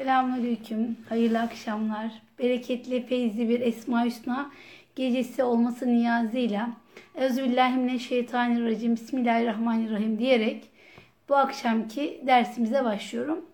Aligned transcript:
Selamünaleyküm. 0.00 0.96
Hayırlı 1.08 1.40
akşamlar. 1.40 2.12
Bereketli, 2.38 3.06
feyizli 3.06 3.48
bir 3.48 3.60
Esma 3.60 4.04
Hüsna 4.04 4.50
gecesi 4.96 5.42
olması 5.42 5.86
niyazıyla 5.86 6.70
Euzubillahimineşşeytanirracim 7.14 8.94
Bismillahirrahmanirrahim 8.94 10.18
diyerek 10.18 10.64
bu 11.28 11.36
akşamki 11.36 12.20
dersimize 12.26 12.84
başlıyorum. 12.84 13.44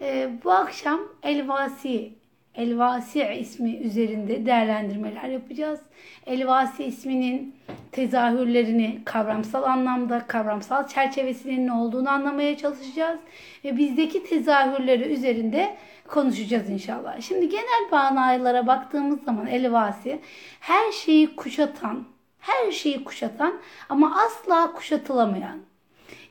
Ee, 0.00 0.30
bu 0.44 0.52
akşam 0.52 1.00
Elvasi 1.22 2.12
Elvasi 2.58 3.24
ismi 3.40 3.76
üzerinde 3.76 4.46
değerlendirmeler 4.46 5.28
yapacağız. 5.28 5.80
Elvasi 6.26 6.84
isminin 6.84 7.54
tezahürlerini 7.92 9.00
kavramsal 9.04 9.62
anlamda, 9.62 10.26
kavramsal 10.26 10.88
çerçevesinin 10.88 11.66
ne 11.66 11.72
olduğunu 11.72 12.10
anlamaya 12.10 12.56
çalışacağız. 12.56 13.18
Ve 13.64 13.76
bizdeki 13.76 14.24
tezahürleri 14.24 15.12
üzerinde 15.12 15.76
konuşacağız 16.08 16.70
inşallah. 16.70 17.20
Şimdi 17.20 17.48
genel 17.48 17.88
manalara 17.90 18.66
baktığımız 18.66 19.22
zaman 19.22 19.46
elvasi 19.46 20.20
her 20.60 20.92
şeyi 20.92 21.36
kuşatan, 21.36 22.04
her 22.40 22.72
şeyi 22.72 23.04
kuşatan 23.04 23.54
ama 23.88 24.16
asla 24.26 24.72
kuşatılamayan, 24.72 25.58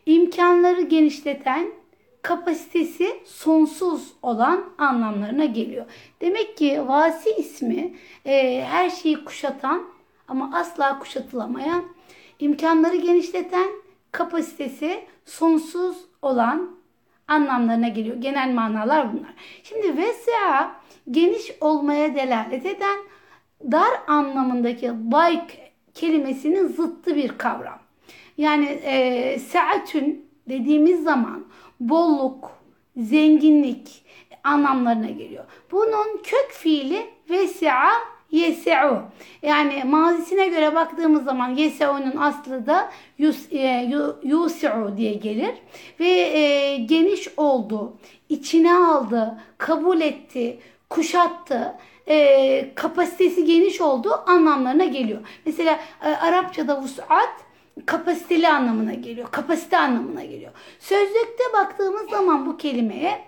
imkanları 0.05 0.81
genişleten, 0.81 1.67
kapasitesi 2.27 3.19
sonsuz 3.25 4.13
olan 4.21 4.63
anlamlarına 4.77 5.45
geliyor. 5.45 5.85
Demek 6.21 6.57
ki 6.57 6.87
vasi 6.87 7.29
ismi 7.29 7.95
e, 8.25 8.63
her 8.69 8.89
şeyi 8.89 9.25
kuşatan 9.25 9.83
ama 10.27 10.51
asla 10.53 10.99
kuşatılamayan, 10.99 11.83
imkanları 12.39 12.95
genişleten, 12.95 13.67
kapasitesi 14.11 15.05
sonsuz 15.25 15.97
olan 16.21 16.69
anlamlarına 17.27 17.87
geliyor. 17.87 18.15
Genel 18.15 18.53
manalar 18.53 19.13
bunlar. 19.13 19.33
Şimdi 19.63 19.97
vesa 19.97 20.71
geniş 21.11 21.51
olmaya 21.61 22.15
delalet 22.15 22.65
eden 22.65 22.97
dar 23.71 23.91
anlamındaki 24.07 24.87
like 24.87 25.71
kelimesinin 25.93 26.67
zıttı 26.67 27.15
bir 27.15 27.37
kavram. 27.37 27.79
Yani 28.37 28.65
e, 28.65 29.39
saatün 29.39 30.29
dediğimiz 30.49 31.03
zaman 31.03 31.45
bolluk, 31.79 32.51
zenginlik 32.97 34.03
anlamlarına 34.43 35.09
geliyor. 35.09 35.43
Bunun 35.71 36.17
kök 36.23 36.51
fiili 36.51 37.05
vesi'a 37.29 37.89
yese'u. 38.31 39.01
Yani 39.41 39.83
mazisine 39.83 40.47
göre 40.47 40.75
baktığımız 40.75 41.23
zaman 41.23 41.55
yese'u'nun 41.55 42.17
aslı 42.17 42.65
da 42.67 42.91
yus, 43.17 43.53
e, 43.53 44.97
diye 44.97 45.13
gelir. 45.13 45.55
Ve 45.99 46.09
e, 46.09 46.77
geniş 46.77 47.27
oldu, 47.37 47.93
içine 48.29 48.73
aldı, 48.73 49.39
kabul 49.57 50.01
etti, 50.01 50.59
kuşattı 50.89 51.75
e, 52.07 52.75
kapasitesi 52.75 53.45
geniş 53.45 53.81
olduğu 53.81 54.29
anlamlarına 54.29 54.85
geliyor. 54.85 55.19
Mesela 55.45 55.79
e, 56.03 56.09
Arapçada 56.09 56.81
vus'at 56.81 57.46
kapasiteli 57.85 58.47
anlamına 58.47 58.93
geliyor. 58.93 59.31
Kapasite 59.31 59.77
anlamına 59.77 60.25
geliyor. 60.25 60.51
Sözlükte 60.79 61.43
baktığımız 61.53 62.09
zaman 62.09 62.45
bu 62.45 62.57
kelimeye 62.57 63.19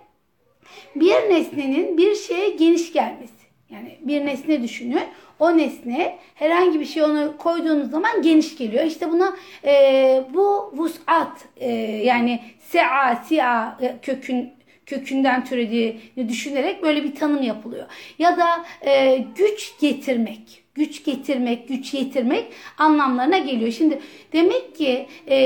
bir 0.95 1.13
nesnenin 1.13 1.97
bir 1.97 2.15
şeye 2.15 2.49
geniş 2.49 2.93
gelmesi. 2.93 3.33
Yani 3.69 3.97
bir 4.01 4.25
nesne 4.25 4.63
düşünün. 4.63 4.99
O 5.39 5.57
nesne 5.57 6.19
herhangi 6.35 6.79
bir 6.79 6.85
şey 6.85 7.03
onu 7.03 7.37
koyduğunuz 7.37 7.91
zaman 7.91 8.21
geniş 8.21 8.57
geliyor. 8.57 8.83
İşte 8.83 9.11
buna 9.11 9.35
e, 9.65 10.23
bu 10.33 10.71
vus'at 10.73 11.45
e, 11.57 11.71
yani 11.81 12.39
se'a, 12.59 13.15
si'a 13.15 13.79
kökün 14.01 14.59
kökünden 14.85 15.45
türediğini 15.45 16.29
düşünerek 16.29 16.83
böyle 16.83 17.03
bir 17.03 17.15
tanım 17.15 17.41
yapılıyor. 17.43 17.85
Ya 18.19 18.37
da 18.37 18.65
e, 18.81 19.17
güç 19.35 19.79
getirmek, 19.79 20.63
güç 20.79 21.03
getirmek, 21.03 21.67
güç 21.67 21.93
yetirmek 21.93 22.45
anlamlarına 22.77 23.37
geliyor. 23.37 23.71
Şimdi 23.71 23.99
demek 24.33 24.75
ki 24.75 25.07
e, 25.27 25.37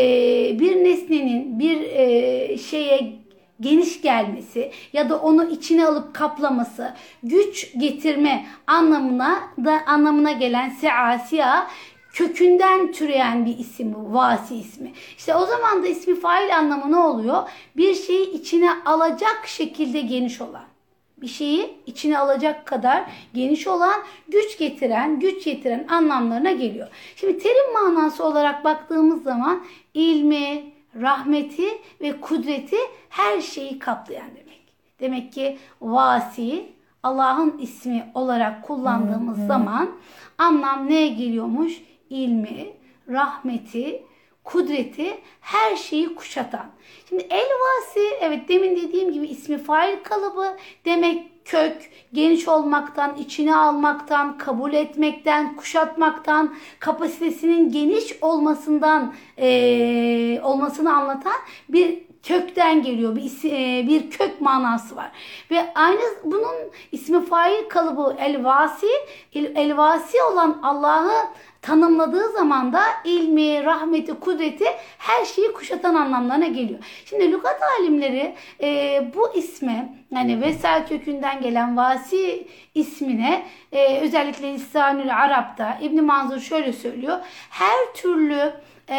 bir 0.59 0.83
nesnenin 0.83 1.59
bir 1.59 1.81
e, 1.81 2.57
şeye 2.57 3.13
geniş 3.59 4.01
gelmesi 4.01 4.71
ya 4.94 5.09
da 5.09 5.19
onu 5.19 5.49
içine 5.49 5.85
alıp 5.85 6.13
kaplaması, 6.13 6.94
güç 7.23 7.73
getirme 7.77 8.45
anlamına 8.67 9.39
da 9.66 9.81
anlamına 9.85 10.31
gelen 10.31 10.69
seasiya 10.69 11.67
kökünden 12.13 12.91
türeyen 12.91 13.45
bir 13.45 13.57
isim 13.57 13.94
bu. 13.94 14.13
Vasi 14.13 14.55
ismi. 14.55 14.91
İşte 15.17 15.35
o 15.35 15.45
zaman 15.45 15.83
da 15.83 15.88
ismi 15.88 16.19
fail 16.19 16.57
anlamı 16.57 16.91
ne 16.91 16.97
oluyor? 16.97 17.50
Bir 17.77 17.95
şeyi 17.95 18.31
içine 18.31 18.69
alacak 18.85 19.44
şekilde 19.47 20.01
geniş 20.01 20.41
olan. 20.41 20.72
Bir 21.18 21.28
şeyi 21.28 21.78
içine 21.85 22.18
alacak 22.18 22.66
kadar 22.66 23.03
geniş 23.34 23.68
olan, 23.68 24.03
güç 24.28 24.57
getiren, 24.57 25.19
güç 25.19 25.46
getiren 25.46 25.88
anlamlarına 25.88 26.51
geliyor. 26.51 26.88
Şimdi 27.16 27.38
terim 27.38 27.74
manası 27.74 28.25
olarak 28.25 28.63
baktığımız 28.63 29.24
zaman 29.24 29.63
ilmi, 29.94 30.63
rahmeti 31.01 31.68
ve 32.01 32.22
kudreti 32.22 32.78
her 33.09 33.41
şeyi 33.41 33.79
kaplayan 33.79 34.29
demek. 34.35 34.63
Demek 35.00 35.34
ki 35.34 35.57
vasi 35.81 36.74
Allah'ın 37.03 37.57
ismi 37.57 38.12
olarak 38.13 38.63
kullandığımız 38.63 39.38
hmm, 39.38 39.47
zaman 39.47 39.90
anlam 40.38 40.90
neye 40.90 41.07
geliyormuş? 41.07 41.81
ilmi, 42.13 42.74
rahmeti, 43.09 44.03
kudreti 44.43 45.17
her 45.41 45.75
şeyi 45.75 46.15
kuşatan. 46.15 46.65
Şimdi 47.09 47.23
elvasi 47.23 48.15
evet 48.21 48.49
demin 48.49 48.75
dediğim 48.75 49.13
gibi 49.13 49.27
ismi 49.27 49.57
fail 49.57 50.03
kalıbı 50.03 50.57
demek 50.85 51.45
kök, 51.45 51.91
geniş 52.13 52.47
olmaktan, 52.47 53.15
içine 53.15 53.55
almaktan, 53.55 54.37
kabul 54.37 54.73
etmekten, 54.73 55.55
kuşatmaktan, 55.55 56.55
kapasitesinin 56.79 57.71
geniş 57.71 58.17
olmasından 58.21 59.13
e, 59.37 60.41
olmasını 60.43 60.95
anlatan 60.95 61.35
bir 61.69 62.03
kökten 62.23 62.83
geliyor. 62.83 63.15
Bir, 63.15 63.31
e, 63.45 63.87
bir 63.87 64.11
kök 64.11 64.41
manası 64.41 64.95
var. 64.95 65.11
Ve 65.51 65.73
aynı 65.75 66.01
bunun 66.23 66.55
ismi 66.91 67.25
fail 67.25 67.69
kalıbı 67.69 68.15
elvasi, 68.19 68.87
elvasi 69.33 70.23
olan 70.23 70.59
Allah'ı 70.63 71.27
tanımladığı 71.63 72.31
zaman 72.31 72.74
da 72.74 72.81
ilmi, 73.03 73.66
rahmeti, 73.66 74.13
kudreti 74.13 74.66
her 74.97 75.25
şeyi 75.25 75.53
kuşatan 75.53 75.96
anlamlarına 75.96 76.47
geliyor. 76.47 76.79
Şimdi 77.06 77.31
lügat 77.31 77.59
alimleri 77.79 78.35
e, 78.62 79.01
bu 79.16 79.38
isme 79.38 79.94
yani 80.12 80.41
Vesel 80.41 80.88
kökünden 80.88 81.41
gelen 81.41 81.78
Vasi 81.78 82.47
ismine 82.75 83.46
e, 83.72 84.00
özellikle 84.00 84.53
Lisanül 84.53 85.16
Arap'ta 85.16 85.78
İbn 85.81 86.03
Manzur 86.03 86.40
şöyle 86.40 86.74
söylüyor. 86.74 87.19
Her 87.50 87.94
türlü 87.95 88.53
e, 88.90 88.95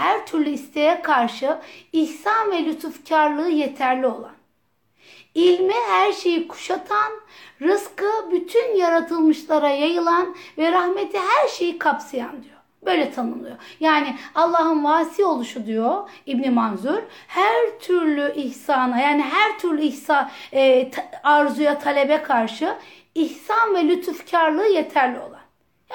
her 0.00 0.26
türlü 0.26 0.50
isteğe 0.50 1.02
karşı 1.02 1.58
ihsan 1.92 2.50
ve 2.50 2.64
lütufkarlığı 2.64 3.48
yeterli 3.48 4.06
olan 4.06 4.33
ilmi 5.34 5.74
her 5.88 6.12
şeyi 6.12 6.48
kuşatan, 6.48 7.12
rızkı 7.62 8.30
bütün 8.32 8.76
yaratılmışlara 8.76 9.68
yayılan 9.68 10.36
ve 10.58 10.72
rahmeti 10.72 11.18
her 11.18 11.48
şeyi 11.48 11.78
kapsayan 11.78 12.42
diyor. 12.42 12.54
Böyle 12.84 13.12
tanımlıyor. 13.12 13.56
Yani 13.80 14.16
Allah'ın 14.34 14.84
vasi 14.84 15.24
oluşu 15.24 15.66
diyor 15.66 16.10
İbn 16.26 16.52
Manzur 16.52 17.02
her 17.26 17.78
türlü 17.80 18.34
ihsana 18.34 19.00
yani 19.00 19.22
her 19.22 19.58
türlü 19.58 19.82
ihsa 19.82 20.30
e, 20.52 20.90
arzuya 21.22 21.78
talebe 21.78 22.22
karşı 22.22 22.74
ihsan 23.14 23.74
ve 23.74 23.88
lütufkarlığı 23.88 24.68
yeterli 24.68 25.18
olan. 25.18 25.40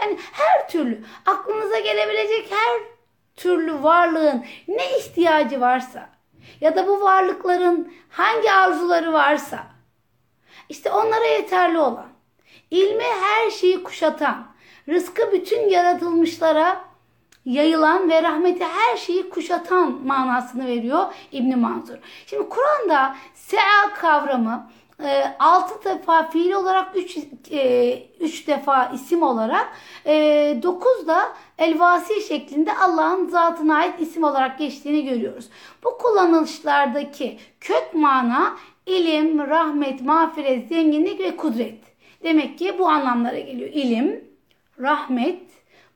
Yani 0.02 0.18
her 0.32 0.70
türlü 0.70 1.04
aklınıza 1.26 1.80
gelebilecek 1.80 2.52
her 2.52 2.82
türlü 3.36 3.84
varlığın 3.84 4.46
ne 4.68 4.98
ihtiyacı 4.98 5.62
varsa 5.62 6.10
ya 6.62 6.76
da 6.76 6.88
bu 6.88 7.02
varlıkların 7.02 7.94
hangi 8.10 8.52
arzuları 8.52 9.14
varsa 9.14 9.60
işte 10.70 10.92
onlara 10.92 11.26
yeterli 11.26 11.78
olan, 11.78 12.08
ilmi 12.72 13.04
her 13.04 13.52
şeyi 13.52 13.84
kuşatan, 13.84 14.48
rızkı 14.90 15.32
bütün 15.32 15.70
yaratılmışlara 15.70 16.82
yayılan 17.46 18.10
ve 18.10 18.24
rahmeti 18.24 18.66
her 18.66 18.98
şeyi 18.98 19.30
kuşatan 19.30 19.92
manasını 19.92 20.68
veriyor 20.68 21.14
İbn 21.32 21.60
Manzur. 21.60 21.98
Şimdi 22.26 22.50
Kur'an'da 22.50 23.16
sea 23.34 23.94
kavramı 23.94 24.72
e, 25.04 25.36
6 25.40 25.90
defa 25.90 26.30
fiil 26.30 26.52
olarak 26.52 26.98
3 26.98 27.18
e, 27.52 28.04
üç 28.20 28.48
defa 28.48 28.92
isim 28.96 29.24
olarak 29.24 29.74
e, 30.06 30.60
9 30.64 31.08
da 31.08 31.20
elvasi 31.58 32.22
şeklinde 32.22 32.78
Allah'ın 32.78 33.28
zatına 33.28 33.76
ait 33.76 34.00
isim 34.00 34.24
olarak 34.24 34.60
geçtiğini 34.60 35.06
görüyoruz. 35.06 35.50
Bu 35.84 35.98
kullanılışlardaki 35.98 37.40
kök 37.60 37.94
mana 37.94 38.58
ilim, 38.86 39.40
rahmet, 39.40 40.02
mağfiret, 40.02 40.70
zenginlik 40.70 41.20
ve 41.20 41.36
kudret. 41.36 41.80
Demek 42.24 42.58
ki 42.58 42.80
bu 42.80 42.90
anlamlara 42.90 43.40
geliyor. 43.40 43.70
İlim, 43.74 44.24
rahmet, 44.80 45.42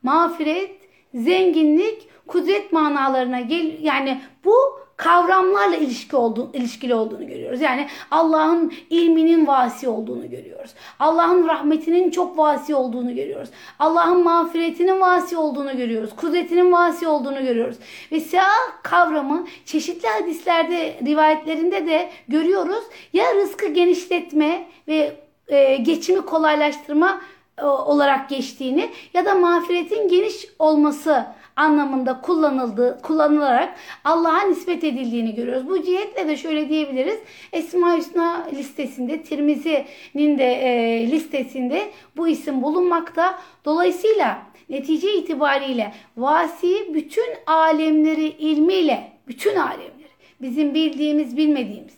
mağfiret, 0.04 0.82
zenginlik, 1.14 2.10
kudret 2.28 2.74
manalarına 2.74 3.40
gel 3.40 3.78
yani 3.82 4.22
bu 4.46 4.83
kavramlarla 4.98 5.76
ilişki 5.76 6.16
olduğu, 6.16 6.50
ilişkili 6.54 6.96
olduğunu 6.96 7.28
görüyoruz. 7.28 7.62
Yani 7.62 7.88
Allah'ın 8.12 8.74
ilminin 8.90 9.48
vasi 9.48 9.88
olduğunu 9.88 10.30
görüyoruz. 10.30 10.72
Allah'ın 11.00 11.48
rahmetinin 11.48 12.12
çok 12.12 12.38
vasi 12.38 12.76
olduğunu 12.76 13.16
görüyoruz. 13.16 13.50
Allah'ın 13.80 14.24
mağfiretinin 14.24 15.02
vasi 15.02 15.38
olduğunu 15.38 15.78
görüyoruz. 15.78 16.16
Kudretinin 16.16 16.72
vasi 16.72 17.08
olduğunu 17.08 17.44
görüyoruz. 17.44 17.78
Ve 18.12 18.20
siyah 18.20 18.84
kavramı 18.84 19.48
çeşitli 19.66 20.08
hadislerde, 20.08 21.00
rivayetlerinde 21.06 21.88
de 21.88 22.10
görüyoruz. 22.28 22.84
Ya 23.14 23.36
rızkı 23.36 23.68
genişletme 23.68 24.68
ve 24.88 25.16
e, 25.48 25.76
geçimi 25.76 26.22
kolaylaştırma 26.22 27.22
olarak 27.62 28.30
geçtiğini 28.30 28.90
ya 29.14 29.26
da 29.26 29.36
mağfiretin 29.36 30.08
geniş 30.08 30.48
olması 30.60 31.26
anlamında 31.56 32.22
kullanıldığı, 32.22 33.02
kullanılarak 33.02 33.76
Allah'a 34.04 34.42
nispet 34.42 34.84
edildiğini 34.84 35.36
görüyoruz. 35.36 35.68
Bu 35.68 35.84
cihetle 35.84 36.28
de 36.28 36.38
şöyle 36.38 36.70
diyebiliriz. 36.70 37.20
Esma 37.52 37.98
Hüsna 37.98 38.48
listesinde, 38.54 39.24
Tirmizi'nin 39.24 40.38
de 40.38 40.54
e, 40.54 41.12
listesinde 41.12 41.92
bu 42.18 42.28
isim 42.28 42.64
bulunmakta. 42.64 43.40
Dolayısıyla 43.66 44.42
netice 44.70 45.14
itibariyle 45.14 45.94
vasi 46.18 46.94
bütün 46.94 47.28
alemleri 47.46 48.28
ilmiyle, 48.28 49.12
bütün 49.28 49.56
alemleri, 49.56 50.14
bizim 50.42 50.74
bildiğimiz, 50.74 51.38
bilmediğimiz, 51.38 51.94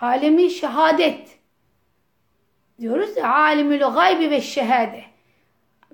alemi 0.00 0.50
şehadet 0.50 1.37
diyoruz 2.80 3.16
ya, 3.16 3.34
alimül 3.34 3.80
gaybi 3.80 4.30
ve 4.30 4.40
şehade. 4.40 5.04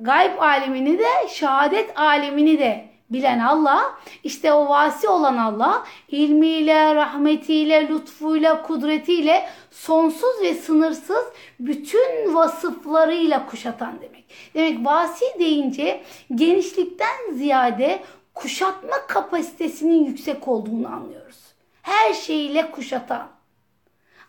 Gayb 0.01 0.39
alemini 0.39 0.99
de, 0.99 1.29
şehadet 1.29 1.99
alemini 1.99 2.59
de 2.59 2.95
bilen 3.11 3.39
Allah, 3.39 3.99
işte 4.25 4.53
o 4.53 4.69
vasi 4.69 5.09
olan 5.09 5.37
Allah 5.37 5.85
ilmiyle, 6.09 6.95
rahmetiyle, 6.95 7.89
lütfuyla, 7.89 8.63
kudretiyle 8.63 9.49
sonsuz 9.71 10.43
ve 10.43 10.55
sınırsız 10.55 11.25
bütün 11.61 12.35
vasıflarıyla 12.35 13.47
kuşatan 13.47 14.01
demek. 14.03 14.25
Demek 14.55 14.87
vasi 14.87 15.25
deyince 15.39 16.03
genişlikten 16.35 17.33
ziyade 17.33 18.03
kuşatma 18.35 19.07
kapasitesinin 19.09 20.05
yüksek 20.05 20.49
olduğunu 20.49 20.89
anlıyoruz. 20.89 21.39
Her 21.83 22.15
şeyiyle 22.15 22.71
kuşatan 22.71 23.34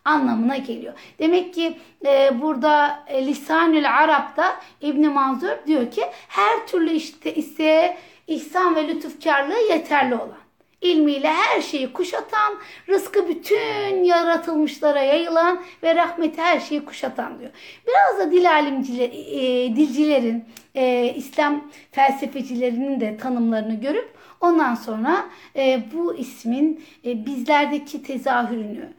anlamına 0.05 0.57
geliyor. 0.57 0.93
Demek 1.19 1.53
ki 1.53 1.77
e, 2.05 2.41
burada 2.41 3.03
e, 3.07 3.25
Lisanül 3.25 3.97
Arap'ta 3.97 4.59
İbn 4.81 5.07
Manzur 5.07 5.57
diyor 5.67 5.91
ki 5.91 6.03
her 6.27 6.67
türlü 6.67 6.91
işte 6.91 7.35
ise 7.35 7.97
ihsan 8.27 8.75
ve 8.75 8.87
lütufkarlığı 8.87 9.59
yeterli 9.69 10.15
olan, 10.15 10.37
ilmiyle 10.81 11.29
her 11.29 11.61
şeyi 11.61 11.93
kuşatan, 11.93 12.53
rızkı 12.89 13.27
bütün 13.29 14.03
yaratılmışlara 14.03 15.01
yayılan 15.01 15.63
ve 15.83 15.95
rahmeti 15.95 16.41
her 16.41 16.59
şeyi 16.59 16.85
kuşatan 16.85 17.39
diyor. 17.39 17.51
Biraz 17.87 18.19
da 18.19 18.31
dil 18.31 18.51
alimciler, 18.51 19.09
e, 19.09 19.75
dilcilerin, 19.75 20.45
e, 20.75 21.13
İslam 21.15 21.71
felsefecilerinin 21.91 22.99
de 22.99 23.17
tanımlarını 23.17 23.75
görüp 23.75 24.09
ondan 24.41 24.75
sonra 24.75 25.25
e, 25.55 25.83
bu 25.93 26.15
ismin 26.15 26.83
e, 27.05 27.25
bizlerdeki 27.25 28.03
tezahürünü, 28.03 28.93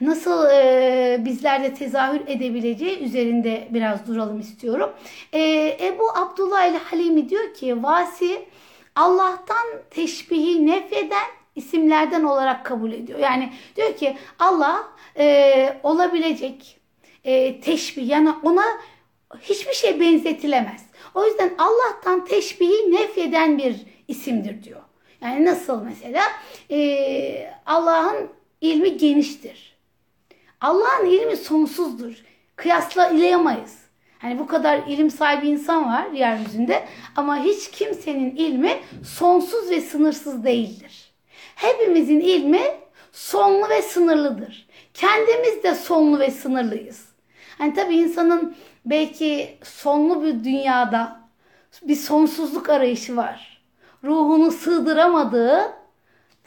nasıl 0.00 0.50
e, 0.50 1.16
bizlerde 1.24 1.74
tezahür 1.74 2.20
edebileceği 2.26 2.98
üzerinde 2.98 3.68
biraz 3.70 4.06
duralım 4.06 4.40
istiyorum. 4.40 4.92
E, 5.32 5.40
Ebu 5.82 6.10
Abdullah 6.14 6.64
el 6.64 6.78
Halimi 6.78 7.28
diyor 7.28 7.54
ki 7.54 7.82
vasi 7.82 8.44
Allah'tan 8.96 9.66
teşbihi 9.90 10.66
nefeden 10.66 11.28
isimlerden 11.56 12.22
olarak 12.22 12.66
kabul 12.66 12.92
ediyor. 12.92 13.18
Yani 13.18 13.52
diyor 13.76 13.96
ki 13.96 14.16
Allah 14.38 14.88
e, 15.18 15.76
olabilecek 15.82 16.80
e, 17.24 17.60
teşbih 17.60 18.08
yani 18.08 18.30
ona 18.42 18.64
hiçbir 19.40 19.72
şey 19.72 20.00
benzetilemez. 20.00 20.86
O 21.14 21.26
yüzden 21.26 21.54
Allah'tan 21.58 22.24
teşbihi 22.24 22.92
nefeden 22.92 23.58
bir 23.58 23.76
isimdir 24.08 24.62
diyor. 24.62 24.80
Yani 25.22 25.44
nasıl 25.44 25.82
mesela 25.82 26.22
e, 26.70 27.52
Allah'ın 27.66 28.28
ilmi 28.60 28.96
geniştir. 28.96 29.69
Allah'ın 30.60 31.06
ilmi 31.06 31.36
sonsuzdur. 31.36 32.24
Kıyaslayamayız. 32.56 33.80
Hani 34.18 34.38
bu 34.38 34.46
kadar 34.46 34.78
ilim 34.78 35.10
sahibi 35.10 35.48
insan 35.48 35.86
var 35.86 36.06
yeryüzünde 36.10 36.84
ama 37.16 37.38
hiç 37.38 37.70
kimsenin 37.70 38.36
ilmi 38.36 38.80
sonsuz 39.04 39.70
ve 39.70 39.80
sınırsız 39.80 40.44
değildir. 40.44 41.12
Hepimizin 41.54 42.20
ilmi 42.20 42.62
sonlu 43.12 43.68
ve 43.68 43.82
sınırlıdır. 43.82 44.66
Kendimiz 44.94 45.62
de 45.62 45.74
sonlu 45.74 46.18
ve 46.18 46.30
sınırlıyız. 46.30 47.08
Hani 47.58 47.74
tabii 47.74 47.96
insanın 47.96 48.56
belki 48.84 49.58
sonlu 49.62 50.24
bir 50.24 50.44
dünyada 50.44 51.20
bir 51.82 51.96
sonsuzluk 51.96 52.68
arayışı 52.68 53.16
var. 53.16 53.62
Ruhunu 54.04 54.52
sığdıramadığı 54.52 55.72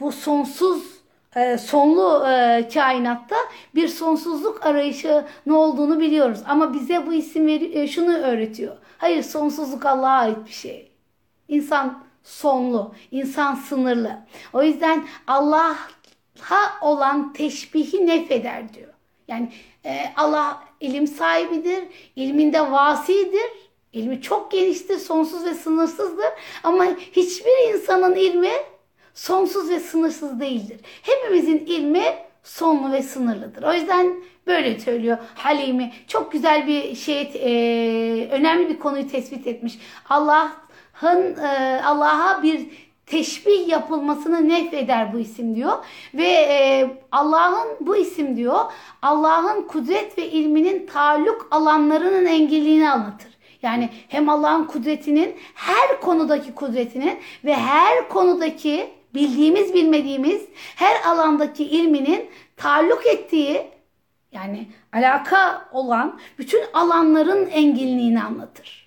bu 0.00 0.12
sonsuz 0.12 0.93
e, 1.36 1.58
sonlu 1.58 2.26
e, 2.28 2.68
kainatta 2.74 3.36
bir 3.74 3.88
sonsuzluk 3.88 4.66
arayışı 4.66 5.24
ne 5.46 5.52
olduğunu 5.52 6.00
biliyoruz. 6.00 6.38
Ama 6.46 6.74
bize 6.74 7.06
bu 7.06 7.12
isim 7.12 7.48
e, 7.48 7.88
şunu 7.88 8.16
öğretiyor. 8.16 8.76
Hayır 8.98 9.22
sonsuzluk 9.22 9.86
Allah'a 9.86 10.18
ait 10.18 10.46
bir 10.46 10.52
şey. 10.52 10.90
İnsan 11.48 12.04
sonlu, 12.22 12.94
insan 13.10 13.54
sınırlı. 13.54 14.18
O 14.52 14.62
yüzden 14.62 15.04
Allah'a 15.26 15.76
olan 16.80 17.32
teşbihi 17.32 18.06
nefeder 18.06 18.74
diyor. 18.74 18.94
Yani 19.28 19.52
Allah 20.16 20.62
ilim 20.80 21.06
sahibidir, 21.06 21.84
ilminde 22.16 22.72
vasidir. 22.72 23.64
İlmi 23.92 24.22
çok 24.22 24.50
geniştir, 24.50 24.98
sonsuz 24.98 25.44
ve 25.44 25.54
sınırsızdır. 25.54 26.26
Ama 26.62 26.84
hiçbir 27.12 27.74
insanın 27.74 28.14
ilmi 28.14 28.52
sonsuz 29.14 29.70
ve 29.70 29.80
sınırsız 29.80 30.40
değildir. 30.40 30.80
Hepimizin 31.02 31.58
ilmi 31.66 32.04
sonlu 32.42 32.92
ve 32.92 33.02
sınırlıdır. 33.02 33.62
O 33.62 33.72
yüzden 33.72 34.14
böyle 34.46 34.80
söylüyor 34.80 35.18
Halimi. 35.34 35.92
Çok 36.08 36.32
güzel 36.32 36.66
bir 36.66 36.94
şey, 36.94 37.20
e, 37.20 38.28
önemli 38.30 38.68
bir 38.68 38.78
konuyu 38.78 39.08
tespit 39.08 39.46
etmiş. 39.46 39.78
Allah'ın 40.08 41.36
e, 41.36 41.82
Allah'a 41.84 42.42
bir 42.42 42.66
teşbih 43.06 43.68
yapılmasını 43.68 44.48
nefreder 44.48 45.12
bu 45.12 45.18
isim 45.18 45.54
diyor. 45.54 45.72
Ve 46.14 46.28
e, 46.28 46.90
Allah'ın 47.12 47.68
bu 47.80 47.96
isim 47.96 48.36
diyor 48.36 48.60
Allah'ın 49.02 49.62
kudret 49.62 50.18
ve 50.18 50.30
ilminin 50.30 50.86
taalluk 50.86 51.48
alanlarının 51.50 52.26
engelliğini 52.26 52.90
anlatır. 52.90 53.34
Yani 53.62 53.88
hem 54.08 54.28
Allah'ın 54.28 54.64
kudretinin 54.64 55.36
her 55.54 56.00
konudaki 56.00 56.54
kudretinin 56.54 57.18
ve 57.44 57.54
her 57.54 58.08
konudaki 58.08 58.90
bildiğimiz 59.14 59.74
bilmediğimiz 59.74 60.42
her 60.76 61.02
alandaki 61.02 61.64
ilminin 61.64 62.30
taalluk 62.56 63.06
ettiği 63.06 63.62
yani 64.32 64.68
alaka 64.92 65.68
olan 65.72 66.20
bütün 66.38 66.62
alanların 66.72 67.46
enginliğini 67.46 68.22
anlatır. 68.22 68.84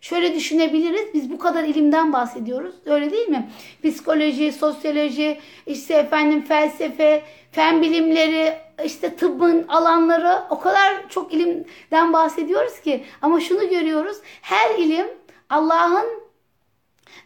Şöyle 0.00 0.34
düşünebiliriz. 0.34 1.14
Biz 1.14 1.30
bu 1.30 1.38
kadar 1.38 1.64
ilimden 1.64 2.12
bahsediyoruz. 2.12 2.74
Öyle 2.86 3.10
değil 3.10 3.28
mi? 3.28 3.50
Psikoloji, 3.82 4.52
sosyoloji, 4.52 5.40
işte 5.66 5.94
efendim 5.94 6.44
felsefe, 6.44 7.22
fen 7.52 7.82
bilimleri, 7.82 8.58
işte 8.84 9.16
tıbbın 9.16 9.68
alanları 9.68 10.42
o 10.50 10.60
kadar 10.60 11.08
çok 11.08 11.34
ilimden 11.34 12.12
bahsediyoruz 12.12 12.80
ki 12.80 13.04
ama 13.22 13.40
şunu 13.40 13.68
görüyoruz. 13.68 14.16
Her 14.42 14.78
ilim 14.78 15.06
Allah'ın 15.50 16.06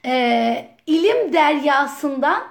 e, 0.04 0.77
ilim 0.88 1.32
deryasından 1.32 2.42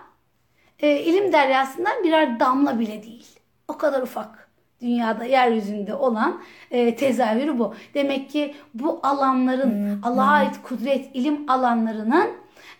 e, 0.79 1.00
ilim 1.00 1.34
deryasından 1.34 2.03
birer 2.03 2.39
damla 2.39 2.79
bile 2.79 3.03
değil. 3.03 3.27
O 3.67 3.77
kadar 3.77 4.01
ufak 4.01 4.50
dünyada 4.82 5.24
yeryüzünde 5.24 5.94
olan 5.94 6.41
e, 6.72 6.96
tezahürü 6.96 7.60
bu. 7.60 7.74
Demek 7.94 8.29
ki 8.29 8.56
bu 8.74 9.00
alanların 9.03 10.01
Allah'a 10.03 10.32
ait 10.32 10.62
kudret 10.63 11.10
ilim 11.13 11.50
alanlarının 11.50 12.29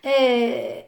e, 0.04 0.12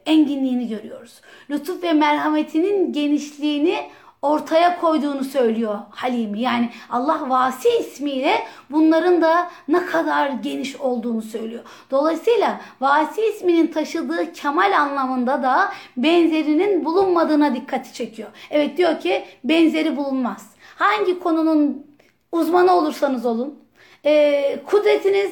enginliğini 0.05 0.67
görüyoruz. 0.67 1.21
Lütuf 1.49 1.83
ve 1.83 1.93
merhametinin 1.93 2.93
genişliğini 2.93 3.75
ortaya 4.21 4.79
koyduğunu 4.79 5.23
söylüyor 5.23 5.79
Halimi. 5.89 6.39
Yani 6.39 6.69
Allah 6.89 7.29
Vasi 7.29 7.69
ismiyle 7.69 8.33
bunların 8.69 9.21
da 9.21 9.51
ne 9.67 9.85
kadar 9.85 10.29
geniş 10.29 10.75
olduğunu 10.75 11.21
söylüyor. 11.21 11.63
Dolayısıyla 11.91 12.61
Vasi 12.81 13.21
isminin 13.21 13.67
taşıdığı 13.67 14.33
kemal 14.33 14.79
anlamında 14.79 15.43
da 15.43 15.73
benzerinin 15.97 16.85
bulunmadığına 16.85 17.55
dikkati 17.55 17.93
çekiyor. 17.93 18.29
Evet 18.49 18.77
diyor 18.77 18.99
ki 18.99 19.25
benzeri 19.43 19.97
bulunmaz. 19.97 20.51
Hangi 20.75 21.19
konunun 21.19 21.87
uzmanı 22.31 22.73
olursanız 22.73 23.25
olun, 23.25 23.59
e, 24.05 24.63
kudretiniz 24.65 25.31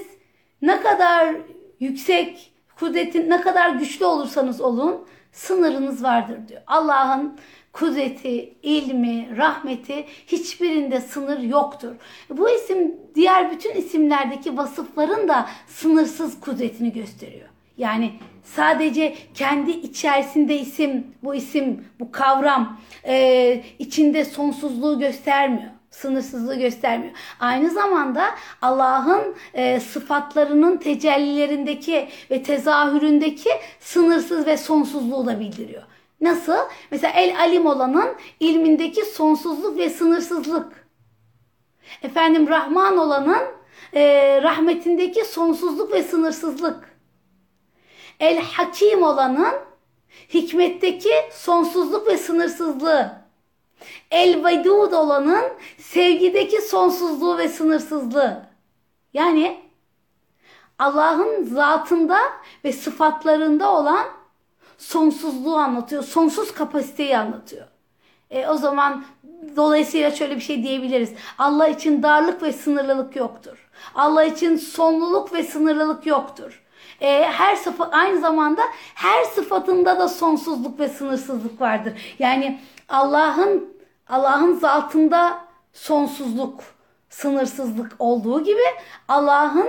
ne 0.62 0.82
kadar 0.82 1.36
yüksek, 1.80 2.50
Kudretin 2.80 3.30
ne 3.30 3.42
kadar 3.42 3.70
güçlü 3.70 4.06
olursanız 4.06 4.62
olun 4.62 5.06
sınırınız 5.32 6.04
vardır 6.04 6.38
diyor. 6.48 6.62
Allah'ın 6.68 7.38
kudreti, 7.74 8.54
ilmi, 8.64 9.38
rahmeti 9.38 10.06
hiçbirinde 10.28 11.02
sınır 11.02 11.40
yoktur. 11.40 11.96
Bu 12.30 12.50
isim 12.50 12.96
diğer 13.16 13.52
bütün 13.52 13.76
isimlerdeki 13.76 14.58
vasıfların 14.58 15.28
da 15.28 15.50
sınırsız 15.68 16.40
kudretini 16.40 16.94
gösteriyor. 16.94 17.50
Yani 17.78 18.12
sadece 18.44 19.16
kendi 19.34 19.72
içerisinde 19.72 20.60
isim, 20.60 21.08
bu 21.24 21.36
isim, 21.36 21.86
bu 22.00 22.12
kavram 22.12 22.80
e, 23.08 23.64
içinde 23.80 24.26
sonsuzluğu 24.26 25.00
göstermiyor 25.00 25.72
sınırsızlığı 25.92 26.56
göstermiyor. 26.56 27.14
Aynı 27.40 27.70
zamanda 27.70 28.26
Allah'ın 28.62 29.36
e, 29.54 29.80
sıfatlarının 29.80 30.78
tecellilerindeki 30.78 32.10
ve 32.32 32.44
tezahüründeki 32.44 33.50
sınırsız 33.80 34.46
ve 34.46 34.58
sonsuzluğu 34.58 35.26
da 35.26 35.40
bildiriyor. 35.40 35.84
Nasıl? 36.22 36.58
Mesela 36.92 37.14
el 37.14 37.40
alim 37.40 37.66
olanın 37.66 38.10
ilmindeki 38.40 39.06
sonsuzluk 39.06 39.78
ve 39.78 39.90
sınırsızlık. 39.90 40.88
Efendim 42.04 42.48
Rahman 42.48 42.98
olanın 42.98 43.44
e, 43.94 44.04
rahmetindeki 44.44 45.26
sonsuzluk 45.26 45.94
ve 45.94 46.04
sınırsızlık. 46.04 47.00
El 48.20 48.42
hakim 48.42 49.04
olanın 49.04 49.54
hikmetteki 50.34 51.14
sonsuzluk 51.32 52.08
ve 52.08 52.18
sınırsızlığı. 52.18 53.12
El 54.12 54.46
vedud 54.46 54.92
olanın 54.92 55.44
sevgideki 55.78 56.62
sonsuzluğu 56.62 57.38
ve 57.38 57.48
sınırsızlığı. 57.48 58.50
Yani 59.14 59.62
Allah'ın 60.80 61.44
zatında 61.44 62.20
ve 62.64 62.74
sıfatlarında 62.74 63.72
olan 63.72 64.19
sonsuzluğu 64.80 65.56
anlatıyor. 65.56 66.04
Sonsuz 66.04 66.54
kapasiteyi 66.54 67.18
anlatıyor. 67.18 67.66
E, 68.30 68.48
o 68.48 68.58
zaman 68.58 69.04
dolayısıyla 69.56 70.12
şöyle 70.12 70.36
bir 70.36 70.42
şey 70.42 70.64
diyebiliriz. 70.64 71.14
Allah 71.38 71.68
için 71.68 72.04
darlık 72.04 72.44
ve 72.44 72.54
sınırlılık 72.54 73.16
yoktur. 73.16 73.70
Allah 73.96 74.24
için 74.24 74.56
sonluluk 74.56 75.34
ve 75.34 75.44
sınırlılık 75.44 76.06
yoktur. 76.06 76.64
E, 77.02 77.24
her 77.24 77.56
sıfat 77.56 77.94
aynı 77.94 78.20
zamanda 78.20 78.62
her 78.96 79.24
sıfatında 79.24 80.00
da 80.00 80.08
sonsuzluk 80.08 80.80
ve 80.80 80.90
sınırsızlık 80.90 81.62
vardır. 81.62 81.94
Yani 82.20 82.60
Allah'ın 82.90 83.80
Allah'ın 84.10 84.54
zatında 84.54 85.42
sonsuzluk, 85.74 86.64
sınırsızlık 87.10 87.96
olduğu 88.00 88.44
gibi 88.44 88.64
Allah'ın 89.08 89.68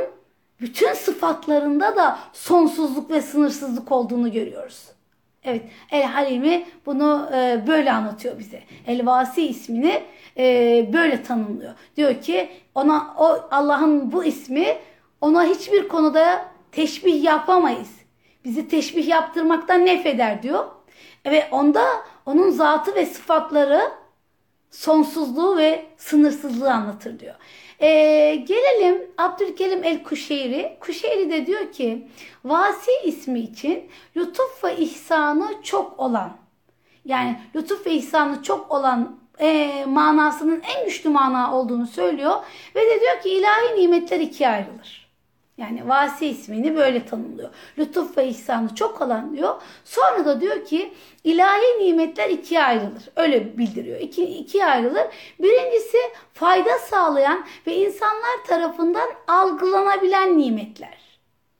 bütün 0.60 0.92
sıfatlarında 0.92 1.96
da 1.96 2.18
sonsuzluk 2.32 3.10
ve 3.10 3.22
sınırsızlık 3.22 3.92
olduğunu 3.92 4.32
görüyoruz. 4.32 4.99
Evet, 5.44 5.62
El 5.90 6.02
Halimi 6.02 6.66
bunu 6.86 7.30
e, 7.34 7.64
böyle 7.66 7.92
anlatıyor 7.92 8.38
bize. 8.38 8.62
El 8.86 9.06
Vasi 9.06 9.46
ismini 9.46 10.02
e, 10.36 10.44
böyle 10.92 11.22
tanımlıyor. 11.22 11.74
Diyor 11.96 12.20
ki 12.22 12.50
ona 12.74 13.14
o 13.18 13.48
Allah'ın 13.50 14.12
bu 14.12 14.24
ismi 14.24 14.76
ona 15.20 15.44
hiçbir 15.44 15.88
konuda 15.88 16.44
teşbih 16.72 17.22
yapamayız. 17.22 17.90
Bizi 18.44 18.68
teşbih 18.68 19.08
yaptırmaktan 19.08 19.86
nefeder 19.86 20.42
diyor. 20.42 20.64
Ve 21.26 21.48
onda 21.50 21.84
onun 22.26 22.50
zatı 22.50 22.94
ve 22.94 23.06
sıfatları 23.06 23.80
sonsuzluğu 24.70 25.56
ve 25.56 25.86
sınırsızlığı 25.96 26.72
anlatır 26.72 27.18
diyor. 27.18 27.34
Ee, 27.82 28.44
gelelim 28.48 29.10
Abdülkerim 29.18 29.84
el 29.84 30.02
Kuşeyri. 30.02 30.76
Kuşeyri 30.80 31.30
de 31.30 31.46
diyor 31.46 31.72
ki 31.72 32.08
Vasi 32.44 32.90
ismi 33.04 33.40
için 33.40 33.88
lütuf 34.16 34.64
ve 34.64 34.76
ihsanı 34.76 35.62
çok 35.62 36.00
olan 36.00 36.36
yani 37.04 37.40
lütuf 37.56 37.86
ve 37.86 37.92
ihsanı 37.92 38.42
çok 38.42 38.72
olan 38.72 39.20
e, 39.40 39.84
manasının 39.86 40.62
en 40.76 40.84
güçlü 40.84 41.10
mana 41.10 41.56
olduğunu 41.56 41.86
söylüyor. 41.86 42.36
Ve 42.76 42.80
de 42.80 43.00
diyor 43.00 43.20
ki 43.22 43.30
ilahi 43.30 43.80
nimetler 43.80 44.20
ikiye 44.20 44.48
ayrılır. 44.48 44.99
Yani 45.60 45.88
vasi 45.88 46.26
ismini 46.26 46.76
böyle 46.76 47.06
tanımlıyor. 47.06 47.50
Lütuf 47.78 48.18
ve 48.18 48.26
ihsanı 48.26 48.74
çok 48.74 49.00
olan 49.00 49.36
diyor. 49.36 49.62
Sonra 49.84 50.24
da 50.24 50.40
diyor 50.40 50.64
ki 50.64 50.92
ilahi 51.24 51.78
nimetler 51.78 52.30
ikiye 52.30 52.64
ayrılır. 52.64 53.02
Öyle 53.16 53.58
bildiriyor. 53.58 54.00
İki, 54.00 54.24
ikiye 54.24 54.66
ayrılır. 54.66 55.06
Birincisi 55.38 55.98
fayda 56.34 56.78
sağlayan 56.78 57.46
ve 57.66 57.76
insanlar 57.76 58.44
tarafından 58.46 59.08
algılanabilen 59.26 60.38
nimetler. 60.38 60.98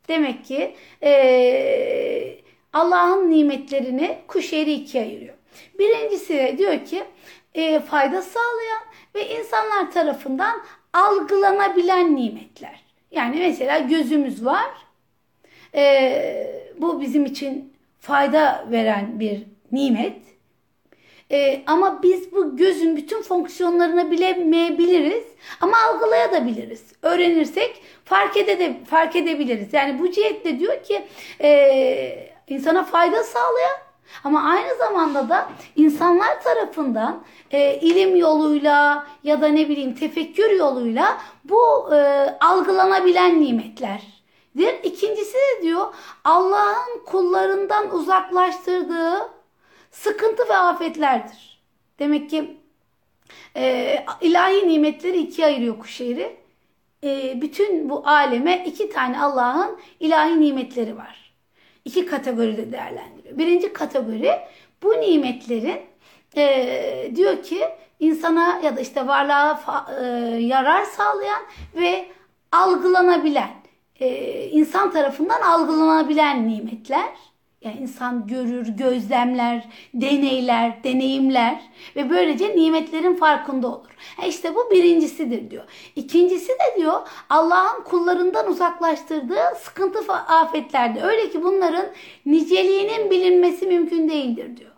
Demek 0.08 0.44
ki 0.44 0.76
ee, 1.02 2.38
Allah'ın 2.72 3.30
nimetlerini 3.30 4.18
kuşeri 4.28 4.72
ikiye 4.72 5.02
ayırıyor. 5.02 5.34
Birincisi 5.78 6.54
diyor 6.58 6.84
ki 6.84 7.04
e, 7.54 7.80
fayda 7.80 8.22
sağlayan 8.22 8.82
ve 9.14 9.28
insanlar 9.28 9.92
tarafından 9.92 10.62
algılanabilen 10.92 12.16
nimetler. 12.16 12.89
Yani 13.10 13.38
mesela 13.38 13.78
gözümüz 13.78 14.44
var. 14.44 14.70
Ee, 15.74 16.64
bu 16.78 17.00
bizim 17.00 17.24
için 17.24 17.72
fayda 18.00 18.66
veren 18.70 19.20
bir 19.20 19.42
nimet. 19.72 20.16
Ee, 21.32 21.62
ama 21.66 22.02
biz 22.02 22.32
bu 22.32 22.56
gözün 22.56 22.96
bütün 22.96 23.22
fonksiyonlarını 23.22 24.10
bilemeyebiliriz 24.10 25.24
ama 25.60 25.76
algılayabiliriz. 25.78 26.92
Öğrenirsek 27.02 27.82
fark, 28.04 28.36
ede 28.36 28.76
fark 28.84 29.16
edebiliriz. 29.16 29.72
Yani 29.72 29.98
bu 29.98 30.10
cihetle 30.10 30.58
diyor 30.58 30.82
ki 30.82 31.02
e, 31.40 32.32
insana 32.48 32.84
fayda 32.84 33.22
sağlayan 33.22 33.89
ama 34.24 34.42
aynı 34.42 34.78
zamanda 34.78 35.28
da 35.28 35.48
insanlar 35.76 36.42
tarafından 36.42 37.22
e, 37.50 37.80
ilim 37.80 38.16
yoluyla 38.16 39.06
ya 39.24 39.40
da 39.40 39.48
ne 39.48 39.68
bileyim 39.68 39.94
tefekkür 39.94 40.50
yoluyla 40.50 41.18
bu 41.44 41.94
e, 41.94 41.98
algılanabilen 42.40 43.40
nimetlerdir. 43.40 44.20
İkincisi 44.82 45.34
de 45.34 45.62
diyor 45.62 45.94
Allah'ın 46.24 47.04
kullarından 47.06 47.94
uzaklaştırdığı 47.94 49.30
sıkıntı 49.90 50.48
ve 50.48 50.56
afetlerdir. 50.56 51.62
Demek 51.98 52.30
ki 52.30 52.56
e, 53.56 53.96
ilahi 54.20 54.68
nimetleri 54.68 55.18
ikiye 55.18 55.46
ayırıyor 55.46 55.78
Kuşehri. 55.78 56.36
E, 57.04 57.40
bütün 57.40 57.90
bu 57.90 58.02
aleme 58.08 58.64
iki 58.66 58.90
tane 58.90 59.22
Allah'ın 59.22 59.78
ilahi 60.00 60.40
nimetleri 60.40 60.96
var. 60.96 61.34
İki 61.84 62.06
kategoride 62.06 62.72
değerlendiriyor. 62.72 63.19
Birinci 63.38 63.72
kategori 63.72 64.30
bu 64.82 65.00
nimetlerin 65.00 65.80
e, 66.36 67.12
diyor 67.14 67.42
ki 67.42 67.60
insana 68.00 68.60
ya 68.64 68.76
da 68.76 68.80
işte 68.80 69.06
varlığa 69.06 69.54
fa, 69.54 69.86
e, 70.02 70.04
yarar 70.40 70.84
sağlayan 70.84 71.42
ve 71.74 72.06
algılanabilen, 72.52 73.50
e, 74.00 74.44
insan 74.44 74.90
tarafından 74.90 75.40
algılanabilen 75.40 76.48
nimetler. 76.48 77.04
Yani 77.64 77.76
insan 77.80 78.26
görür, 78.26 78.68
gözlemler, 78.68 79.68
deneyler, 79.94 80.84
deneyimler 80.84 81.60
ve 81.96 82.10
böylece 82.10 82.56
nimetlerin 82.56 83.14
farkında 83.14 83.68
olur. 83.68 83.90
E 84.22 84.28
işte 84.28 84.54
bu 84.54 84.70
birincisidir 84.70 85.50
diyor. 85.50 85.64
İkincisi 85.96 86.48
de 86.48 86.76
diyor 86.76 87.08
Allah'ın 87.30 87.84
kullarından 87.84 88.48
uzaklaştırdığı 88.50 89.54
sıkıntı 89.58 90.12
afetlerde. 90.12 91.02
Öyle 91.02 91.30
ki 91.30 91.42
bunların 91.42 91.86
niceliğinin 92.26 93.10
bilinmesi 93.10 93.66
mümkün 93.66 94.08
değildir 94.08 94.56
diyor. 94.56 94.70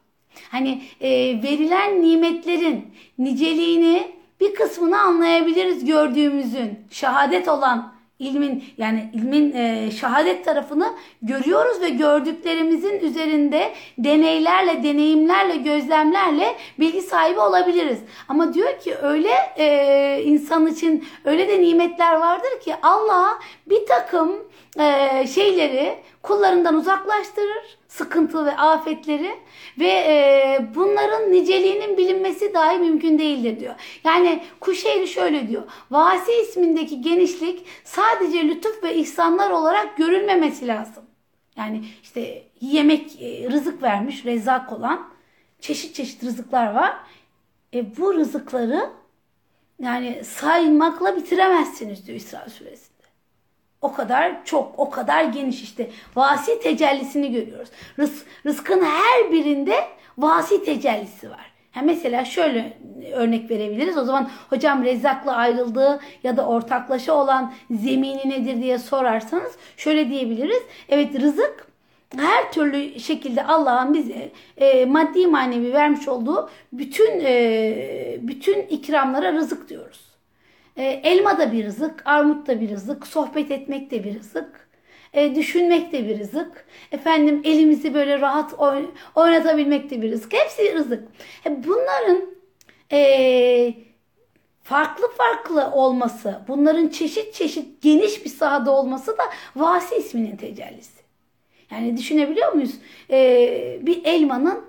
Hani 0.50 0.82
e, 1.00 1.10
verilen 1.42 2.02
nimetlerin 2.02 2.94
niceliğini 3.18 4.12
bir 4.40 4.54
kısmını 4.54 5.00
anlayabiliriz 5.00 5.84
gördüğümüzün. 5.84 6.78
Şehadet 6.90 7.48
olan 7.48 7.92
ilmin 8.22 8.64
yani 8.78 9.10
ilmin 9.12 9.52
e, 9.52 9.90
şehadet 9.90 10.44
tarafını 10.44 10.92
görüyoruz 11.22 11.80
ve 11.80 11.88
gördüklerimizin 11.88 13.00
üzerinde 13.00 13.72
deneylerle, 13.98 14.82
deneyimlerle, 14.82 15.56
gözlemlerle 15.56 16.56
bilgi 16.78 17.02
sahibi 17.02 17.40
olabiliriz. 17.40 17.98
Ama 18.28 18.54
diyor 18.54 18.80
ki 18.80 18.94
öyle 19.02 19.32
e, 19.58 20.22
insan 20.24 20.66
için 20.66 21.04
öyle 21.24 21.48
de 21.48 21.60
nimetler 21.60 22.14
vardır 22.14 22.60
ki 22.64 22.74
Allah 22.82 23.38
bir 23.66 23.86
takım 23.86 24.32
e, 24.78 25.26
şeyleri 25.26 25.94
kullarından 26.22 26.74
uzaklaştırır 26.74 27.81
sıkıntı 27.92 28.46
ve 28.46 28.56
afetleri 28.56 29.30
ve 29.78 29.88
e, 29.88 30.66
bunların 30.74 31.32
niceliğinin 31.32 31.96
bilinmesi 31.96 32.54
dahi 32.54 32.78
mümkün 32.78 33.18
değildir 33.18 33.60
diyor. 33.60 33.74
Yani 34.04 34.42
Kuşeyri 34.60 35.08
şöyle 35.08 35.48
diyor. 35.48 35.62
Vasi 35.90 36.32
ismindeki 36.32 37.00
genişlik 37.00 37.66
sadece 37.84 38.48
lütuf 38.48 38.82
ve 38.82 38.94
ihsanlar 38.94 39.50
olarak 39.50 39.96
görülmemesi 39.96 40.66
lazım. 40.66 41.04
Yani 41.56 41.84
işte 42.02 42.42
yemek, 42.60 43.22
e, 43.22 43.50
rızık 43.50 43.82
vermiş, 43.82 44.24
rezak 44.24 44.72
olan 44.72 45.08
çeşit 45.60 45.94
çeşit 45.94 46.24
rızıklar 46.24 46.74
var. 46.74 46.96
E, 47.74 47.96
bu 47.96 48.14
rızıkları 48.14 48.90
yani 49.82 50.24
saymakla 50.24 51.16
bitiremezsiniz 51.16 52.06
diyor 52.06 52.18
İsra 52.18 52.48
suresinde. 52.50 52.91
O 53.82 53.92
kadar 53.92 54.44
çok, 54.44 54.72
o 54.76 54.90
kadar 54.90 55.24
geniş 55.24 55.62
işte. 55.62 55.90
Vasi 56.16 56.60
tecellisini 56.60 57.32
görüyoruz. 57.32 57.68
Rız, 57.98 58.24
rızkın 58.46 58.84
her 58.84 59.32
birinde 59.32 59.74
vasi 60.18 60.64
tecellisi 60.64 61.30
var. 61.30 61.52
Ha 61.72 61.80
mesela 61.84 62.24
şöyle 62.24 62.78
örnek 63.12 63.50
verebiliriz. 63.50 63.98
O 63.98 64.04
zaman 64.04 64.30
hocam 64.50 64.84
Rezzak'la 64.84 65.36
ayrıldığı 65.36 66.00
ya 66.24 66.36
da 66.36 66.46
ortaklaşa 66.46 67.12
olan 67.14 67.52
zemini 67.70 68.30
nedir 68.30 68.62
diye 68.62 68.78
sorarsanız 68.78 69.52
şöyle 69.76 70.08
diyebiliriz. 70.08 70.62
Evet 70.88 71.20
rızık 71.20 71.66
her 72.16 72.52
türlü 72.52 73.00
şekilde 73.00 73.44
Allah'ın 73.44 73.94
bize 73.94 74.30
e, 74.56 74.84
maddi 74.84 75.26
manevi 75.26 75.72
vermiş 75.72 76.08
olduğu 76.08 76.50
bütün 76.72 77.20
e, 77.24 78.18
bütün 78.20 78.62
ikramlara 78.62 79.32
rızık 79.32 79.68
diyoruz. 79.68 80.11
E, 80.76 80.82
elma 80.84 81.38
da 81.38 81.52
bir 81.52 81.64
rızık, 81.64 82.02
armut 82.04 82.46
da 82.46 82.60
bir 82.60 82.70
rızık, 82.70 83.06
sohbet 83.06 83.50
etmek 83.50 83.90
de 83.90 84.04
bir 84.04 84.18
rızık. 84.18 84.68
E, 85.12 85.34
düşünmek 85.34 85.92
de 85.92 86.08
bir 86.08 86.18
rızık. 86.18 86.66
Efendim 86.92 87.40
elimizi 87.44 87.94
böyle 87.94 88.20
rahat 88.20 88.54
oynatabilmek 89.14 89.90
de 89.90 90.02
bir 90.02 90.10
rızık. 90.10 90.32
Hepsi 90.32 90.74
rızık. 90.74 91.08
E, 91.46 91.64
bunların 91.64 92.20
e, 92.92 93.74
farklı 94.62 95.08
farklı 95.08 95.70
olması, 95.70 96.40
bunların 96.48 96.88
çeşit 96.88 97.34
çeşit 97.34 97.82
geniş 97.82 98.24
bir 98.24 98.30
sahada 98.30 98.70
olması 98.70 99.18
da 99.18 99.22
vasi 99.56 99.96
isminin 99.96 100.36
tecellisi. 100.36 101.02
Yani 101.70 101.96
düşünebiliyor 101.96 102.52
muyuz? 102.52 102.74
E, 103.10 103.78
bir 103.82 104.04
elmanın 104.04 104.64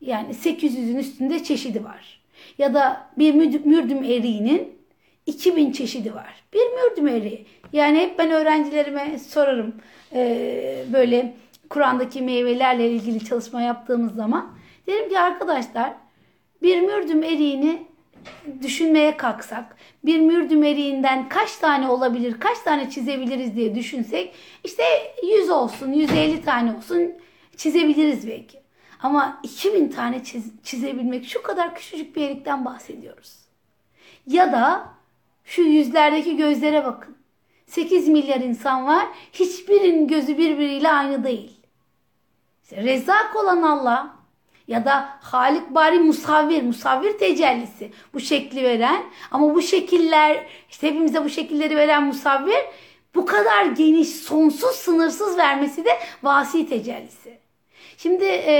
yani 0.00 0.32
800'ün 0.32 0.98
üstünde 0.98 1.44
çeşidi 1.44 1.84
var. 1.84 2.22
Ya 2.58 2.74
da 2.74 3.10
bir 3.18 3.34
mürdüm 3.64 4.04
eriğinin 4.04 4.81
2000 5.26 5.72
çeşidi 5.72 6.14
var. 6.14 6.44
Bir 6.52 6.60
mürdüm 6.60 7.08
eriği. 7.08 7.46
Yani 7.72 7.98
hep 7.98 8.18
ben 8.18 8.30
öğrencilerime 8.30 9.18
sorarım. 9.18 9.74
Ee, 10.12 10.84
böyle 10.92 11.34
Kur'an'daki 11.70 12.22
meyvelerle 12.22 12.90
ilgili 12.90 13.24
çalışma 13.24 13.62
yaptığımız 13.62 14.14
zaman. 14.14 14.54
Derim 14.86 15.08
ki 15.08 15.18
arkadaşlar 15.18 15.92
bir 16.62 16.80
mürdüm 16.80 17.22
eriğini 17.22 17.86
düşünmeye 18.62 19.16
kalksak 19.16 19.76
bir 20.04 20.20
mürdüm 20.20 20.64
eriğinden 20.64 21.28
kaç 21.28 21.56
tane 21.56 21.88
olabilir, 21.88 22.40
kaç 22.40 22.58
tane 22.58 22.90
çizebiliriz 22.90 23.56
diye 23.56 23.74
düşünsek 23.74 24.34
işte 24.64 24.82
100 25.38 25.50
olsun, 25.50 25.92
150 25.92 26.44
tane 26.44 26.76
olsun 26.76 27.12
çizebiliriz 27.56 28.28
belki. 28.28 28.62
Ama 29.02 29.40
2000 29.42 29.88
tane 29.88 30.24
çiz, 30.24 30.52
çizebilmek 30.62 31.26
şu 31.26 31.42
kadar 31.42 31.74
küçücük 31.74 32.16
bir 32.16 32.22
erikten 32.22 32.64
bahsediyoruz. 32.64 33.36
Ya 34.26 34.52
da 34.52 34.88
şu 35.44 35.62
yüzlerdeki 35.62 36.36
gözlere 36.36 36.84
bakın. 36.84 37.16
8 37.66 38.08
milyar 38.08 38.40
insan 38.40 38.86
var. 38.86 39.06
Hiçbirinin 39.32 40.08
gözü 40.08 40.38
birbiriyle 40.38 40.88
aynı 40.88 41.24
değil. 41.24 41.60
İşte 42.62 42.84
Rezzak 42.84 43.36
olan 43.36 43.62
Allah 43.62 44.16
ya 44.68 44.84
da 44.84 45.08
Halik 45.20 45.70
Bari 45.70 45.98
Musavvir, 45.98 46.62
Musavvir 46.62 47.18
tecellisi 47.18 47.92
bu 48.14 48.20
şekli 48.20 48.62
veren 48.62 49.02
ama 49.30 49.54
bu 49.54 49.62
şekiller 49.62 50.46
işte 50.70 50.88
hepimize 50.88 51.24
bu 51.24 51.28
şekilleri 51.28 51.76
veren 51.76 52.02
Musavvir 52.02 52.64
bu 53.14 53.26
kadar 53.26 53.64
geniş, 53.64 54.08
sonsuz, 54.08 54.76
sınırsız 54.76 55.38
vermesi 55.38 55.84
de 55.84 55.90
vasi 56.22 56.68
tecellisi. 56.68 57.41
Şimdi 58.02 58.24
e, 58.24 58.54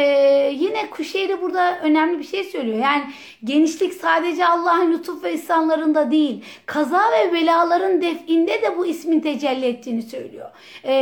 yine 0.55 0.91
Kuşeyri 0.91 1.43
burada 1.43 1.79
önemli 1.83 2.19
bir 2.19 2.25
şey 2.25 2.45
söylüyor. 2.45 2.79
Yani 2.79 3.03
genişlik 3.45 3.95
sadece 3.95 4.47
Allah'ın 4.47 4.93
lütuf 4.93 5.25
ve 5.25 5.33
ihsanlarında 5.33 6.11
değil. 6.11 6.45
Kaza 6.67 7.03
ve 7.13 7.33
belaların 7.33 8.03
definde 8.03 8.63
de 8.63 8.79
bu 8.79 8.87
ismin 8.87 9.21
tecelli 9.21 9.67
ettiğini 9.67 10.03
söylüyor. 10.03 10.51
E, 10.85 10.93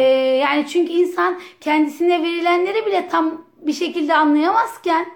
yani 0.41 0.67
çünkü 0.69 0.93
insan 0.93 1.41
kendisine 1.61 2.23
verilenleri 2.23 2.87
bile 2.87 3.09
tam 3.09 3.45
bir 3.61 3.73
şekilde 3.73 4.15
anlayamazken 4.15 5.07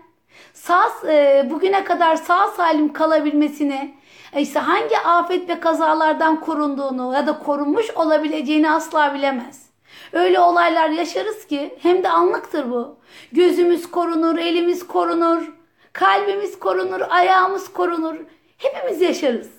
sağ 0.52 0.90
e, 1.08 1.46
bugüne 1.50 1.84
kadar 1.84 2.16
sağ 2.16 2.48
salim 2.48 2.92
kalabilmesini 2.92 3.94
e, 4.32 4.40
işte 4.40 4.58
hangi 4.58 4.98
afet 4.98 5.48
ve 5.48 5.60
kazalardan 5.60 6.40
korunduğunu 6.40 7.14
ya 7.14 7.26
da 7.26 7.38
korunmuş 7.38 7.90
olabileceğini 7.90 8.70
asla 8.70 9.14
bilemez. 9.14 9.64
Öyle 10.12 10.40
olaylar 10.40 10.88
yaşarız 10.88 11.46
ki 11.46 11.74
hem 11.82 12.02
de 12.02 12.08
anlıktır 12.08 12.70
bu. 12.70 13.03
Gözümüz 13.32 13.90
korunur, 13.90 14.38
elimiz 14.38 14.86
korunur, 14.86 15.52
kalbimiz 15.92 16.58
korunur, 16.58 17.00
ayağımız 17.00 17.72
korunur. 17.72 18.16
Hepimiz 18.58 19.00
yaşarız. 19.00 19.50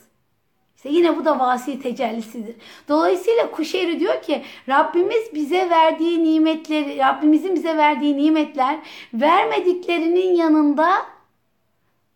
İşte 0.76 0.90
yine 0.90 1.18
bu 1.18 1.26
da 1.26 1.40
vasi 1.40 1.82
tecellisidir. 1.82 2.56
Dolayısıyla 2.88 3.52
Kuşeyri 3.52 4.00
diyor 4.00 4.22
ki 4.22 4.44
Rabbimiz 4.70 5.34
bize 5.34 5.70
verdiği 5.70 6.24
nimetleri, 6.24 6.98
Rabbimizin 6.98 7.56
bize 7.56 7.78
verdiği 7.78 8.18
nimetler 8.18 8.80
vermediklerinin 9.14 10.36
yanında 10.36 11.06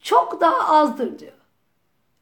çok 0.02 0.42
daha 0.42 0.78
azdır 0.78 1.20
diyor. 1.20 1.34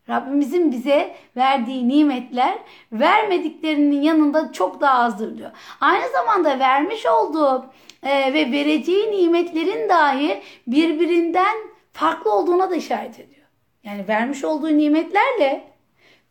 Rabbimizin 0.10 0.72
bize 0.72 1.16
verdiği 1.36 1.88
nimetler 1.88 2.60
vermediklerinin 2.92 4.02
yanında 4.02 4.52
çok 4.52 4.82
daha 4.82 5.04
azdır 5.04 5.38
diyor. 5.38 5.52
Aynı 5.82 6.12
zamanda 6.12 6.60
vermiş 6.60 7.06
olduğu 7.06 7.66
e, 8.04 8.34
ve 8.34 8.52
vereceği 8.52 9.12
nimetlerin 9.12 9.90
dahi 9.90 10.42
birbirinden 10.68 11.58
farklı 11.94 12.34
olduğuna 12.34 12.70
da 12.70 12.76
işaret 12.76 13.20
ediyor. 13.20 13.48
Yani 13.84 14.08
vermiş 14.08 14.44
olduğu 14.44 14.78
nimetlerle 14.78 15.64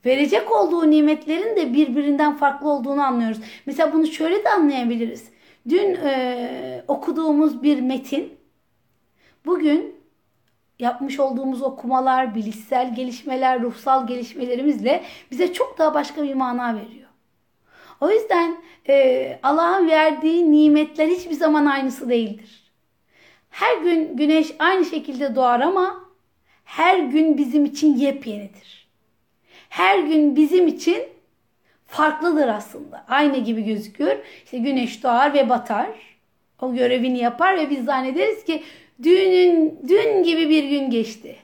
verecek 0.07 0.53
olduğu 0.53 0.91
nimetlerin 0.91 1.57
de 1.57 1.73
birbirinden 1.73 2.37
farklı 2.37 2.71
olduğunu 2.71 3.03
anlıyoruz. 3.03 3.39
Mesela 3.67 3.93
bunu 3.93 4.07
şöyle 4.07 4.45
de 4.45 4.51
anlayabiliriz. 4.51 5.31
Dün 5.69 5.95
e, 5.95 6.85
okuduğumuz 6.89 7.63
bir 7.63 7.81
metin 7.81 8.33
bugün 9.47 9.97
yapmış 10.79 11.21
olduğumuz 11.21 11.63
okumalar, 11.63 12.35
bilişsel 12.35 12.95
gelişmeler, 12.95 13.63
ruhsal 13.63 14.07
gelişmelerimizle 14.07 15.03
bize 15.31 15.53
çok 15.53 15.79
daha 15.79 15.95
başka 15.95 16.23
bir 16.23 16.35
mana 16.35 16.75
veriyor. 16.75 17.06
O 18.01 18.11
yüzden 18.11 18.57
e, 18.89 19.39
Allah'ın 19.43 19.89
verdiği 19.89 20.53
nimetler 20.53 21.09
hiçbir 21.09 21.35
zaman 21.35 21.67
aynısı 21.67 22.09
değildir. 22.09 22.73
Her 23.51 23.77
gün 23.77 24.17
güneş 24.17 24.55
aynı 24.59 24.85
şekilde 24.85 25.35
doğar 25.35 25.61
ama 25.61 26.05
her 26.65 26.99
gün 26.99 27.39
bizim 27.39 27.65
için 27.65 27.97
yepyenidir. 27.97 28.89
Her 29.69 29.99
gün 29.99 30.37
bizim 30.37 30.67
için 30.67 31.03
farklıdır 31.87 32.49
aslında. 32.49 33.05
Aynı 33.09 33.39
gibi 33.39 33.65
gözüküyor. 33.65 34.17
İşte 34.45 34.59
güneş 34.59 35.03
doğar 35.03 35.35
ve 35.35 35.49
batar. 35.49 35.89
O 36.61 36.75
görevini 36.75 37.19
yapar 37.19 37.57
ve 37.57 37.71
biz 37.71 37.85
zannederiz 37.85 38.45
ki 38.45 38.63
dünün 39.03 39.81
dün 39.89 40.23
gibi 40.23 40.49
bir 40.51 40.65
gün 40.65 40.91
geçti. 40.91 41.37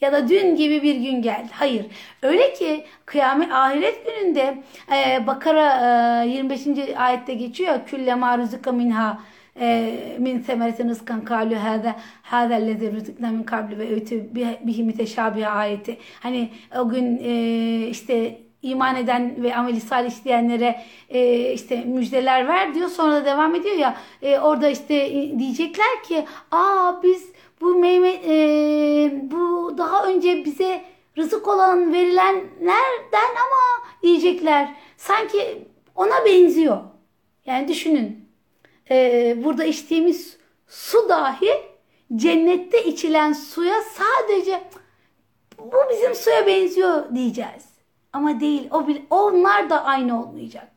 Ya 0.00 0.12
da 0.12 0.28
dün 0.28 0.56
gibi 0.56 0.82
bir 0.82 0.94
gün 0.96 1.22
geldi. 1.22 1.48
Hayır. 1.52 1.86
Öyle 2.22 2.52
ki 2.52 2.84
kıyamet 3.06 3.52
ahiret 3.52 4.06
gününde 4.06 4.62
e, 4.92 5.26
Bakara 5.26 6.24
e, 6.24 6.28
25. 6.28 6.60
ayette 6.96 7.34
geçiyor. 7.34 7.80
Külle 7.86 8.14
ma 8.14 8.38
rızıka 8.38 8.72
minha 8.72 9.18
e, 9.60 9.92
min 10.18 10.40
semeretin 10.40 10.88
rızkan 10.88 11.24
kalu 11.24 11.56
hâze 11.56 11.94
hâzellezi 12.22 12.92
rızıkna 12.92 13.30
min 13.30 13.42
kabli 13.42 13.78
ve 13.78 13.94
ötü 13.94 14.34
bihi 14.60 14.84
müteşabihe 14.84 15.48
ayeti. 15.48 15.96
Hani 16.20 16.50
o 16.78 16.88
gün 16.88 17.20
e, 17.24 17.86
işte 17.88 18.40
iman 18.62 18.96
eden 18.96 19.42
ve 19.42 19.56
ameli 19.56 19.80
salih 19.80 20.10
işleyenlere 20.10 20.80
e, 21.08 21.52
işte 21.52 21.84
müjdeler 21.84 22.48
ver 22.48 22.74
diyor. 22.74 22.88
Sonra 22.88 23.14
da 23.14 23.24
devam 23.24 23.54
ediyor 23.54 23.76
ya 23.76 23.96
e, 24.22 24.38
orada 24.38 24.68
işte 24.68 25.12
diyecekler 25.38 26.02
ki 26.08 26.24
aa 26.50 27.02
biz 27.02 27.33
bu 27.64 27.74
meyve 27.74 28.20
e, 28.26 29.30
bu 29.30 29.74
daha 29.78 30.06
önce 30.06 30.44
bize 30.44 30.84
rızık 31.18 31.48
olan 31.48 31.92
verilenlerden 31.92 33.30
ama 33.30 33.88
diyecekler 34.02 34.74
sanki 34.96 35.68
ona 35.94 36.24
benziyor. 36.24 36.80
Yani 37.46 37.68
düşünün 37.68 38.28
e, 38.90 39.36
burada 39.44 39.64
içtiğimiz 39.64 40.38
su 40.66 41.08
dahi 41.08 41.50
cennette 42.16 42.84
içilen 42.84 43.32
suya 43.32 43.82
sadece 43.82 44.62
bu 45.58 45.76
bizim 45.90 46.14
suya 46.14 46.46
benziyor 46.46 47.14
diyeceğiz. 47.14 47.74
Ama 48.12 48.40
değil. 48.40 48.68
O 48.70 48.86
onlar 49.10 49.70
da 49.70 49.84
aynı 49.84 50.22
olmayacak. 50.22 50.73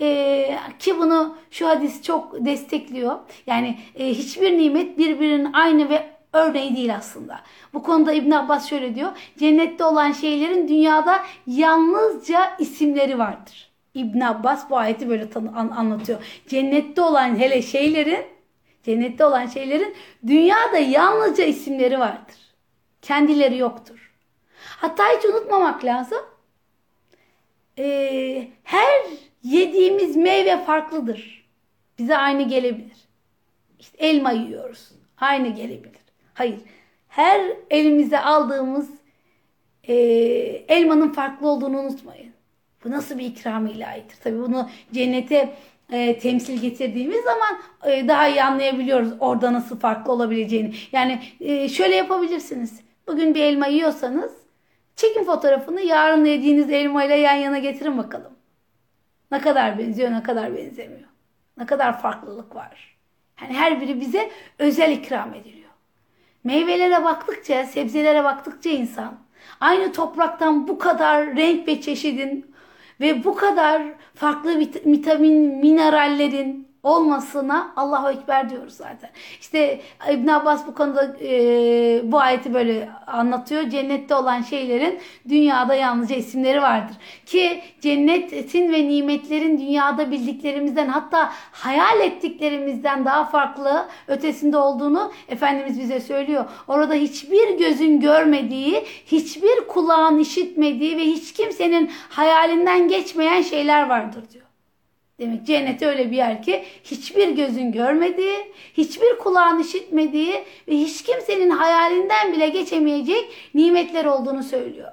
Ee, 0.00 0.58
ki 0.78 0.98
bunu 0.98 1.36
şu 1.50 1.68
hadis 1.68 2.02
çok 2.02 2.44
destekliyor. 2.44 3.18
Yani 3.46 3.78
e, 3.94 4.08
hiçbir 4.08 4.58
nimet 4.58 4.98
birbirinin 4.98 5.52
aynı 5.52 5.90
ve 5.90 6.06
örneği 6.32 6.76
değil 6.76 6.96
aslında. 6.96 7.40
Bu 7.74 7.82
konuda 7.82 8.12
İbn 8.12 8.30
Abbas 8.30 8.68
şöyle 8.68 8.94
diyor. 8.94 9.10
Cennette 9.38 9.84
olan 9.84 10.12
şeylerin 10.12 10.68
dünyada 10.68 11.24
yalnızca 11.46 12.56
isimleri 12.58 13.18
vardır. 13.18 13.70
İbn 13.94 14.20
Abbas 14.20 14.70
bu 14.70 14.78
ayeti 14.78 15.08
böyle 15.08 15.28
an, 15.56 15.68
anlatıyor. 15.68 16.42
Cennette 16.48 17.02
olan 17.02 17.38
hele 17.38 17.62
şeylerin 17.62 18.26
cennette 18.82 19.24
olan 19.24 19.46
şeylerin 19.46 19.94
dünyada 20.26 20.78
yalnızca 20.78 21.44
isimleri 21.44 21.98
vardır. 21.98 22.36
Kendileri 23.02 23.58
yoktur. 23.58 24.12
Hatta 24.76 25.04
hiç 25.16 25.24
unutmamak 25.24 25.84
lazım 25.84 26.18
e, 27.78 28.48
her 28.64 29.02
yediğimiz 29.42 30.16
meyve 30.16 30.64
farklıdır. 30.64 31.48
Bize 31.98 32.16
aynı 32.16 32.42
gelebilir. 32.42 33.08
İşte 33.78 33.98
elma 33.98 34.32
yiyoruz. 34.32 34.88
Aynı 35.18 35.48
gelebilir. 35.48 36.00
Hayır. 36.34 36.60
Her 37.08 37.40
elimize 37.70 38.18
aldığımız 38.18 38.90
e, 39.84 39.94
elmanın 40.68 41.12
farklı 41.12 41.48
olduğunu 41.48 41.78
unutmayın. 41.78 42.32
Bu 42.84 42.90
nasıl 42.90 43.18
bir 43.18 43.24
ikram 43.24 43.66
ilahidir? 43.66 44.16
Tabii 44.24 44.38
bunu 44.38 44.70
cennete 44.92 45.54
e, 45.92 46.18
temsil 46.18 46.60
getirdiğimiz 46.60 47.24
zaman 47.24 47.58
e, 47.86 48.08
daha 48.08 48.28
iyi 48.28 48.42
anlayabiliyoruz 48.42 49.12
orada 49.20 49.52
nasıl 49.52 49.78
farklı 49.78 50.12
olabileceğini. 50.12 50.74
Yani 50.92 51.22
e, 51.40 51.68
şöyle 51.68 51.94
yapabilirsiniz. 51.94 52.80
Bugün 53.06 53.34
bir 53.34 53.40
elma 53.40 53.66
yiyorsanız 53.66 54.32
çekin 54.96 55.24
fotoğrafını 55.24 55.80
yarın 55.80 56.24
yediğiniz 56.24 56.70
elma 56.70 57.04
ile 57.04 57.14
yan 57.14 57.34
yana 57.34 57.58
getirin 57.58 57.98
bakalım. 57.98 58.37
Ne 59.30 59.40
kadar 59.40 59.78
benziyor, 59.78 60.10
ne 60.10 60.22
kadar 60.22 60.56
benzemiyor. 60.56 61.08
Ne 61.56 61.66
kadar 61.66 62.00
farklılık 62.00 62.54
var. 62.54 62.96
Yani 63.42 63.54
her 63.54 63.80
biri 63.80 64.00
bize 64.00 64.30
özel 64.58 64.92
ikram 64.92 65.34
ediliyor. 65.34 65.68
Meyvelere 66.44 67.04
baktıkça, 67.04 67.66
sebzelere 67.66 68.24
baktıkça 68.24 68.70
insan 68.70 69.18
aynı 69.60 69.92
topraktan 69.92 70.68
bu 70.68 70.78
kadar 70.78 71.36
renk 71.36 71.68
ve 71.68 71.80
çeşidin 71.80 72.54
ve 73.00 73.24
bu 73.24 73.34
kadar 73.34 73.82
farklı 74.14 74.58
vitamin, 74.86 75.58
minerallerin 75.58 76.67
olmasına 76.82 77.72
Allahu 77.76 78.10
Ekber 78.10 78.50
diyoruz 78.50 78.74
zaten. 78.74 79.10
İşte 79.40 79.80
İbn 80.10 80.28
Abbas 80.28 80.66
bu 80.66 80.74
konuda 80.74 81.16
e, 81.20 82.00
bu 82.04 82.20
ayeti 82.20 82.54
böyle 82.54 82.88
anlatıyor. 83.06 83.68
Cennette 83.68 84.14
olan 84.14 84.42
şeylerin 84.42 85.00
dünyada 85.28 85.74
yalnızca 85.74 86.16
isimleri 86.16 86.62
vardır. 86.62 86.96
Ki 87.26 87.62
cennetin 87.80 88.72
ve 88.72 88.88
nimetlerin 88.88 89.58
dünyada 89.58 90.10
bildiklerimizden 90.10 90.88
hatta 90.88 91.32
hayal 91.52 92.00
ettiklerimizden 92.00 93.04
daha 93.04 93.24
farklı 93.24 93.86
ötesinde 94.08 94.56
olduğunu 94.56 95.12
Efendimiz 95.28 95.80
bize 95.80 96.00
söylüyor. 96.00 96.44
Orada 96.68 96.94
hiçbir 96.94 97.58
gözün 97.58 98.00
görmediği, 98.00 98.84
hiçbir 99.06 99.68
kulağın 99.68 100.18
işitmediği 100.18 100.96
ve 100.96 101.02
hiç 101.02 101.32
kimsenin 101.32 101.90
hayalinden 102.08 102.88
geçmeyen 102.88 103.42
şeyler 103.42 103.88
vardır 103.88 104.22
diyor. 104.32 104.47
Demek 105.18 105.46
cennet 105.46 105.82
öyle 105.82 106.10
bir 106.10 106.16
yer 106.16 106.42
ki 106.42 106.64
hiçbir 106.84 107.28
gözün 107.28 107.72
görmediği, 107.72 108.36
hiçbir 108.74 109.18
kulağın 109.18 109.58
işitmediği 109.58 110.34
ve 110.68 110.72
hiç 110.72 111.02
kimsenin 111.02 111.50
hayalinden 111.50 112.32
bile 112.32 112.48
geçemeyecek 112.48 113.32
nimetler 113.54 114.04
olduğunu 114.04 114.42
söylüyor. 114.42 114.92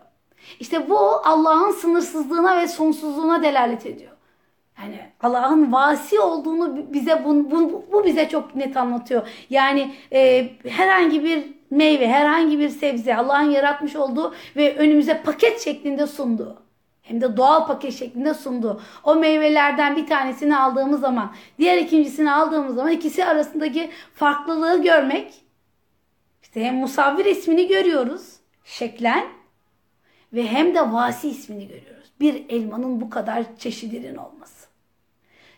İşte 0.59 0.89
bu 0.89 0.99
Allah'ın 0.99 1.71
sınırsızlığına 1.71 2.57
ve 2.57 2.67
sonsuzluğuna 2.67 3.43
delalet 3.43 3.85
ediyor. 3.85 4.11
Yani 4.81 4.99
Allah'ın 5.21 5.71
vasi 5.71 6.19
olduğunu 6.19 6.93
bize 6.93 7.25
bu, 7.25 7.51
bu, 7.51 7.85
bu 7.91 8.05
bize 8.05 8.29
çok 8.29 8.55
net 8.55 8.77
anlatıyor. 8.77 9.27
Yani 9.49 9.91
e, 10.13 10.49
herhangi 10.67 11.23
bir 11.23 11.43
meyve, 11.69 12.07
herhangi 12.07 12.59
bir 12.59 12.69
sebze 12.69 13.15
Allah'ın 13.15 13.51
yaratmış 13.51 13.95
olduğu 13.95 14.33
ve 14.55 14.75
önümüze 14.77 15.21
paket 15.21 15.61
şeklinde 15.61 16.07
sunduğu 16.07 16.64
hem 17.05 17.21
de 17.21 17.37
doğal 17.37 17.67
paket 17.67 17.93
şeklinde 17.93 18.33
sundu. 18.33 18.81
O 19.03 19.15
meyvelerden 19.15 19.95
bir 19.95 20.07
tanesini 20.07 20.57
aldığımız 20.57 21.01
zaman, 21.01 21.33
diğer 21.59 21.77
ikincisini 21.77 22.31
aldığımız 22.31 22.75
zaman 22.75 22.91
ikisi 22.91 23.25
arasındaki 23.25 23.89
farklılığı 24.13 24.83
görmek. 24.83 25.33
İşte 26.43 26.65
hem 26.65 26.75
musavvir 26.75 27.25
ismini 27.25 27.67
görüyoruz 27.67 28.33
şeklen 28.63 29.25
ve 30.33 30.47
hem 30.47 30.75
de 30.75 30.91
vasi 30.91 31.29
ismini 31.29 31.67
görüyoruz. 31.67 32.11
Bir 32.19 32.49
elmanın 32.49 33.01
bu 33.01 33.09
kadar 33.09 33.57
çeşidinin 33.57 34.15
olması. 34.15 34.67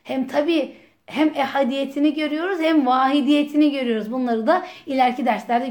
Hem 0.03 0.27
tabii 0.27 0.75
hem 1.05 1.29
ehadiyetini 1.35 2.13
görüyoruz 2.13 2.59
hem 2.59 2.85
vahidiyetini 2.85 3.71
görüyoruz. 3.71 4.11
Bunları 4.11 4.47
da 4.47 4.65
ileriki 4.85 5.25
derslerde 5.25 5.67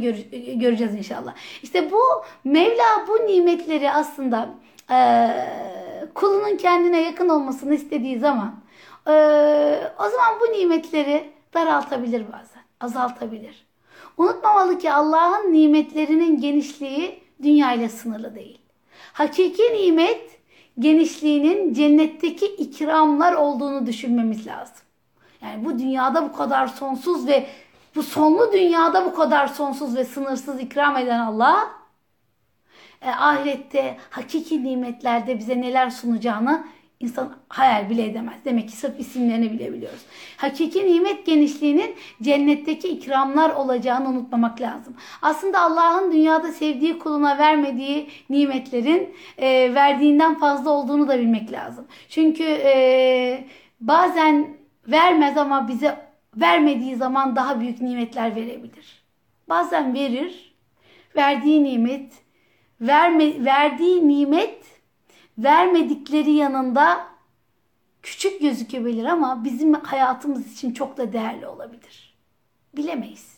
göreceğiz 0.55 0.95
inşallah. 0.95 1.35
İşte 1.63 1.91
bu 1.91 2.01
Mevla 2.45 3.07
bu 3.09 3.27
nimetleri 3.27 3.91
aslında 3.91 4.49
e, 4.91 5.31
kulunun 6.15 6.57
kendine 6.57 7.01
yakın 7.01 7.29
olmasını 7.29 7.75
istediği 7.75 8.19
zaman 8.19 8.55
e, 9.07 9.13
o 9.99 10.09
zaman 10.09 10.41
bu 10.41 10.59
nimetleri 10.59 11.31
daraltabilir 11.55 12.25
bazen, 12.33 12.63
azaltabilir. 12.81 13.67
Unutmamalı 14.17 14.79
ki 14.79 14.93
Allah'ın 14.93 15.53
nimetlerinin 15.53 16.41
genişliği 16.41 17.23
dünya 17.43 17.73
ile 17.73 17.89
sınırlı 17.89 18.35
değil. 18.35 18.59
Hakiki 19.13 19.63
nimet 19.63 20.41
genişliğinin 20.79 21.75
cennetteki 21.75 22.47
ikramlar 22.47 23.33
olduğunu 23.33 23.87
düşünmemiz 23.87 24.47
lazım. 24.47 24.77
Yani 25.43 25.65
bu 25.65 25.79
dünyada 25.79 26.29
bu 26.29 26.33
kadar 26.33 26.67
sonsuz 26.67 27.27
ve 27.27 27.47
bu 27.97 28.03
sonlu 28.03 28.53
dünyada 28.53 29.05
bu 29.05 29.15
kadar 29.15 29.47
sonsuz 29.47 29.97
ve 29.97 30.05
sınırsız 30.05 30.61
ikram 30.61 30.97
eden 30.97 31.21
Allah 31.21 31.71
e, 33.03 33.11
ahirette 33.11 33.97
hakiki 34.11 34.65
nimetlerde 34.65 35.39
bize 35.39 35.61
neler 35.61 35.91
sunacağını 35.91 36.65
insan 37.01 37.33
hayal 37.49 37.91
bile 37.91 38.05
edemez. 38.05 38.35
Demek 38.45 38.69
ki 38.69 38.77
sırf 38.77 39.01
isimlerini 39.01 39.53
bilebiliyoruz. 39.53 40.01
Hakiki 40.37 40.87
nimet 40.87 41.27
genişliğinin 41.27 41.95
cennetteki 42.23 42.89
ikramlar 42.89 43.51
olacağını 43.51 44.09
unutmamak 44.09 44.61
lazım. 44.61 44.97
Aslında 45.23 45.61
Allah'ın 45.61 46.13
dünyada 46.13 46.53
sevdiği 46.53 46.99
kuluna 46.99 47.39
vermediği 47.39 48.09
nimetlerin 48.31 49.15
e, 49.39 49.75
verdiğinden 49.75 50.39
fazla 50.39 50.71
olduğunu 50.71 51.09
da 51.09 51.19
bilmek 51.19 51.53
lazım. 51.53 51.87
Çünkü 52.09 52.45
e, 52.45 53.45
bazen 53.81 54.57
vermez 54.87 55.37
ama 55.37 55.69
bize 55.69 56.07
vermediği 56.37 56.97
zaman 56.97 57.37
daha 57.37 57.61
büyük 57.61 57.81
nimetler 57.81 58.37
verebilir. 58.37 59.03
Bazen 59.49 59.95
verir, 59.95 60.55
verdiği 61.17 61.65
nimet 61.65 62.13
verme, 62.81 63.45
verdiği 63.45 64.09
nimet 64.09 64.65
vermedikleri 65.39 66.33
yanında 66.33 67.07
küçük 68.03 68.41
gözükebilir 68.41 69.05
ama 69.05 69.45
bizim 69.45 69.75
hayatımız 69.75 70.53
için 70.53 70.73
çok 70.73 70.97
da 70.97 71.13
değerli 71.13 71.47
olabilir. 71.47 72.17
Bilemeyiz. 72.77 73.37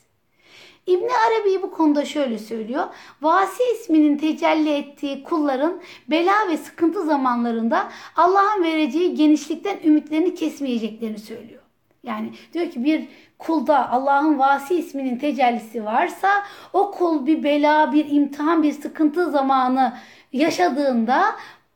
İbni 0.87 1.11
Arabi 1.29 1.63
bu 1.63 1.71
konuda 1.71 2.05
şöyle 2.05 2.39
söylüyor. 2.39 2.85
Vasi 3.23 3.63
isminin 3.75 4.19
tecelli 4.19 4.71
ettiği 4.71 5.23
kulların 5.23 5.81
bela 6.11 6.49
ve 6.49 6.57
sıkıntı 6.57 7.05
zamanlarında 7.05 7.93
Allah'ın 8.17 8.65
vereceği 8.65 9.15
genişlikten 9.15 9.79
ümitlerini 9.85 10.35
kesmeyeceklerini 10.35 11.19
söylüyor. 11.19 11.63
Yani 12.03 12.33
diyor 12.53 12.71
ki 12.71 12.85
bir 12.85 13.09
kulda 13.39 13.91
Allah'ın 13.91 14.39
vasi 14.39 14.75
isminin 14.75 15.19
tecellisi 15.19 15.85
varsa 15.85 16.29
o 16.73 16.91
kul 16.91 17.27
bir 17.27 17.43
bela, 17.43 17.93
bir 17.93 18.11
imtihan, 18.11 18.63
bir 18.63 18.73
sıkıntı 18.73 19.31
zamanı 19.31 19.97
yaşadığında 20.33 21.25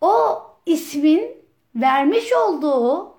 o 0.01 0.42
ismin 0.66 1.22
vermiş 1.75 2.33
olduğu 2.33 3.14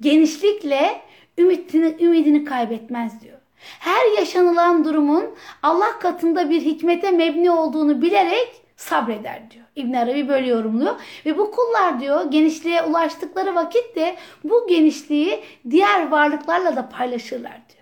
genişlikle 0.00 1.00
ümidini, 1.38 2.04
ümidini 2.04 2.44
kaybetmez 2.44 3.22
diyor. 3.22 3.38
Her 3.78 4.18
yaşanılan 4.18 4.84
durumun 4.84 5.24
Allah 5.62 5.98
katında 5.98 6.50
bir 6.50 6.60
hikmete 6.60 7.10
mebni 7.10 7.50
olduğunu 7.50 8.02
bilerek 8.02 8.62
sabreder 8.76 9.50
diyor. 9.50 9.64
İbn 9.76 9.94
Arabi 9.94 10.28
böyle 10.28 10.48
yorumluyor. 10.48 10.94
Ve 11.26 11.38
bu 11.38 11.50
kullar 11.50 12.00
diyor 12.00 12.30
genişliğe 12.30 12.82
ulaştıkları 12.82 13.54
vakit 13.54 13.96
de 13.96 14.16
bu 14.44 14.66
genişliği 14.68 15.44
diğer 15.70 16.08
varlıklarla 16.08 16.76
da 16.76 16.88
paylaşırlar 16.88 17.52
diyor. 17.52 17.75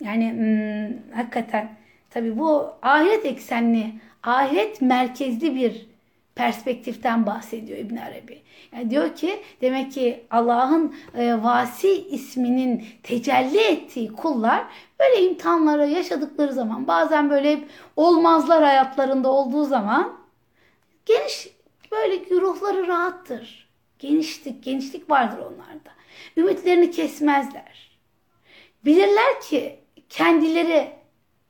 Yani 0.00 0.32
hmm, 0.32 1.16
hakikaten 1.16 1.76
tabii 2.10 2.38
bu 2.38 2.68
ahiret 2.82 3.26
eksenli, 3.26 3.92
ahiret 4.22 4.82
merkezli 4.82 5.54
bir 5.54 5.86
perspektiften 6.34 7.26
bahsediyor 7.26 7.78
İbn 7.78 7.96
Arabi. 7.96 8.42
Yani 8.72 8.90
diyor 8.90 9.14
ki 9.14 9.42
demek 9.60 9.92
ki 9.92 10.24
Allah'ın 10.30 10.94
e, 11.14 11.42
vasi 11.42 12.08
isminin 12.08 12.84
tecelli 13.02 13.60
ettiği 13.60 14.12
kullar 14.12 14.64
böyle 15.00 15.22
imtihanlara 15.22 15.84
yaşadıkları 15.84 16.52
zaman 16.52 16.86
bazen 16.86 17.30
böyle 17.30 17.52
hep 17.52 17.68
olmazlar 17.96 18.62
hayatlarında 18.62 19.28
olduğu 19.28 19.64
zaman 19.64 20.16
geniş 21.06 21.48
böyle 21.92 22.40
ruhları 22.40 22.86
rahattır. 22.86 23.70
Genişlik, 23.98 24.64
genişlik 24.64 25.10
vardır 25.10 25.38
onlarda. 25.38 25.90
Ümitlerini 26.36 26.90
kesmezler. 26.90 27.98
Bilirler 28.84 29.40
ki 29.40 29.79
kendileri 30.10 30.90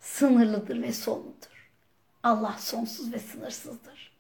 sınırlıdır 0.01 0.83
ve 0.83 0.93
sonludur. 0.93 1.71
Allah 2.23 2.57
sonsuz 2.59 3.13
ve 3.13 3.19
sınırsızdır. 3.19 4.11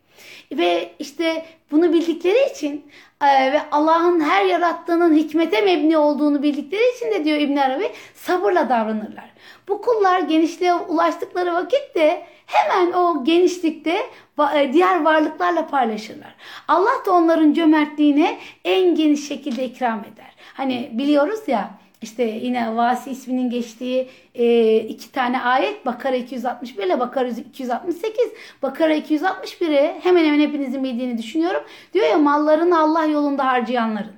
Ve 0.53 0.92
işte 0.98 1.46
bunu 1.70 1.92
bildikleri 1.92 2.53
için 2.53 2.90
e, 3.20 3.53
ve 3.53 3.61
Allah'ın 3.70 4.20
her 4.20 4.44
yarattığının 4.44 5.14
hikmete 5.14 5.61
mebni 5.61 5.98
olduğunu 5.98 6.42
bildikleri 6.42 6.96
için 6.96 7.11
de 7.11 7.24
diyor 7.24 7.38
İbn 7.38 7.57
Arabi 7.57 7.90
sabırla 8.14 8.68
davranırlar. 8.68 9.31
Bu 9.68 9.83
kullar 9.83 10.20
genişliğe 10.20 10.74
ulaştıkları 10.74 11.55
vakitte 11.55 12.26
hemen 12.46 12.92
o 12.92 13.24
genişlikte 13.24 14.11
e, 14.55 14.72
diğer 14.72 15.03
varlıklarla 15.03 15.66
paylaşırlar. 15.66 16.35
Allah 16.68 17.05
da 17.07 17.12
onların 17.12 17.53
cömertliğine 17.53 18.38
en 18.64 18.94
geniş 18.94 19.29
şekilde 19.29 19.64
ikram 19.64 20.00
eder. 20.00 20.35
Hani 20.55 20.90
biliyoruz 20.92 21.40
ya 21.46 21.70
işte 22.02 22.22
yine 22.22 22.76
Vasi 22.76 23.10
isminin 23.10 23.50
geçtiği 23.50 24.08
e, 24.34 24.76
iki 24.76 25.12
tane 25.12 25.40
ayet 25.40 25.86
Bakara 25.86 26.16
261 26.16 26.82
ile 26.82 27.00
Bakara 27.00 27.28
268. 27.28 28.16
Bakara 28.62 28.94
261'i 28.94 30.00
hemen 30.02 30.24
hemen 30.24 30.40
hepinizin 30.40 30.84
bildiğini 30.84 31.18
düşünüyorum. 31.18 31.62
Diyor 31.94 32.06
ya 32.06 32.18
mallarını 32.18 32.80
Allah 32.80 33.04
yolunda 33.04 33.46
harcayanların. 33.46 34.16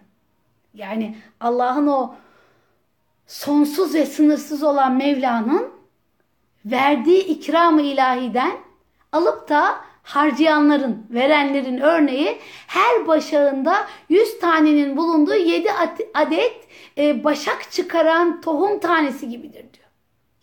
Yani 0.74 1.16
Allah'ın 1.40 1.86
o 1.86 2.14
sonsuz 3.26 3.94
ve 3.94 4.06
sınırsız 4.06 4.62
olan 4.62 4.96
Mevla'nın 4.96 5.72
verdiği 6.64 7.24
ikram-ı 7.24 7.82
ilahiden 7.82 8.52
alıp 9.12 9.48
da 9.48 9.74
harcayanların, 10.02 11.06
verenlerin 11.10 11.78
örneği 11.78 12.38
her 12.66 13.06
başağında 13.06 13.86
100 14.08 14.38
tanenin 14.40 14.96
bulunduğu 14.96 15.34
7 15.34 15.68
adet 16.14 16.68
e, 16.98 17.24
başak 17.24 17.70
çıkaran 17.70 18.40
tohum 18.40 18.78
tanesi 18.78 19.28
gibidir 19.28 19.52
diyor. 19.52 19.88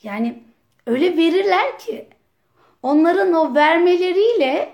Yani 0.04 0.44
öyle 0.86 1.18
verirler 1.18 1.80
ki 1.80 2.08
onların 2.84 3.34
o 3.34 3.56
vermeleriyle 3.56 4.74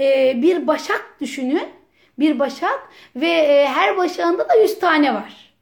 e, 0.00 0.34
bir 0.42 0.66
başak 0.66 1.16
düşünün. 1.20 1.68
Bir 2.18 2.38
başak 2.38 2.88
ve 3.16 3.30
e, 3.30 3.66
her 3.66 3.96
başağında 3.96 4.48
da 4.48 4.54
100 4.54 4.78
tane 4.78 5.14
var. 5.14 5.54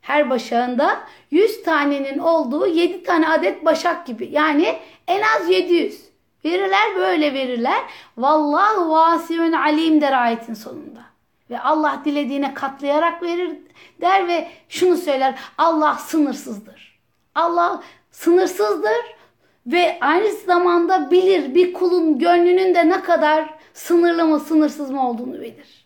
Her 0.00 0.30
başağında 0.30 1.00
100 1.30 1.62
tanenin 1.62 2.18
olduğu 2.18 2.66
7 2.66 3.02
tane 3.02 3.28
adet 3.28 3.64
başak 3.64 4.06
gibi. 4.06 4.28
Yani 4.32 4.76
en 5.08 5.22
az 5.22 5.50
700. 5.50 6.05
Verirler 6.46 6.96
böyle 6.96 7.34
verirler. 7.34 7.82
Vallahu 8.16 8.90
vasiyun 8.90 9.52
alim 9.52 10.00
der 10.00 10.22
ayetin 10.22 10.54
sonunda. 10.54 11.00
Ve 11.50 11.60
Allah 11.60 12.02
dilediğine 12.04 12.54
katlayarak 12.54 13.22
verir 13.22 13.50
der 14.00 14.28
ve 14.28 14.48
şunu 14.68 14.96
söyler. 14.96 15.34
Allah 15.58 15.94
sınırsızdır. 15.94 17.00
Allah 17.34 17.82
sınırsızdır 18.10 19.16
ve 19.66 19.98
aynı 20.00 20.32
zamanda 20.32 21.10
bilir 21.10 21.54
bir 21.54 21.72
kulun 21.72 22.18
gönlünün 22.18 22.74
de 22.74 22.88
ne 22.88 23.02
kadar 23.02 23.54
sınırlı 23.74 24.24
mı 24.24 24.40
sınırsız 24.40 24.90
mı 24.90 25.08
olduğunu 25.08 25.34
bilir. 25.34 25.85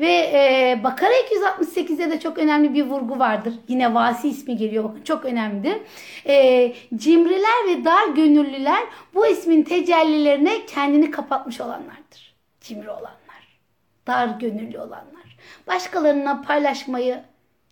Ve 0.00 0.12
e, 0.12 0.80
Bakara 0.84 1.12
268'de 1.12 2.10
de 2.10 2.20
çok 2.20 2.38
önemli 2.38 2.74
bir 2.74 2.84
vurgu 2.84 3.18
vardır. 3.18 3.54
Yine 3.68 3.94
Vasi 3.94 4.28
ismi 4.28 4.56
geliyor 4.56 4.90
çok 5.04 5.24
önemlidir. 5.24 5.76
E, 6.26 6.72
cimriler 6.96 7.66
ve 7.68 7.84
dar 7.84 8.08
gönüllüler 8.08 8.82
bu 9.14 9.26
ismin 9.26 9.62
tecellilerine 9.62 10.66
kendini 10.66 11.10
kapatmış 11.10 11.60
olanlardır. 11.60 12.34
Cimri 12.60 12.90
olanlar 12.90 13.20
dar 14.10 14.28
gönüllü 14.28 14.78
olanlar, 14.78 15.36
başkalarına 15.66 16.42
paylaşmayı 16.42 17.20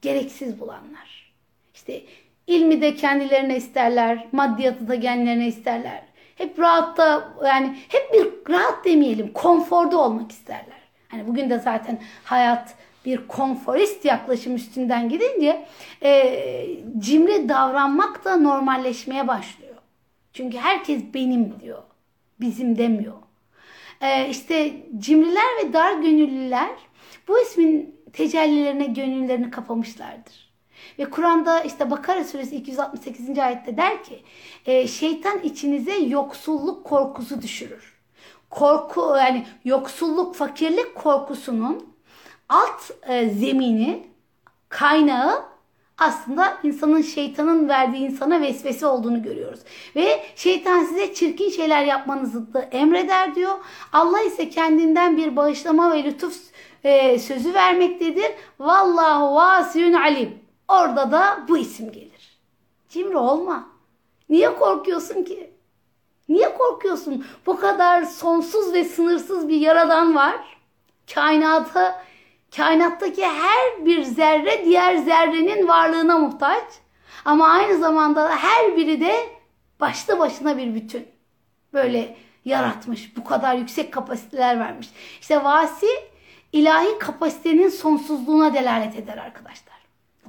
gereksiz 0.02 0.60
bulanlar. 0.60 1.32
İşte 1.74 2.02
ilmi 2.46 2.82
de 2.82 2.94
kendilerine 2.94 3.56
isterler, 3.56 4.26
maddiyatı 4.32 4.88
da 4.88 5.00
kendilerine 5.00 5.46
isterler. 5.46 6.02
Hep 6.36 6.58
rahatta 6.58 7.32
yani 7.44 7.76
hep 7.88 8.12
bir 8.12 8.52
rahat 8.52 8.84
demeyelim, 8.84 9.32
konforda 9.32 9.98
olmak 9.98 10.32
isterler. 10.32 10.77
Hani 11.08 11.28
bugün 11.28 11.50
de 11.50 11.58
zaten 11.58 11.98
hayat 12.24 12.74
bir 13.04 13.28
konforist 13.28 14.04
yaklaşım 14.04 14.54
üstünden 14.54 15.08
gidince 15.08 15.66
e, 16.02 16.66
cimri 16.98 17.48
davranmak 17.48 18.24
da 18.24 18.36
normalleşmeye 18.36 19.28
başlıyor. 19.28 19.74
Çünkü 20.32 20.58
herkes 20.58 21.02
benim 21.14 21.60
diyor, 21.60 21.82
bizim 22.40 22.78
demiyor. 22.78 23.14
Ee, 24.00 24.28
işte 24.28 24.76
cimriler 24.98 25.64
ve 25.64 25.72
dar 25.72 25.92
gönüllüler 25.92 26.70
bu 27.28 27.40
ismin 27.40 28.00
tecellilerine 28.12 28.86
gönüllerini 28.86 29.50
kapamışlardır. 29.50 30.48
Ve 30.98 31.04
Kur'an'da 31.04 31.60
işte 31.60 31.90
Bakara 31.90 32.24
suresi 32.24 32.56
268. 32.56 33.38
ayette 33.38 33.76
der 33.76 34.04
ki 34.04 34.22
e, 34.66 34.88
şeytan 34.88 35.38
içinize 35.38 35.96
yoksulluk 35.96 36.84
korkusu 36.84 37.42
düşürür. 37.42 37.97
Korku 38.50 39.14
yani 39.18 39.46
yoksulluk, 39.64 40.34
fakirlik 40.34 40.94
korkusunun 40.94 41.88
alt 42.48 42.90
e, 43.08 43.28
zemini, 43.28 44.06
kaynağı 44.68 45.44
aslında 45.98 46.58
insanın 46.62 47.02
şeytanın 47.02 47.68
verdiği 47.68 48.06
insana 48.06 48.40
vesvese 48.40 48.86
olduğunu 48.86 49.22
görüyoruz. 49.22 49.60
Ve 49.96 50.24
şeytan 50.36 50.84
size 50.84 51.14
çirkin 51.14 51.50
şeyler 51.50 51.84
yapmanızı 51.84 52.54
da 52.54 52.60
emreder 52.62 53.34
diyor. 53.34 53.54
Allah 53.92 54.20
ise 54.20 54.50
kendinden 54.50 55.16
bir 55.16 55.36
bağışlama 55.36 55.92
ve 55.92 56.04
lütuf 56.04 56.42
e, 56.84 57.18
sözü 57.18 57.54
vermektedir. 57.54 58.30
Vallahu 58.60 59.34
vasiyun 59.34 59.92
alim. 59.92 60.38
Orada 60.68 61.12
da 61.12 61.44
bu 61.48 61.58
isim 61.58 61.92
gelir. 61.92 62.38
Cimri 62.88 63.16
olma. 63.16 63.68
Niye 64.28 64.54
korkuyorsun 64.54 65.22
ki? 65.22 65.57
Niye 66.28 66.54
korkuyorsun? 66.54 67.26
Bu 67.46 67.60
kadar 67.60 68.02
sonsuz 68.02 68.74
ve 68.74 68.84
sınırsız 68.84 69.48
bir 69.48 69.60
yaradan 69.60 70.14
var. 70.14 70.36
Kainata 71.14 72.08
Kainattaki 72.56 73.26
her 73.26 73.86
bir 73.86 74.02
zerre 74.02 74.64
diğer 74.64 74.96
zerrenin 74.96 75.68
varlığına 75.68 76.18
muhtaç. 76.18 76.64
Ama 77.24 77.48
aynı 77.48 77.78
zamanda 77.78 78.36
her 78.36 78.76
biri 78.76 79.00
de 79.00 79.16
başlı 79.80 80.18
başına 80.18 80.58
bir 80.58 80.74
bütün. 80.74 81.06
Böyle 81.72 82.16
yaratmış. 82.44 83.16
Bu 83.16 83.24
kadar 83.24 83.54
yüksek 83.54 83.92
kapasiteler 83.92 84.58
vermiş. 84.60 84.88
İşte 85.20 85.44
vasi 85.44 85.86
ilahi 86.52 86.98
kapasitenin 86.98 87.68
sonsuzluğuna 87.68 88.54
delalet 88.54 88.96
eder 88.96 89.18
arkadaşlar. 89.18 89.67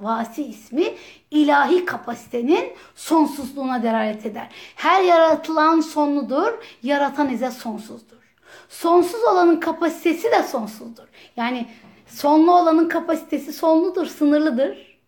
Vasi 0.02 0.44
ismi 0.44 0.86
ilahi 1.32 1.86
kapasitenin 1.86 2.74
sonsuzluğuna 2.96 3.84
delalet 3.84 4.26
eder. 4.26 4.48
Her 4.76 5.04
yaratılan 5.04 5.82
sonludur, 5.82 6.54
yaratan 6.84 7.30
ise 7.30 7.52
sonsuzdur. 7.52 8.18
Sonsuz 8.70 9.24
olanın 9.24 9.60
kapasitesi 9.60 10.32
de 10.32 10.44
sonsuzdur. 10.44 11.08
Yani 11.36 11.68
Sonlu 12.10 12.56
olanın 12.56 12.90
kapasitesi 12.90 13.54
sonludur, 13.54 14.06
sınırlıdır. 14.06 15.00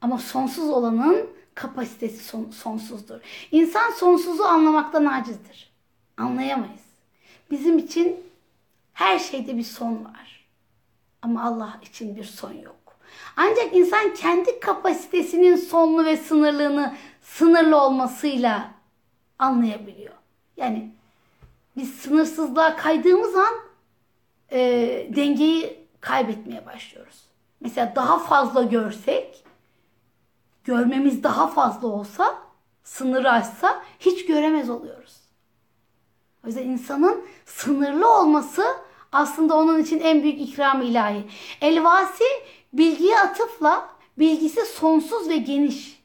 Ama 0.00 0.18
sonsuz 0.18 0.70
olanın 0.70 1.30
kapasitesi 1.54 2.24
son, 2.24 2.50
sonsuzdur. 2.50 3.20
İnsan 3.52 3.90
sonsuzu 3.90 4.42
anlamaktan 4.42 5.04
acizdir. 5.04 5.72
Anlayamayız. 6.16 6.84
Bizim 7.50 7.78
için 7.78 8.16
her 8.92 9.18
şeyde 9.18 9.56
bir 9.56 9.62
son 9.62 10.04
var. 10.04 10.46
Ama 11.22 11.44
Allah 11.44 11.80
için 11.82 12.16
bir 12.16 12.24
son 12.24 12.52
yok. 12.52 12.83
Ancak 13.36 13.76
insan 13.76 14.14
kendi 14.14 14.60
kapasitesinin 14.60 15.56
sonlu 15.56 16.04
ve 16.04 16.16
sınırlığını 16.16 16.94
sınırlı 17.22 17.80
olmasıyla 17.80 18.70
anlayabiliyor. 19.38 20.14
Yani 20.56 20.90
biz 21.76 21.94
sınırsızlığa 21.94 22.76
kaydığımız 22.76 23.36
an 23.36 23.54
e, 24.52 24.60
dengeyi 25.16 25.86
kaybetmeye 26.00 26.66
başlıyoruz. 26.66 27.24
Mesela 27.60 27.92
daha 27.96 28.18
fazla 28.18 28.62
görsek, 28.62 29.44
görmemiz 30.64 31.22
daha 31.22 31.46
fazla 31.46 31.88
olsa, 31.88 32.38
sınırı 32.84 33.30
aşsa 33.30 33.82
hiç 34.00 34.26
göremez 34.26 34.70
oluyoruz. 34.70 35.20
O 36.44 36.46
yüzden 36.46 36.62
insanın 36.62 37.24
sınırlı 37.44 38.18
olması 38.18 38.64
aslında 39.12 39.56
onun 39.56 39.82
için 39.82 40.00
en 40.00 40.22
büyük 40.22 40.40
ikram 40.40 40.82
ilahi. 40.82 41.24
Elvasi 41.60 42.24
bilgiye 42.74 43.18
atıfla 43.18 43.88
bilgisi 44.18 44.66
sonsuz 44.66 45.28
ve 45.28 45.36
geniş. 45.36 46.04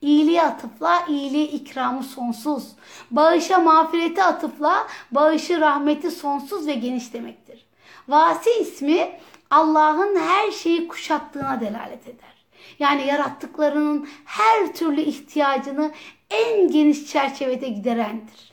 İyiliğe 0.00 0.42
atıfla 0.42 1.04
iyiliği 1.08 1.46
ikramı 1.48 2.02
sonsuz. 2.02 2.72
Bağışa 3.10 3.58
mağfireti 3.58 4.22
atıfla 4.22 4.86
bağışı 5.10 5.60
rahmeti 5.60 6.10
sonsuz 6.10 6.66
ve 6.66 6.74
geniş 6.74 7.12
demektir. 7.12 7.66
Vasi 8.08 8.50
ismi 8.60 9.20
Allah'ın 9.50 10.16
her 10.16 10.50
şeyi 10.50 10.88
kuşattığına 10.88 11.60
delalet 11.60 12.08
eder. 12.08 12.34
Yani 12.78 13.06
yarattıklarının 13.06 14.08
her 14.24 14.74
türlü 14.74 15.00
ihtiyacını 15.00 15.90
en 16.30 16.70
geniş 16.70 17.06
çerçevede 17.06 17.68
giderendir. 17.68 18.52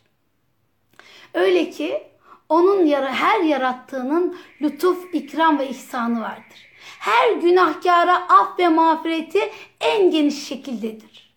Öyle 1.33 1.69
ki 1.69 2.03
onun 2.49 2.87
her 2.87 3.39
yarattığının 3.39 4.37
lütuf, 4.61 5.15
ikram 5.15 5.59
ve 5.59 5.69
ihsanı 5.69 6.21
vardır. 6.21 6.70
Her 7.01 7.31
günahkara 7.31 8.27
af 8.29 8.59
ve 8.59 8.69
mağfireti 8.69 9.51
en 9.79 10.11
geniş 10.11 10.47
şekildedir. 10.47 11.35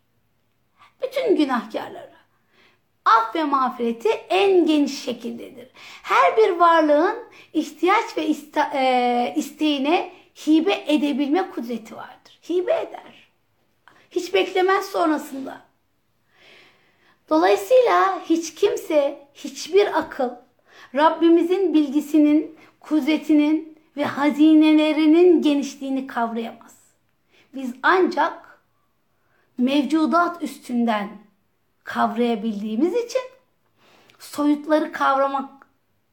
Bütün 1.02 1.36
günahkarlara. 1.36 2.14
af 3.04 3.34
ve 3.34 3.44
mağfireti 3.44 4.08
en 4.08 4.66
geniş 4.66 5.02
şekildedir. 5.02 5.68
Her 6.02 6.36
bir 6.36 6.50
varlığın 6.50 7.16
ihtiyaç 7.52 8.16
ve 8.16 8.34
e, 8.74 9.34
isteğine 9.36 10.12
hibe 10.46 10.84
edebilme 10.86 11.50
kudreti 11.50 11.96
vardır. 11.96 12.40
Hibe 12.48 12.72
eder. 12.72 13.28
Hiç 14.10 14.34
beklemez 14.34 14.86
sonrasında. 14.86 15.60
Dolayısıyla 17.30 18.22
hiç 18.24 18.54
kimse, 18.54 19.28
hiçbir 19.34 19.98
akıl 19.98 20.30
Rabbimizin 20.94 21.74
bilgisinin, 21.74 22.58
kudretinin 22.80 23.73
ve 23.96 24.04
hazinelerinin 24.04 25.42
genişliğini 25.42 26.06
kavrayamaz. 26.06 26.76
Biz 27.54 27.74
ancak 27.82 28.60
mevcudat 29.58 30.42
üstünden 30.42 31.08
kavrayabildiğimiz 31.84 32.94
için 32.94 33.22
soyutları 34.18 34.92
kavramak 34.92 35.66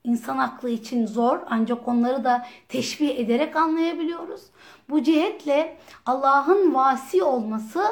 insan 0.04 0.38
aklı 0.38 0.70
için 0.70 1.08
zor 1.08 1.40
ancak 1.50 1.88
onları 1.88 2.24
da 2.24 2.48
teşbih 2.70 3.20
ederek 3.20 3.56
anlayabiliyoruz. 3.56 4.42
Bu 4.90 5.04
cihetle 5.04 5.78
Allah'ın 6.06 6.74
vasi 6.74 7.24
olması 7.24 7.84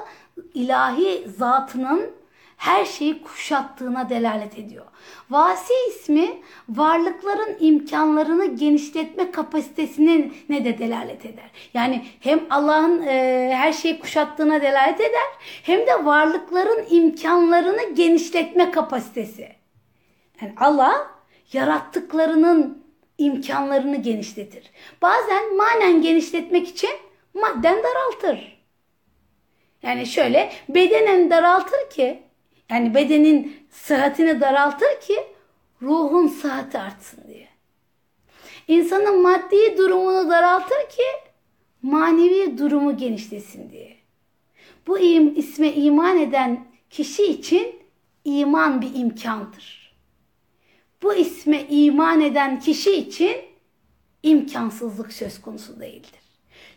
ilahi 0.53 1.29
zatının 1.37 2.18
her 2.59 2.85
şeyi 2.85 3.21
kuşattığına 3.21 4.09
delalet 4.09 4.59
ediyor. 4.59 4.85
Vasi 5.29 5.73
ismi 5.89 6.41
varlıkların 6.69 7.57
imkanlarını 7.59 8.45
genişletme 8.45 9.31
kapasitesinin 9.31 10.33
ne 10.49 10.65
de 10.65 10.77
delalet 10.77 11.25
eder. 11.25 11.51
Yani 11.73 12.05
hem 12.19 12.41
Allah'ın 12.49 13.01
e, 13.01 13.51
her 13.55 13.73
şeyi 13.73 13.99
kuşattığına 13.99 14.61
delalet 14.61 15.01
eder 15.01 15.29
hem 15.63 15.87
de 15.87 16.05
varlıkların 16.05 16.85
imkanlarını 16.89 17.95
genişletme 17.95 18.71
kapasitesi. 18.71 19.49
Yani 20.41 20.53
Allah 20.57 21.07
yarattıklarının 21.53 22.83
imkanlarını 23.17 23.95
genişletir. 23.95 24.71
Bazen 25.01 25.55
manen 25.55 26.01
genişletmek 26.01 26.67
için 26.67 26.91
madden 27.33 27.77
daraltır. 27.83 28.59
Yani 29.83 30.05
şöyle 30.05 30.51
bedenen 30.69 31.29
daraltır 31.29 31.89
ki 31.89 32.28
yani 32.69 32.93
bedenin 32.95 33.67
sıhhatini 33.69 34.41
daraltır 34.41 35.01
ki 35.01 35.15
ruhun 35.81 36.27
sıhhati 36.27 36.79
artsın 36.79 37.23
diye. 37.27 37.47
İnsanın 38.67 39.21
maddi 39.21 39.77
durumunu 39.77 40.29
daraltır 40.29 40.89
ki 40.89 41.03
manevi 41.81 42.57
durumu 42.57 42.97
genişlesin 42.97 43.71
diye. 43.71 43.97
Bu 44.87 44.99
isme 44.99 45.73
iman 45.73 46.17
eden 46.17 46.67
kişi 46.89 47.25
için 47.25 47.75
iman 48.25 48.81
bir 48.81 48.95
imkandır. 48.95 49.95
Bu 51.01 51.13
isme 51.13 51.65
iman 51.69 52.21
eden 52.21 52.59
kişi 52.59 52.95
için 52.95 53.37
imkansızlık 54.23 55.13
söz 55.13 55.41
konusu 55.41 55.79
değildir. 55.79 56.19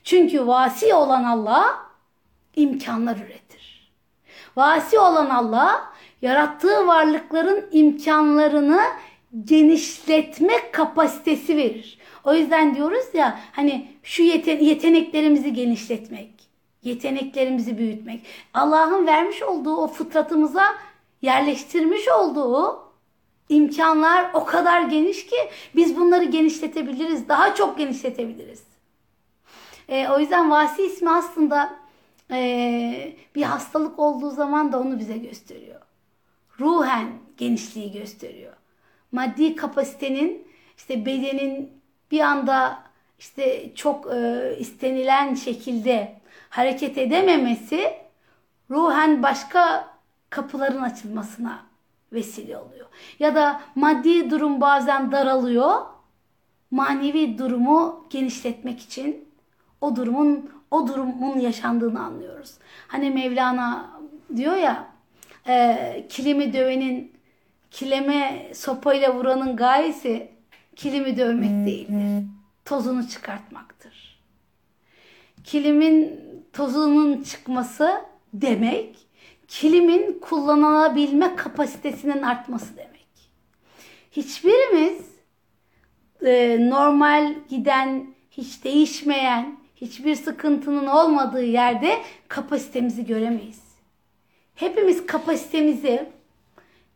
Çünkü 0.04 0.46
vasi 0.46 0.94
olan 0.94 1.24
Allah 1.24 1.86
imkanlar 2.56 3.16
üretir. 3.16 3.61
Vasi 4.56 4.98
olan 4.98 5.30
Allah 5.30 5.92
yarattığı 6.22 6.86
varlıkların 6.86 7.68
imkanlarını 7.72 8.80
genişletme 9.44 10.70
kapasitesi 10.72 11.56
verir. 11.56 11.98
O 12.24 12.34
yüzden 12.34 12.74
diyoruz 12.74 13.04
ya 13.14 13.38
hani 13.52 13.88
şu 14.02 14.22
yeten 14.22 14.58
yeteneklerimizi 14.58 15.52
genişletmek, 15.52 16.30
yeteneklerimizi 16.82 17.78
büyütmek. 17.78 18.26
Allah'ın 18.54 19.06
vermiş 19.06 19.42
olduğu 19.42 19.76
o 19.76 19.86
fıtratımıza 19.86 20.64
yerleştirmiş 21.22 22.08
olduğu 22.08 22.82
imkanlar 23.48 24.30
o 24.34 24.44
kadar 24.44 24.80
geniş 24.80 25.26
ki 25.26 25.36
biz 25.76 25.96
bunları 25.96 26.24
genişletebiliriz. 26.24 27.28
Daha 27.28 27.54
çok 27.54 27.78
genişletebiliriz. 27.78 28.62
E, 29.88 30.08
o 30.08 30.18
yüzden 30.18 30.50
vasi 30.50 30.82
ismi 30.82 31.10
aslında 31.10 31.81
e, 32.32 33.16
bir 33.34 33.42
hastalık 33.42 33.98
olduğu 33.98 34.30
zaman 34.30 34.72
da 34.72 34.80
onu 34.80 34.98
bize 34.98 35.16
gösteriyor. 35.16 35.80
Ruhen 36.60 37.08
genişliği 37.36 37.92
gösteriyor. 37.92 38.52
Maddi 39.12 39.56
kapasitenin 39.56 40.48
işte 40.76 41.06
bedenin 41.06 41.70
bir 42.10 42.20
anda 42.20 42.82
işte 43.18 43.74
çok 43.74 44.14
e, 44.14 44.56
istenilen 44.58 45.34
şekilde 45.34 46.20
hareket 46.50 46.98
edememesi 46.98 47.92
ruhen 48.70 49.22
başka 49.22 49.88
kapıların 50.30 50.82
açılmasına 50.82 51.62
vesile 52.12 52.58
oluyor. 52.58 52.86
Ya 53.18 53.34
da 53.34 53.60
maddi 53.74 54.30
durum 54.30 54.60
bazen 54.60 55.12
daralıyor. 55.12 55.80
Manevi 56.70 57.38
durumu 57.38 58.06
genişletmek 58.10 58.80
için 58.80 59.28
o 59.80 59.96
durumun 59.96 60.50
o 60.72 60.88
durumun 60.88 61.38
yaşandığını 61.38 62.02
anlıyoruz. 62.02 62.54
Hani 62.88 63.10
Mevlana 63.10 63.90
diyor 64.36 64.56
ya 64.56 64.86
e, 65.48 66.06
kilimi 66.08 66.52
dövenin 66.52 67.12
kileme 67.70 68.50
sopayla 68.54 69.14
vuranın 69.14 69.56
gayesi 69.56 70.30
kilimi 70.76 71.16
dövmek 71.16 71.66
değildir. 71.66 72.26
Tozunu 72.64 73.08
çıkartmaktır. 73.08 74.18
Kilimin 75.44 76.20
tozunun 76.52 77.22
çıkması 77.22 78.00
demek 78.34 78.96
kilimin 79.48 80.18
kullanılabilme 80.20 81.36
kapasitesinin 81.36 82.22
artması 82.22 82.76
demek. 82.76 82.92
Hiçbirimiz 84.12 85.06
e, 86.22 86.56
normal 86.70 87.34
giden, 87.48 88.06
hiç 88.30 88.64
değişmeyen, 88.64 89.61
hiçbir 89.82 90.14
sıkıntının 90.14 90.86
olmadığı 90.86 91.44
yerde 91.44 92.02
kapasitemizi 92.28 93.06
göremeyiz. 93.06 93.62
Hepimiz 94.54 95.06
kapasitemizi, 95.06 96.08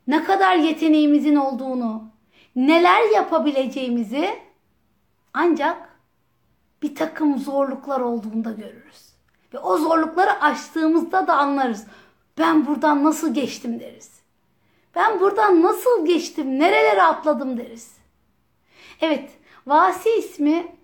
ne 0.06 0.24
kadar 0.24 0.56
yeteneğimizin 0.56 1.36
olduğunu, 1.36 2.04
neler 2.56 3.10
yapabileceğimizi 3.14 4.38
ancak 5.34 5.88
bir 6.82 6.94
takım 6.94 7.38
zorluklar 7.38 8.00
olduğunda 8.00 8.52
görürüz. 8.52 9.06
Ve 9.54 9.58
o 9.58 9.78
zorlukları 9.78 10.40
aştığımızda 10.40 11.26
da 11.26 11.36
anlarız. 11.36 11.86
Ben 12.38 12.66
buradan 12.66 13.04
nasıl 13.04 13.34
geçtim 13.34 13.80
deriz. 13.80 14.10
Ben 14.94 15.20
buradan 15.20 15.62
nasıl 15.62 16.06
geçtim, 16.06 16.58
nerelere 16.58 17.02
atladım 17.02 17.58
deriz. 17.58 17.96
Evet, 19.00 19.30
Vasi 19.66 20.10
ismi 20.10 20.75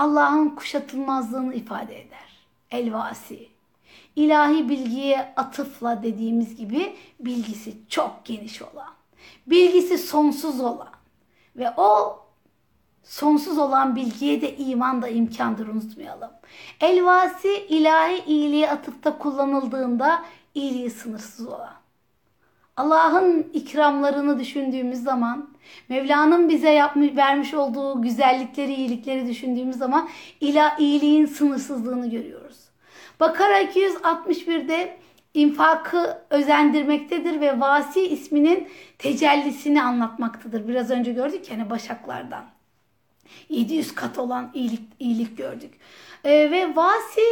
Allah'ın 0.00 0.48
kuşatılmazlığını 0.48 1.54
ifade 1.54 2.00
eder. 2.00 2.46
El-Vasi. 2.70 3.48
İlahi 4.16 4.68
bilgiye 4.68 5.32
atıfla 5.36 6.02
dediğimiz 6.02 6.56
gibi 6.56 6.96
bilgisi 7.20 7.74
çok 7.88 8.24
geniş 8.24 8.62
olan, 8.62 8.94
bilgisi 9.46 9.98
sonsuz 9.98 10.60
olan 10.60 10.88
ve 11.56 11.72
o 11.76 12.18
sonsuz 13.04 13.58
olan 13.58 13.96
bilgiye 13.96 14.40
de 14.40 14.56
iman 14.56 15.02
da 15.02 15.08
imkandır 15.08 15.68
unutmayalım. 15.68 16.30
Elvasi 16.80 17.66
ilahi 17.68 18.24
iyiliğe 18.26 18.70
atıfta 18.70 19.18
kullanıldığında 19.18 20.24
iyiliği 20.54 20.90
sınırsız 20.90 21.46
olan. 21.46 21.79
Allah'ın 22.80 23.50
ikramlarını 23.52 24.38
düşündüğümüz 24.38 25.02
zaman, 25.02 25.50
Mevla'nın 25.88 26.48
bize 26.48 26.70
yapmış, 26.70 27.16
vermiş 27.16 27.54
olduğu 27.54 28.02
güzellikleri, 28.02 28.74
iyilikleri 28.74 29.26
düşündüğümüz 29.26 29.76
zaman 29.76 30.08
ila 30.40 30.76
iyiliğin 30.78 31.26
sınırsızlığını 31.26 32.10
görüyoruz. 32.10 32.56
Bakara 33.20 33.62
261'de 33.62 34.96
infakı 35.34 36.18
özendirmektedir 36.30 37.40
ve 37.40 37.60
Vasi 37.60 38.00
isminin 38.00 38.68
tecellisini 38.98 39.82
anlatmaktadır. 39.82 40.68
Biraz 40.68 40.90
önce 40.90 41.12
gördük 41.12 41.50
yani 41.50 41.70
başaklardan. 41.70 42.44
700 43.48 43.94
kat 43.94 44.18
olan 44.18 44.50
iyilik, 44.54 44.82
iyilik 44.98 45.38
gördük. 45.38 45.74
Ee, 46.24 46.30
ve 46.30 46.76
Vasi 46.76 47.26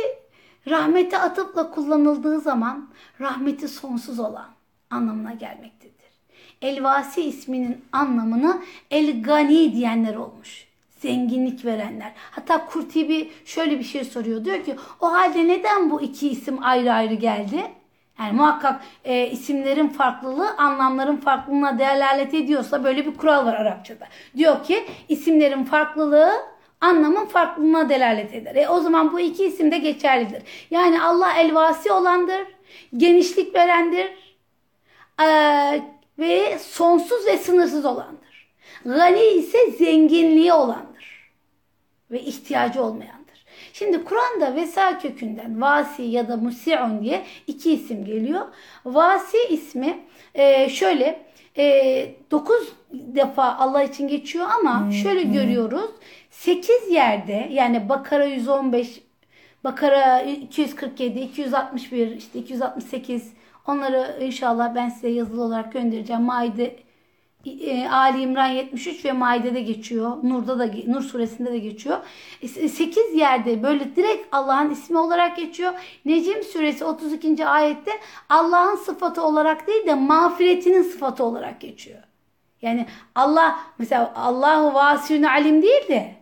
rahmete 0.70 1.18
atıpla 1.18 1.70
kullanıldığı 1.70 2.40
zaman 2.40 2.88
rahmeti 3.20 3.68
sonsuz 3.68 4.20
olan 4.20 4.57
anlamına 4.90 5.32
gelmektedir. 5.32 5.88
Elvasi 6.62 7.22
isminin 7.22 7.84
anlamını 7.92 8.62
El 8.90 9.22
Gani 9.22 9.72
diyenler 9.72 10.14
olmuş. 10.14 10.68
Zenginlik 10.98 11.64
verenler. 11.64 12.12
Hatta 12.30 12.66
Kurtibi 12.66 13.30
şöyle 13.44 13.78
bir 13.78 13.84
şey 13.84 14.04
soruyor. 14.04 14.44
Diyor 14.44 14.64
ki 14.64 14.76
o 15.00 15.12
halde 15.12 15.48
neden 15.48 15.90
bu 15.90 16.02
iki 16.02 16.28
isim 16.28 16.58
ayrı 16.62 16.92
ayrı 16.92 17.14
geldi? 17.14 17.64
Yani 18.20 18.32
muhakkak 18.32 18.80
e, 19.04 19.30
isimlerin 19.30 19.88
farklılığı 19.88 20.56
anlamların 20.56 21.16
farklılığına 21.16 21.78
delalet 21.78 22.34
ediyorsa 22.34 22.84
böyle 22.84 23.06
bir 23.06 23.16
kural 23.16 23.46
var 23.46 23.54
Arapçada. 23.54 24.06
Diyor 24.36 24.64
ki 24.64 24.84
isimlerin 25.08 25.64
farklılığı 25.64 26.32
anlamın 26.80 27.26
farklılığına 27.26 27.88
delalet 27.88 28.34
eder. 28.34 28.56
E, 28.56 28.68
o 28.68 28.80
zaman 28.80 29.12
bu 29.12 29.20
iki 29.20 29.44
isim 29.44 29.72
de 29.72 29.78
geçerlidir. 29.78 30.42
Yani 30.70 31.02
Allah 31.02 31.32
elvasi 31.32 31.92
olandır, 31.92 32.46
genişlik 32.96 33.54
verendir, 33.54 34.08
e, 35.20 35.28
ve 36.18 36.58
sonsuz 36.58 37.26
ve 37.26 37.38
sınırsız 37.38 37.84
olandır. 37.84 38.48
Gani 38.84 39.20
ise 39.20 39.70
zenginliği 39.70 40.52
olandır 40.52 41.32
ve 42.10 42.20
ihtiyacı 42.20 42.82
olmayandır. 42.82 43.44
Şimdi 43.72 44.04
Kur'an'da 44.04 44.54
vesa 44.54 44.98
kökünden 44.98 45.60
vasi 45.60 46.02
ya 46.02 46.28
da 46.28 46.36
musi'un 46.36 47.02
diye 47.02 47.24
iki 47.46 47.72
isim 47.72 48.04
geliyor. 48.04 48.46
Vasi 48.84 49.38
ismi 49.50 49.98
e, 50.34 50.68
şöyle 50.68 51.26
e, 51.58 52.14
9 52.30 52.72
defa 52.92 53.56
Allah 53.56 53.82
için 53.82 54.08
geçiyor 54.08 54.46
ama 54.58 54.92
şöyle 54.92 55.22
görüyoruz. 55.22 55.90
8 56.30 56.90
yerde 56.90 57.48
yani 57.52 57.88
Bakara 57.88 58.24
115, 58.24 59.00
Bakara 59.64 60.20
247, 60.20 61.18
261, 61.20 62.16
işte 62.16 62.38
268 62.38 63.32
onları 63.68 64.18
inşallah 64.20 64.74
ben 64.74 64.88
size 64.88 65.08
yazılı 65.08 65.42
olarak 65.42 65.72
göndereceğim. 65.72 66.22
Maide 66.22 66.76
e, 67.46 67.88
Ali 67.88 68.22
İmran 68.22 68.46
73 68.46 69.04
ve 69.04 69.12
Maide'de 69.12 69.60
geçiyor. 69.60 70.16
Nur'da 70.22 70.58
da 70.58 70.70
Nur 70.86 71.02
suresinde 71.02 71.52
de 71.52 71.58
geçiyor. 71.58 71.98
8 72.40 72.98
e, 72.98 73.16
yerde 73.16 73.62
böyle 73.62 73.96
direkt 73.96 74.34
Allah'ın 74.34 74.70
ismi 74.70 74.98
olarak 74.98 75.36
geçiyor. 75.36 75.72
Necim 76.04 76.42
suresi 76.42 76.84
32. 76.84 77.46
ayette 77.46 77.90
Allah'ın 78.28 78.76
sıfatı 78.76 79.22
olarak 79.22 79.66
değil 79.66 79.86
de 79.86 79.94
mağfiretinin 79.94 80.82
sıfatı 80.82 81.24
olarak 81.24 81.60
geçiyor. 81.60 82.02
Yani 82.62 82.86
Allah 83.14 83.58
mesela 83.78 84.12
Allahu 84.16 84.74
vasiyun 84.74 85.22
alim 85.22 85.62
değil 85.62 85.88
de 85.88 86.14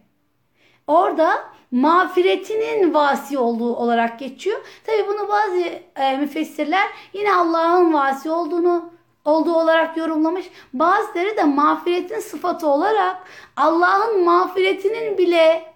orada 0.87 1.56
mağfiretinin 1.77 2.95
vasi 2.95 3.39
olduğu 3.39 3.77
olarak 3.77 4.19
geçiyor. 4.19 4.61
Tabi 4.87 5.09
bunu 5.09 5.29
bazı 5.29 5.59
e, 5.97 6.17
müfessirler 6.17 6.89
yine 7.13 7.35
Allah'ın 7.35 7.93
vasi 7.93 8.31
olduğunu 8.31 8.91
olduğu 9.25 9.55
olarak 9.55 9.97
yorumlamış. 9.97 10.47
Bazıları 10.73 11.37
da 11.37 11.47
mağfiretin 11.47 12.21
sıfatı 12.21 12.67
olarak 12.69 13.17
Allah'ın 13.57 14.25
mağfiretinin 14.25 15.19
bile 15.19 15.75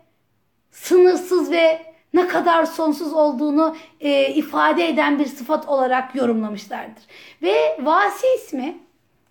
sınırsız 0.71 1.51
ve 1.51 1.83
ne 2.15 2.27
kadar 2.27 2.65
sonsuz 2.65 3.13
olduğunu 3.13 3.77
e, 4.01 4.29
ifade 4.29 4.89
eden 4.89 5.19
bir 5.19 5.27
sıfat 5.27 5.69
olarak 5.69 6.15
yorumlamışlardır. 6.15 7.03
Ve 7.43 7.79
vasi 7.83 8.27
ismi 8.37 8.79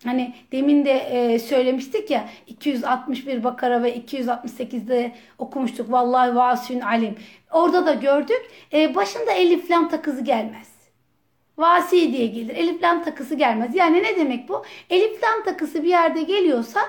Hani 0.04 0.34
demin 0.52 0.84
de 0.84 0.92
e, 0.92 1.38
söylemiştik 1.38 2.10
ya 2.10 2.28
261 2.46 3.44
Bakara 3.44 3.82
ve 3.82 3.96
268'de 3.96 5.12
okumuştuk. 5.38 5.92
Vallahi 5.92 6.36
vasün 6.36 6.80
alim. 6.80 7.14
Orada 7.52 7.86
da 7.86 7.94
gördük. 7.94 8.50
E, 8.72 8.94
başında 8.94 9.32
elif 9.32 9.70
lam 9.70 9.88
takızı 9.88 10.24
gelmez. 10.24 10.68
Vasi 11.58 12.12
diye 12.12 12.26
gelir. 12.26 12.56
Elif 12.56 12.82
lam 12.82 13.04
takısı 13.04 13.34
gelmez. 13.34 13.74
Yani 13.74 14.02
ne 14.02 14.16
demek 14.16 14.48
bu? 14.48 14.64
Elif 14.90 15.22
lam 15.22 15.44
takısı 15.44 15.82
bir 15.82 15.88
yerde 15.88 16.22
geliyorsa 16.22 16.80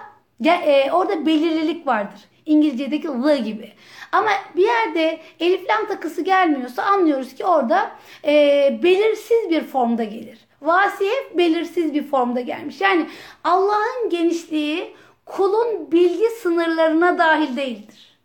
e, 0.45 0.91
orada 0.91 1.25
belirlilik 1.25 1.87
vardır. 1.87 2.19
İngilizce'deki 2.45 3.07
the 3.07 3.37
gibi. 3.37 3.73
Ama 4.11 4.29
bir 4.55 4.63
yerde 4.63 5.19
elif 5.39 5.69
lam 5.69 5.87
takısı 5.87 6.21
gelmiyorsa 6.21 6.83
anlıyoruz 6.83 7.35
ki 7.35 7.45
orada 7.45 7.91
e, 8.25 8.79
belirsiz 8.83 9.49
bir 9.49 9.61
formda 9.61 10.03
gelir. 10.03 10.39
Vasi 10.61 11.05
hep 11.05 11.37
belirsiz 11.37 11.93
bir 11.93 12.03
formda 12.03 12.41
gelmiş. 12.41 12.81
Yani 12.81 13.07
Allah'ın 13.43 14.09
genişliği 14.09 14.95
kulun 15.25 15.91
bilgi 15.91 16.29
sınırlarına 16.41 17.17
dahil 17.17 17.57
değildir. 17.57 18.17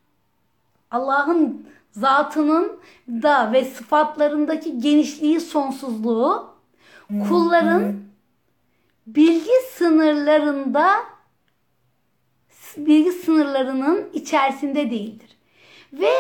Allah'ın 0.91 1.67
zatının 1.93 2.81
da 3.09 3.53
ve 3.53 3.65
sıfatlarındaki 3.65 4.81
genişliği, 4.81 5.41
sonsuzluğu 5.41 6.47
kulların 7.29 7.97
bilgi 9.07 9.53
sınırlarında 9.73 10.97
bilgi 12.77 13.13
sınırlarının 13.13 14.11
içerisinde 14.13 14.91
değildir. 14.91 15.37
Ve 15.93 16.13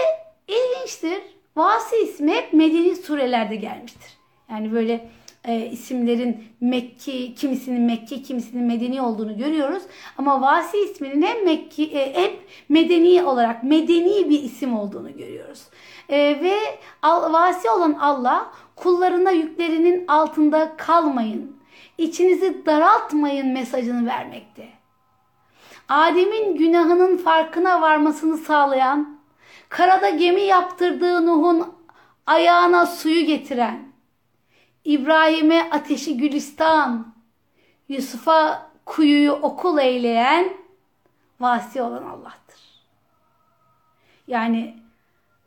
ilginçtir. 0.48 1.22
Vasi 1.56 1.96
ismi 1.96 2.34
hep 2.34 2.52
medeni 2.52 2.96
surelerde 2.96 3.56
gelmiştir. 3.56 4.16
Yani 4.50 4.72
böyle 4.72 5.10
e, 5.46 5.66
isimlerin 5.66 6.44
Mekki, 6.60 7.34
kimisinin 7.34 7.82
Mekki, 7.82 8.22
kimisinin 8.22 8.64
Medeni 8.64 9.02
olduğunu 9.02 9.38
görüyoruz. 9.38 9.82
Ama 10.18 10.40
Vasi 10.40 10.78
isminin 10.78 11.22
hem 11.22 11.44
Mekki, 11.44 11.84
e, 11.84 12.22
hep 12.22 12.48
medeni 12.68 13.22
olarak 13.22 13.62
medeni 13.64 14.30
bir 14.30 14.42
isim 14.42 14.78
olduğunu 14.78 15.16
görüyoruz. 15.16 15.62
E, 16.08 16.18
ve 16.18 16.56
al, 17.02 17.32
Vasi 17.32 17.70
olan 17.70 17.92
Allah 17.92 18.50
kullarına 18.76 19.30
yüklerinin 19.30 20.06
altında 20.08 20.76
kalmayın, 20.76 21.56
içinizi 21.98 22.66
daraltmayın 22.66 23.52
mesajını 23.52 24.06
vermekte. 24.06 24.68
Adem'in 25.88 26.56
günahının 26.56 27.16
farkına 27.16 27.82
varmasını 27.82 28.36
sağlayan, 28.36 29.18
karada 29.68 30.08
gemi 30.08 30.40
yaptırdığı 30.40 31.26
Nuh'un 31.26 31.66
ayağına 32.26 32.86
suyu 32.86 33.26
getiren, 33.26 33.78
İbrahim'e 34.86 35.70
ateşi 35.70 36.16
gülistan, 36.16 37.14
Yusuf'a 37.88 38.70
kuyuyu 38.84 39.32
okul 39.32 39.78
eyleyen 39.78 40.52
vasi 41.40 41.82
olan 41.82 42.02
Allah'tır. 42.02 42.60
Yani 44.26 44.76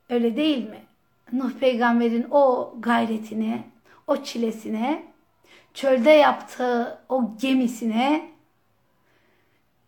öyle 0.09 0.35
değil 0.35 0.69
mi? 0.69 0.83
Nuh 1.33 1.51
peygamberin 1.51 2.27
o 2.31 2.73
gayretine, 2.79 3.63
o 4.07 4.23
çilesine, 4.23 5.03
çölde 5.73 6.11
yaptığı 6.11 7.01
o 7.09 7.37
gemisine 7.41 8.31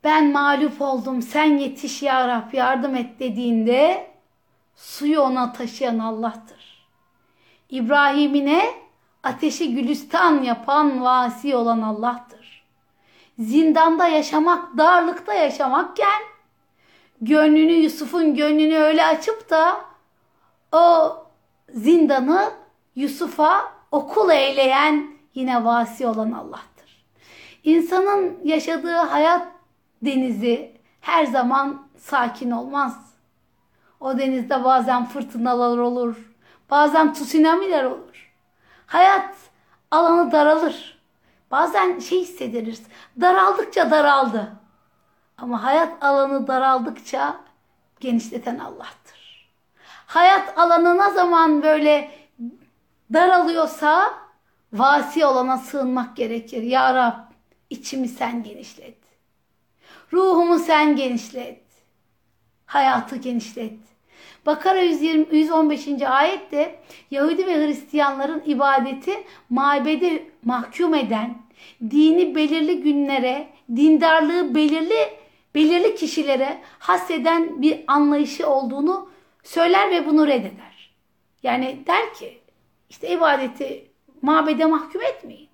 ben 0.04 0.32
mağlup 0.32 0.82
oldum 0.82 1.22
sen 1.22 1.58
yetiş 1.58 2.02
ya 2.02 2.28
Rab 2.28 2.54
yardım 2.54 2.96
et 2.96 3.20
dediğinde 3.20 4.12
suyu 4.76 5.22
ona 5.22 5.54
taşıyan 5.54 6.00
Allah'tır. 6.00 6.88
İbrahim'ine 7.70 8.91
ateşi 9.24 9.76
gülistan 9.76 10.44
yapan 10.44 11.04
vasi 11.04 11.56
olan 11.56 11.82
Allah'tır. 11.82 12.64
Zindanda 13.40 14.08
yaşamak, 14.08 14.78
darlıkta 14.78 15.34
yaşamakken 15.34 16.22
gönlünü 17.22 17.72
Yusuf'un 17.72 18.36
gönlünü 18.36 18.78
öyle 18.78 19.06
açıp 19.06 19.50
da 19.50 19.82
o 20.72 21.16
zindanı 21.70 22.52
Yusuf'a 22.96 23.72
okul 23.92 24.30
eyleyen 24.30 25.08
yine 25.34 25.66
vasi 25.66 26.08
olan 26.08 26.32
Allah'tır. 26.32 27.06
İnsanın 27.64 28.40
yaşadığı 28.44 28.96
hayat 28.96 29.48
denizi 30.02 30.78
her 31.02 31.26
zaman 31.26 31.88
sakin 31.98 32.52
olmaz. 32.52 33.14
O 34.00 34.18
denizde 34.18 34.64
bazen 34.64 35.06
fırtınalar 35.06 35.78
olur, 35.78 36.16
bazen 36.70 37.14
tsunamiler 37.14 37.84
olur. 37.84 38.31
Hayat 38.92 39.36
alanı 39.92 40.32
daralır. 40.32 41.02
Bazen 41.52 42.00
şey 42.00 42.22
hissederiz. 42.22 42.84
Daraldıkça 43.22 43.92
daraldı. 43.92 44.52
Ama 45.38 45.64
hayat 45.64 46.04
alanı 46.04 46.48
daraldıkça 46.48 47.42
genişleten 48.00 48.60
Allah'tır. 48.60 49.52
Hayat 50.06 50.58
alanı 50.58 50.98
ne 50.98 51.14
zaman 51.14 51.64
böyle 51.64 52.12
daralıyorsa 53.14 54.14
vasi 54.74 55.26
olana 55.26 55.58
sığınmak 55.58 56.16
gerekir. 56.16 56.64
Ya 56.64 56.94
Rab 56.94 57.32
içimi 57.70 58.08
sen 58.08 58.44
genişlet. 58.44 58.98
Ruhumu 60.14 60.60
sen 60.60 60.96
genişlet. 60.96 61.64
Hayatı 62.66 63.16
genişlet. 63.16 63.80
Bakara 64.46 64.82
120, 64.82 65.26
115. 65.32 65.88
ayette 66.02 66.80
Yahudi 67.12 67.48
ve 67.48 67.68
Hristiyanların 67.68 68.44
ibadeti 68.46 69.12
mabede 69.50 70.24
mahkum 70.46 70.94
eden, 70.94 71.38
dini 71.90 72.36
belirli 72.36 72.82
günlere, 72.82 73.48
dindarlığı 73.76 74.56
belirli 74.56 75.22
belirli 75.56 75.96
kişilere 75.96 76.62
haseden 76.80 77.62
bir 77.62 77.80
anlayışı 77.88 78.50
olduğunu 78.50 79.10
söyler 79.44 79.92
ve 79.92 80.06
bunu 80.06 80.28
reddeder. 80.28 80.92
Yani 81.44 81.78
der 81.88 82.14
ki 82.14 82.40
işte 82.90 83.10
ibadeti 83.10 83.88
mabede 84.22 84.66
mahkum 84.66 85.02
etmeyin. 85.02 85.50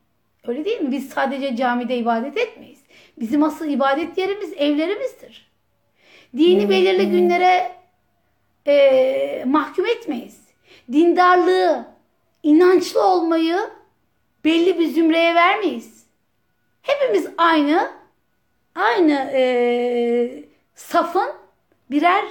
Öyle 0.48 0.66
değil 0.66 0.82
mi? 0.82 0.92
Biz 0.92 1.10
sadece 1.10 1.56
camide 1.56 1.98
ibadet 1.98 2.38
etmeyiz. 2.38 2.80
Bizim 3.20 3.44
asıl 3.44 3.70
ibadet 3.70 4.18
yerimiz 4.18 4.54
evlerimizdir. 4.54 5.52
Dini 6.38 6.70
belirli 6.70 7.10
günlere 7.10 7.77
e, 8.68 9.44
mahkum 9.48 9.86
etmeyiz. 9.86 10.40
Dindarlığı, 10.92 11.86
inançlı 12.44 13.08
olmayı 13.08 13.58
belli 14.46 14.80
bir 14.80 14.88
zümreye 14.88 15.36
vermeyiz. 15.36 16.04
Hepimiz 16.82 17.28
aynı, 17.38 17.92
aynı 18.76 19.32
e, 19.34 20.44
safın 20.76 21.32
birer 21.92 22.26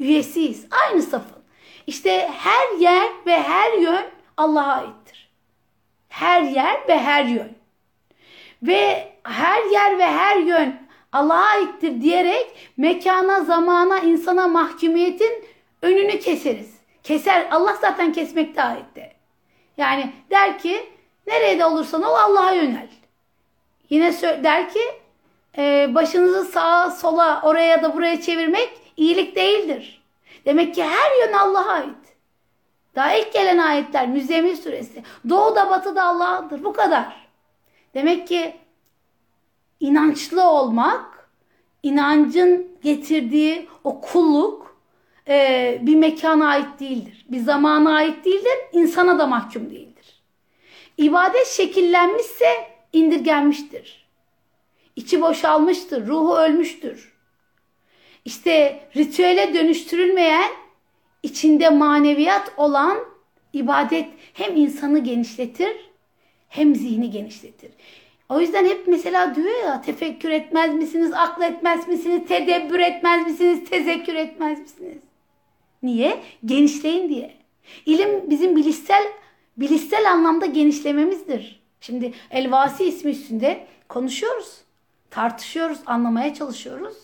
üyesiyiz. 0.00 0.66
Aynı 0.70 1.02
safın. 1.02 1.42
İşte 1.86 2.30
her 2.32 2.78
yer 2.78 3.08
ve 3.26 3.42
her 3.42 3.72
yön 3.72 4.04
Allah'a 4.36 4.72
aittir. 4.72 5.30
Her 6.08 6.42
yer 6.42 6.88
ve 6.88 6.98
her 6.98 7.24
yön. 7.24 7.52
ve 8.62 9.12
her 9.24 9.62
yer 9.70 9.98
ve 9.98 10.06
her 10.06 10.36
yön 10.36 10.74
Allah'a 11.12 11.46
aittir 11.46 12.02
diyerek 12.02 12.72
mekana, 12.76 13.44
zamana, 13.44 13.98
insana 13.98 14.48
mahkumiyetin 14.48 15.44
önünü 15.84 16.18
keseriz. 16.18 16.74
Keser. 17.02 17.48
Allah 17.50 17.76
zaten 17.80 18.12
kesmekte 18.12 18.62
aitte. 18.62 19.12
Yani 19.76 20.12
der 20.30 20.58
ki 20.58 20.90
nerede 21.26 21.64
olursan 21.64 22.02
ol 22.02 22.14
Allah'a 22.14 22.52
yönel. 22.52 22.88
Yine 23.90 24.12
der 24.22 24.70
ki 24.70 24.80
e, 25.58 25.94
başınızı 25.94 26.44
sağa 26.44 26.90
sola 26.90 27.40
oraya 27.42 27.82
da 27.82 27.96
buraya 27.96 28.20
çevirmek 28.20 28.70
iyilik 28.96 29.36
değildir. 29.36 30.02
Demek 30.44 30.74
ki 30.74 30.84
her 30.84 31.26
yön 31.26 31.32
Allah'a 31.32 31.72
ait. 31.72 32.16
Daha 32.94 33.14
ilk 33.14 33.32
gelen 33.32 33.58
ayetler 33.58 34.08
Müzzemmil 34.08 34.56
suresi. 34.56 35.02
Doğuda 35.28 35.70
batıda 35.70 36.04
Allah'dır. 36.04 36.64
Bu 36.64 36.72
kadar. 36.72 37.26
Demek 37.94 38.28
ki 38.28 38.56
inançlı 39.80 40.50
olmak, 40.50 41.30
inancın 41.82 42.68
getirdiği 42.82 43.68
o 43.84 44.00
kulluk 44.00 44.63
e, 45.28 45.78
bir 45.82 45.96
mekana 45.96 46.48
ait 46.48 46.80
değildir. 46.80 47.26
Bir 47.28 47.38
zamana 47.38 47.94
ait 47.94 48.24
değildir. 48.24 48.58
insana 48.72 49.18
da 49.18 49.26
mahkum 49.26 49.70
değildir. 49.70 50.22
İbadet 50.98 51.46
şekillenmişse 51.46 52.48
indirgenmiştir. 52.92 54.06
İçi 54.96 55.20
boşalmıştır. 55.20 56.06
Ruhu 56.06 56.36
ölmüştür. 56.36 57.14
İşte 58.24 58.80
ritüele 58.96 59.54
dönüştürülmeyen 59.54 60.50
içinde 61.22 61.70
maneviyat 61.70 62.52
olan 62.56 62.98
ibadet 63.52 64.08
hem 64.32 64.56
insanı 64.56 64.98
genişletir 64.98 65.76
hem 66.48 66.74
zihni 66.74 67.10
genişletir. 67.10 67.70
O 68.28 68.40
yüzden 68.40 68.64
hep 68.64 68.86
mesela 68.86 69.34
diyor 69.34 69.64
ya 69.64 69.82
tefekkür 69.82 70.30
etmez 70.30 70.74
misiniz, 70.74 71.12
akletmez 71.12 71.88
misiniz, 71.88 72.28
tedebbür 72.28 72.78
etmez 72.78 73.26
misiniz, 73.26 73.70
tezekkür 73.70 74.14
etmez 74.14 74.60
misiniz? 74.60 74.98
Niye? 75.84 76.22
Genişleyin 76.44 77.08
diye. 77.08 77.34
İlim 77.86 78.30
bizim 78.30 78.56
bilişsel 78.56 79.02
bilişsel 79.56 80.10
anlamda 80.10 80.46
genişlememizdir. 80.46 81.62
Şimdi 81.80 82.12
Elvasi 82.30 82.84
ismi 82.84 83.10
üstünde 83.10 83.66
konuşuyoruz, 83.88 84.60
tartışıyoruz, 85.10 85.78
anlamaya 85.86 86.34
çalışıyoruz. 86.34 86.96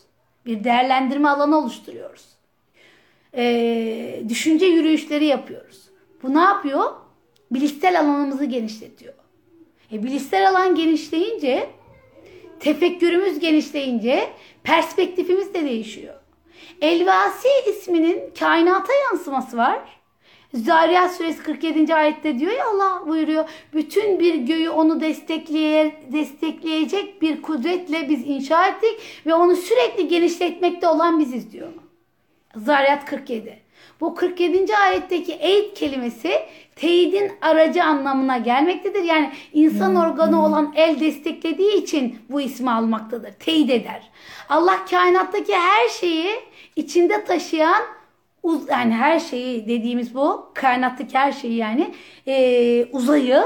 Bir 0.46 0.64
değerlendirme 0.64 1.28
alanı 1.28 1.58
oluşturuyoruz. 1.58 2.24
Ee, 3.36 4.22
düşünce 4.28 4.66
yürüyüşleri 4.66 5.24
yapıyoruz. 5.24 5.90
Bu 6.22 6.34
ne 6.34 6.40
yapıyor? 6.40 6.92
Bilişsel 7.50 8.00
alanımızı 8.00 8.44
genişletiyor. 8.44 9.14
E, 9.92 10.02
bilişsel 10.02 10.48
alan 10.48 10.74
genişleyince, 10.74 11.70
tefekkürümüz 12.60 13.38
genişleyince 13.38 14.28
perspektifimiz 14.62 15.54
de 15.54 15.64
değişiyor. 15.64 16.19
Elvasi 16.80 17.48
isminin 17.70 18.34
kainata 18.38 18.92
yansıması 18.92 19.56
var. 19.56 19.78
Zariyat 20.54 21.14
suresi 21.14 21.42
47. 21.42 21.94
ayette 21.94 22.38
diyor 22.38 22.52
ya 22.52 22.66
Allah 22.66 23.02
buyuruyor. 23.06 23.44
Bütün 23.74 24.20
bir 24.20 24.34
göğü 24.34 24.68
onu 24.68 25.00
destekleye, 25.00 26.02
destekleyecek 26.12 27.22
bir 27.22 27.42
kudretle 27.42 28.08
biz 28.08 28.26
inşa 28.26 28.66
ettik 28.66 29.24
ve 29.26 29.34
onu 29.34 29.56
sürekli 29.56 30.08
genişletmekte 30.08 30.88
olan 30.88 31.18
biziz 31.18 31.52
diyor. 31.52 31.68
Zariyat 32.56 33.04
47. 33.04 33.60
Bu 34.00 34.14
47. 34.14 34.76
ayetteki 34.76 35.32
eğit 35.32 35.78
kelimesi 35.78 36.32
teyidin 36.76 37.32
aracı 37.40 37.84
anlamına 37.84 38.38
gelmektedir. 38.38 39.02
Yani 39.02 39.32
insan 39.52 39.96
organı 39.96 40.44
olan 40.44 40.72
el 40.76 41.00
desteklediği 41.00 41.74
için 41.74 42.18
bu 42.30 42.40
ismi 42.40 42.70
almaktadır. 42.70 43.32
Teyit 43.32 43.70
eder. 43.70 44.10
Allah 44.48 44.84
kainattaki 44.90 45.54
her 45.54 45.88
şeyi 45.88 46.30
içinde 46.76 47.24
taşıyan 47.24 47.82
uz 48.42 48.68
yani 48.68 48.94
her 48.94 49.20
şeyi 49.20 49.68
dediğimiz 49.68 50.14
bu 50.14 50.50
kainattaki 50.54 51.18
her 51.18 51.32
şeyi 51.32 51.56
yani 51.56 51.94
e, 52.26 52.84
uzayı 52.92 53.44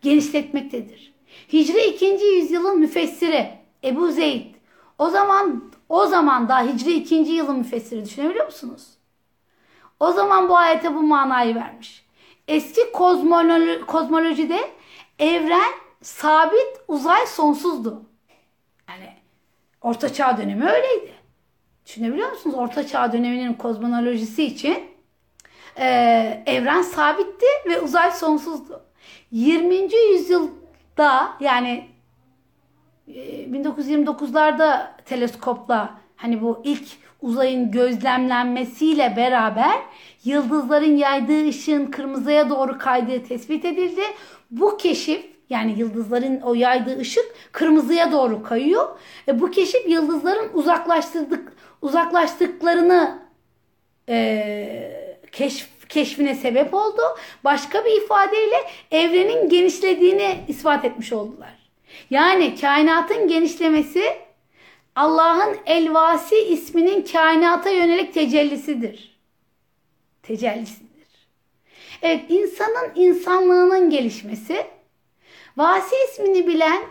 genişletmektedir. 0.00 1.12
Hicri 1.52 1.84
2. 1.84 2.04
yüzyılın 2.06 2.78
müfessiri 2.78 3.50
Ebu 3.84 4.12
Zeyd 4.12 4.54
o 4.98 5.10
zaman 5.10 5.64
o 5.88 6.06
zaman 6.06 6.48
da 6.48 6.62
Hicri 6.62 6.92
2. 6.92 7.14
yılın 7.14 7.58
müfessiri 7.58 8.04
düşünebiliyor 8.04 8.46
musunuz? 8.46 8.88
O 10.00 10.12
zaman 10.12 10.48
bu 10.48 10.56
ayete 10.56 10.94
bu 10.94 11.02
manayı 11.02 11.54
vermiş. 11.54 12.04
Eski 12.48 12.92
kozmoloji, 12.92 13.80
kozmolojide 13.86 14.70
evren 15.18 15.72
sabit, 16.02 16.80
uzay 16.88 17.26
sonsuzdu. 17.26 18.02
Yani 18.88 19.14
Orta 19.82 20.12
Çağ 20.12 20.38
dönemi 20.38 20.64
öyleydi. 20.70 21.14
Düşünebiliyor 21.90 22.30
musunuz? 22.30 22.56
Orta 22.58 22.86
Çağ 22.86 23.12
döneminin 23.12 23.54
kozmolojisi 23.54 24.44
için 24.44 24.78
e, 25.76 25.86
evren 26.46 26.82
sabitti 26.82 27.46
ve 27.66 27.80
uzay 27.80 28.10
sonsuzdu. 28.10 28.82
20. 29.32 29.74
yüzyılda 30.12 31.28
yani 31.40 31.88
e, 33.08 33.44
1929'larda 33.44 34.86
teleskopla 35.04 35.94
hani 36.16 36.42
bu 36.42 36.62
ilk 36.64 36.88
uzayın 37.22 37.70
gözlemlenmesiyle 37.70 39.14
beraber 39.16 39.78
yıldızların 40.24 40.96
yaydığı 40.96 41.48
ışığın 41.48 41.86
kırmızıya 41.86 42.50
doğru 42.50 42.78
kaydığı 42.78 43.24
tespit 43.24 43.64
edildi. 43.64 44.02
Bu 44.50 44.76
keşif 44.76 45.26
yani 45.50 45.78
yıldızların 45.78 46.40
o 46.40 46.54
yaydığı 46.54 46.98
ışık 46.98 47.34
kırmızıya 47.52 48.12
doğru 48.12 48.42
kayıyor. 48.42 48.98
E, 49.28 49.40
bu 49.40 49.50
keşif 49.50 49.88
yıldızların 49.88 50.50
uzaklaştırdık 50.54 51.59
uzaklaştıklarını 51.82 53.22
e, 54.08 55.16
keşf, 55.32 55.88
keşfine 55.88 56.34
sebep 56.34 56.74
oldu. 56.74 57.02
Başka 57.44 57.84
bir 57.84 58.02
ifadeyle 58.02 58.56
evrenin 58.90 59.48
genişlediğini 59.48 60.44
ispat 60.48 60.84
etmiş 60.84 61.12
oldular. 61.12 61.54
Yani 62.10 62.60
kainatın 62.60 63.28
genişlemesi 63.28 64.04
Allah'ın 64.96 65.56
Elvasi 65.66 66.36
isminin 66.36 67.02
kainata 67.12 67.70
yönelik 67.70 68.14
tecellisidir. 68.14 69.20
Tecellisidir. 70.22 70.90
Evet 72.02 72.24
insanın 72.28 72.92
insanlığının 72.94 73.90
gelişmesi 73.90 74.66
Vasi 75.56 75.94
ismini 76.10 76.46
bilen 76.46 76.82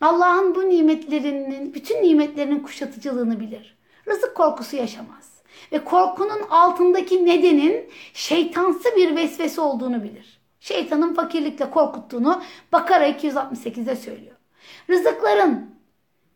Allah'ın 0.00 0.54
bu 0.54 0.68
nimetlerinin, 0.68 1.74
bütün 1.74 2.02
nimetlerinin 2.02 2.60
kuşatıcılığını 2.60 3.40
bilir. 3.40 3.76
Rızık 4.08 4.34
korkusu 4.34 4.76
yaşamaz. 4.76 5.30
Ve 5.72 5.84
korkunun 5.84 6.42
altındaki 6.50 7.26
nedenin 7.26 7.88
şeytansı 8.14 8.96
bir 8.96 9.16
vesvese 9.16 9.60
olduğunu 9.60 10.02
bilir. 10.02 10.40
Şeytanın 10.60 11.14
fakirlikle 11.14 11.70
korkuttuğunu 11.70 12.42
Bakara 12.72 13.08
268'de 13.08 13.96
söylüyor. 13.96 14.36
Rızıkların, 14.90 15.74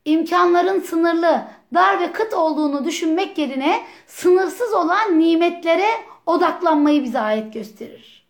imkanların 0.05 0.81
sınırlı, 0.81 1.45
dar 1.75 2.01
ve 2.01 2.13
kıt 2.13 2.35
olduğunu 2.35 2.85
düşünmek 2.85 3.39
yerine 3.39 3.85
sınırsız 4.07 4.73
olan 4.75 5.19
nimetlere 5.19 5.89
odaklanmayı 6.27 7.05
bize 7.05 7.21
ayet 7.21 7.55
gösterir. 7.55 8.27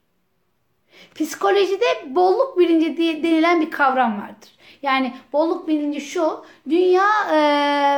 Psikolojide 1.14 1.86
bolluk 2.06 2.58
bilinci 2.58 2.96
denilen 3.22 3.60
bir 3.60 3.70
kavram 3.70 4.20
vardır. 4.20 4.53
Yani 4.84 5.12
bolluk 5.32 5.68
bilinci 5.68 6.00
şu, 6.00 6.44
dünya 6.70 7.06
e, 7.30 7.36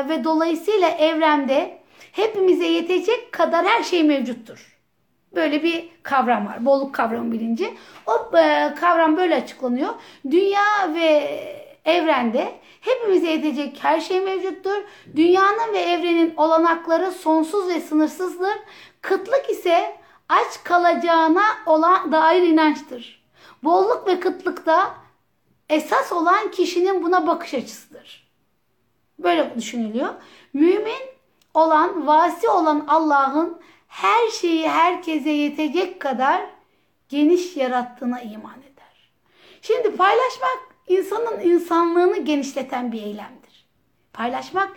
ve 0.08 0.24
dolayısıyla 0.24 0.88
evrende 0.88 1.78
hepimize 2.12 2.66
yetecek 2.66 3.32
kadar 3.32 3.66
her 3.66 3.82
şey 3.82 4.02
mevcuttur. 4.02 4.78
Böyle 5.34 5.62
bir 5.62 5.88
kavram 6.02 6.46
var. 6.46 6.64
Bolluk 6.64 6.94
kavramı 6.94 7.32
bilinci. 7.32 7.74
O 8.06 8.36
e, 8.38 8.74
kavram 8.80 9.16
böyle 9.16 9.34
açıklanıyor. 9.34 9.94
Dünya 10.30 10.94
ve 10.94 11.30
evrende 11.84 12.52
hepimize 12.80 13.30
yetecek 13.30 13.78
her 13.82 14.00
şey 14.00 14.20
mevcuttur. 14.20 14.84
Dünyanın 15.16 15.72
ve 15.72 15.78
evrenin 15.78 16.34
olanakları 16.36 17.12
sonsuz 17.12 17.68
ve 17.68 17.80
sınırsızdır. 17.80 18.54
Kıtlık 19.00 19.50
ise 19.50 19.96
aç 20.28 20.64
kalacağına 20.64 21.44
olan 21.66 22.12
dair 22.12 22.42
inançtır. 22.42 23.26
Bolluk 23.64 24.06
ve 24.06 24.20
kıtlıkta 24.20 25.05
esas 25.68 26.12
olan 26.12 26.50
kişinin 26.50 27.02
buna 27.02 27.26
bakış 27.26 27.54
açısıdır. 27.54 28.26
Böyle 29.18 29.54
düşünülüyor. 29.56 30.14
Mümin 30.52 31.16
olan, 31.54 32.06
vasi 32.06 32.48
olan 32.48 32.84
Allah'ın 32.88 33.60
her 33.88 34.28
şeyi 34.28 34.68
herkese 34.68 35.30
yetecek 35.30 36.00
kadar 36.00 36.46
geniş 37.08 37.56
yarattığına 37.56 38.20
iman 38.20 38.58
eder. 38.58 39.10
Şimdi 39.62 39.96
paylaşmak 39.96 40.58
insanın 40.88 41.40
insanlığını 41.40 42.18
genişleten 42.18 42.92
bir 42.92 43.02
eylemdir. 43.02 43.66
Paylaşmak 44.12 44.76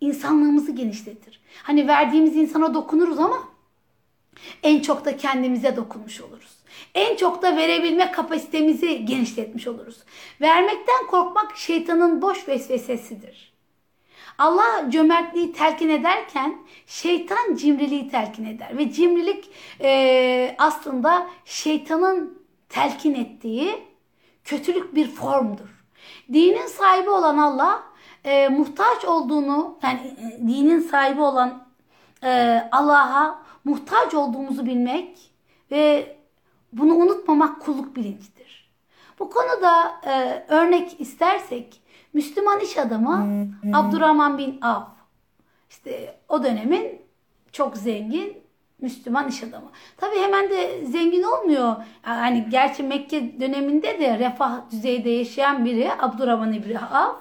insanlığımızı 0.00 0.72
genişletir. 0.72 1.40
Hani 1.62 1.88
verdiğimiz 1.88 2.36
insana 2.36 2.74
dokunuruz 2.74 3.18
ama 3.18 3.48
en 4.62 4.80
çok 4.80 5.04
da 5.04 5.16
kendimize 5.16 5.76
dokunmuş 5.76 6.20
oluruz. 6.20 6.57
En 6.94 7.16
çok 7.16 7.42
da 7.42 7.56
verebilme 7.56 8.12
kapasitemizi 8.12 9.04
genişletmiş 9.04 9.66
oluruz. 9.66 9.96
Vermekten 10.40 11.06
korkmak 11.06 11.56
şeytanın 11.56 12.22
boş 12.22 12.48
vesvesesidir. 12.48 13.52
Allah 14.38 14.90
cömertliği 14.90 15.52
telkin 15.52 15.88
ederken 15.88 16.58
şeytan 16.86 17.54
cimriliği 17.54 18.10
telkin 18.10 18.44
eder. 18.44 18.78
Ve 18.78 18.92
cimrilik 18.92 19.50
e, 19.80 20.54
aslında 20.58 21.26
şeytanın 21.44 22.42
telkin 22.68 23.14
ettiği 23.14 23.74
kötülük 24.44 24.94
bir 24.94 25.08
formdur. 25.08 25.84
Dinin 26.32 26.66
sahibi 26.66 27.10
olan 27.10 27.38
Allah 27.38 27.82
e, 28.24 28.48
muhtaç 28.48 29.04
olduğunu 29.04 29.78
yani 29.82 30.00
e, 30.00 30.38
dinin 30.40 30.80
sahibi 30.80 31.20
olan 31.20 31.66
e, 32.24 32.62
Allah'a 32.72 33.42
muhtaç 33.64 34.14
olduğumuzu 34.14 34.66
bilmek 34.66 35.18
ve 35.70 36.16
bunu 36.72 36.94
unutmamak 36.94 37.60
kulluk 37.60 37.96
bilincidir. 37.96 38.70
Bu 39.18 39.30
konuda 39.30 40.00
e, 40.06 40.44
örnek 40.48 41.00
istersek 41.00 41.80
Müslüman 42.12 42.60
iş 42.60 42.78
adamı 42.78 43.46
Abdurrahman 43.74 44.38
bin 44.38 44.60
Av 44.60 44.82
işte 45.70 46.18
o 46.28 46.44
dönemin 46.44 47.02
çok 47.52 47.76
zengin 47.76 48.36
Müslüman 48.80 49.28
iş 49.28 49.42
adamı. 49.42 49.70
Tabi 49.96 50.16
hemen 50.16 50.50
de 50.50 50.86
zengin 50.86 51.22
olmuyor. 51.22 51.76
Yani 52.06 52.46
gerçi 52.50 52.82
Mekke 52.82 53.40
döneminde 53.40 54.00
de 54.00 54.18
refah 54.18 54.70
düzeyde 54.70 55.10
yaşayan 55.10 55.64
biri 55.64 55.90
Abdurrahman 55.98 56.52
İbni 56.52 56.78
Av. 56.80 57.14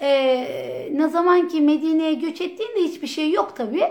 Ee, 0.00 0.88
ne 0.92 1.08
zaman 1.08 1.48
ki 1.48 1.60
Medine'ye 1.60 2.14
göç 2.14 2.40
ettiğinde 2.40 2.82
hiçbir 2.82 3.06
şey 3.06 3.30
yok 3.30 3.56
tabi. 3.56 3.82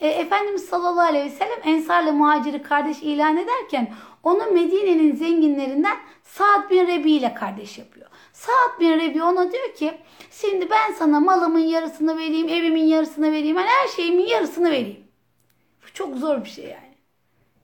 Ee, 0.00 0.08
Efendimiz 0.08 0.64
sallallahu 0.64 1.08
aleyhi 1.08 1.26
ve 1.26 1.30
sellem 1.30 1.58
Ensar'la 1.64 2.12
muhaciri 2.12 2.62
kardeş 2.62 3.02
ilan 3.02 3.36
ederken 3.36 3.88
onu 4.26 4.50
Medine'nin 4.52 5.16
zenginlerinden 5.16 5.96
Sa'd 6.22 6.70
bin 6.70 6.86
Rebi 6.86 7.12
ile 7.12 7.34
kardeş 7.34 7.78
yapıyor. 7.78 8.06
Sa'd 8.32 8.80
bin 8.80 8.92
Rebi 8.92 9.22
ona 9.22 9.52
diyor 9.52 9.74
ki 9.74 9.94
şimdi 10.30 10.70
ben 10.70 10.92
sana 10.92 11.20
malımın 11.20 11.58
yarısını 11.58 12.18
vereyim, 12.18 12.48
evimin 12.48 12.84
yarısını 12.84 13.32
vereyim, 13.32 13.56
yani 13.56 13.68
her 13.68 13.88
şeyimin 13.88 14.26
yarısını 14.26 14.70
vereyim. 14.70 15.04
Bu 15.82 15.92
çok 15.94 16.16
zor 16.16 16.44
bir 16.44 16.48
şey 16.48 16.64
yani. 16.64 16.94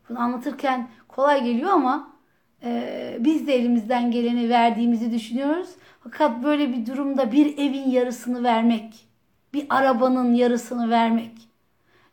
Bunu 0.09 0.21
anlatırken 0.21 0.89
kolay 1.09 1.45
geliyor 1.45 1.71
ama 1.71 2.13
e, 2.65 3.17
biz 3.21 3.47
de 3.47 3.55
elimizden 3.55 4.11
geleni 4.11 4.49
verdiğimizi 4.49 5.13
düşünüyoruz. 5.13 5.71
Fakat 6.05 6.43
böyle 6.45 6.73
bir 6.73 6.87
durumda 6.87 7.33
bir 7.33 7.59
evin 7.59 7.91
yarısını 7.91 8.45
vermek, 8.45 9.09
bir 9.55 9.67
arabanın 9.69 10.35
yarısını 10.35 10.91
vermek, 10.91 11.33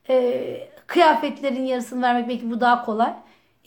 e, 0.10 0.70
kıyafetlerin 0.88 1.66
yarısını 1.66 2.02
vermek 2.02 2.30
belki 2.30 2.52
bu 2.52 2.62
daha 2.62 2.86
kolay. 2.86 3.14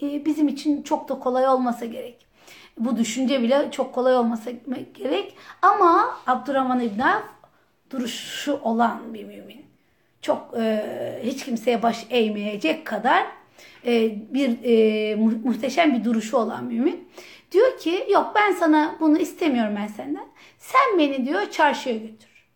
E, 0.03 0.25
bizim 0.25 0.49
için 0.49 0.83
çok 0.83 1.09
da 1.09 1.19
kolay 1.19 1.49
olmasa 1.49 1.85
gerek. 1.85 2.27
Bu 2.79 2.97
düşünce 2.97 3.43
bile 3.43 3.69
çok 3.71 3.95
kolay 3.95 4.17
olmasa 4.17 4.51
gerek. 4.95 5.37
Ama 5.63 6.19
Abdurrahman 6.27 6.81
İbn 6.81 7.03
duruşu 7.91 8.61
olan 8.63 9.15
bir 9.15 9.25
mümin. 9.25 9.65
Çok 10.23 10.55
e, 10.59 11.21
hiç 11.25 11.45
kimseye 11.45 11.83
baş 11.83 12.07
eğmeyecek 12.11 12.87
kadar 12.87 13.27
e, 13.87 14.15
bir 14.35 14.59
e, 14.65 15.15
muhteşem 15.17 15.95
bir 15.95 16.05
duruşu 16.05 16.37
olan 16.37 16.65
mümin. 16.65 17.09
Diyor 17.53 17.79
ki 17.79 18.07
yok 18.11 18.33
ben 18.35 18.53
sana 18.53 18.97
bunu 19.01 19.19
istemiyorum 19.19 19.75
ben 19.77 19.87
senden. 19.87 20.27
Sen 20.59 20.99
beni 20.99 21.27
diyor 21.27 21.51
çarşıya 21.51 21.97
götür. 21.97 22.47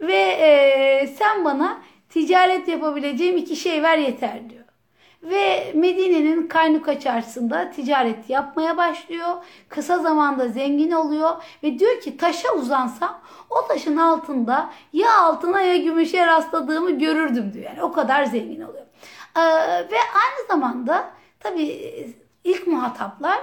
Ve 0.00 0.22
e, 0.22 1.06
sen 1.06 1.44
bana 1.44 1.82
ticaret 2.08 2.68
yapabileceğim 2.68 3.36
iki 3.36 3.56
şey 3.56 3.82
ver 3.82 3.98
yeter 3.98 4.50
diyor. 4.50 4.61
Ve 5.22 5.72
Medine'nin 5.74 6.46
Kaynuka 6.46 7.00
çarşısında 7.00 7.70
ticaret 7.70 8.30
yapmaya 8.30 8.76
başlıyor. 8.76 9.28
Kısa 9.68 9.98
zamanda 9.98 10.48
zengin 10.48 10.90
oluyor 10.90 11.30
ve 11.62 11.78
diyor 11.78 12.00
ki 12.00 12.16
taşa 12.16 12.54
uzansam 12.54 13.20
o 13.50 13.66
taşın 13.68 13.96
altında 13.96 14.70
ya 14.92 15.18
altına 15.18 15.60
ya 15.60 15.76
gümüşe 15.76 16.26
rastladığımı 16.26 16.90
görürdüm 16.90 17.52
diyor. 17.52 17.64
Yani 17.64 17.82
o 17.82 17.92
kadar 17.92 18.24
zengin 18.24 18.60
oluyor. 18.60 18.86
Ee, 19.36 19.40
ve 19.90 19.96
aynı 19.96 20.46
zamanda 20.48 21.10
tabii 21.40 22.14
ilk 22.44 22.66
muhataplar 22.66 23.40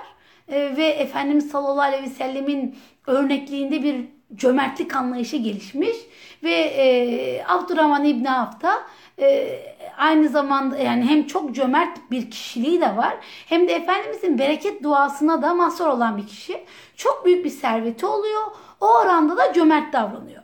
e, 0.48 0.78
ve 0.78 0.86
Efendimiz 0.86 1.52
sallallahu 1.52 1.82
aleyhi 1.82 2.04
ve 2.04 2.10
sellemin 2.10 2.76
örnekliğinde 3.08 3.84
bir 3.84 4.06
cömertlik 4.36 4.96
anlayışı 4.96 5.38
gelişmiş 5.38 5.98
ve 6.44 6.52
e, 6.52 7.46
Abdurrahman 7.48 8.06
İbni 8.06 8.32
Avf 8.32 8.62
da 8.62 8.82
e, 9.22 9.59
aynı 9.97 10.30
zamanda 10.30 10.78
yani 10.78 11.05
hem 11.05 11.28
çok 11.28 11.55
cömert 11.55 12.11
bir 12.11 12.32
kişiliği 12.32 12.82
de 12.82 12.97
var 12.97 13.17
hem 13.45 13.67
de 13.67 13.74
Efendimizin 13.74 14.39
bereket 14.39 14.84
duasına 14.84 15.41
da 15.41 15.53
mahsur 15.53 15.88
olan 15.88 16.17
bir 16.17 16.28
kişi. 16.28 16.63
Çok 16.95 17.26
büyük 17.26 17.45
bir 17.45 17.49
serveti 17.49 18.05
oluyor. 18.05 18.41
O 18.82 18.88
oranda 18.88 19.38
da 19.38 19.53
cömert 19.53 19.93
davranıyor. 19.93 20.43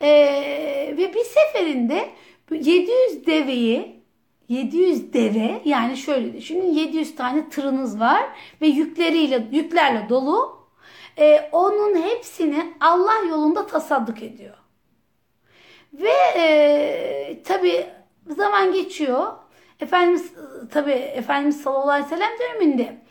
E, 0.00 0.10
ve 0.96 1.14
bir 1.14 1.24
seferinde 1.24 2.10
700 2.50 3.26
deveyi 3.26 4.02
700 4.48 5.12
deve 5.12 5.62
yani 5.64 5.96
şöyle 5.96 6.32
düşünün 6.36 6.72
700 6.72 7.16
tane 7.16 7.48
tırınız 7.48 8.00
var 8.00 8.22
ve 8.60 8.66
yükleriyle 8.66 9.46
yüklerle 9.52 10.08
dolu. 10.08 10.62
E, 11.18 11.48
onun 11.52 12.02
hepsini 12.02 12.74
Allah 12.80 13.14
yolunda 13.28 13.66
tasadduk 13.66 14.22
ediyor. 14.22 14.54
Ve 15.92 16.12
e, 16.36 17.42
tabi 17.44 17.86
zaman 18.28 18.72
geçiyor. 18.72 19.32
Efendimiz 19.80 20.32
tabi 20.70 20.90
Efendimiz 20.90 21.62
sallallahu 21.62 21.90
aleyhi 21.90 22.06
ve 22.06 22.16
sellem 22.16 22.30
döneminde 22.40 23.02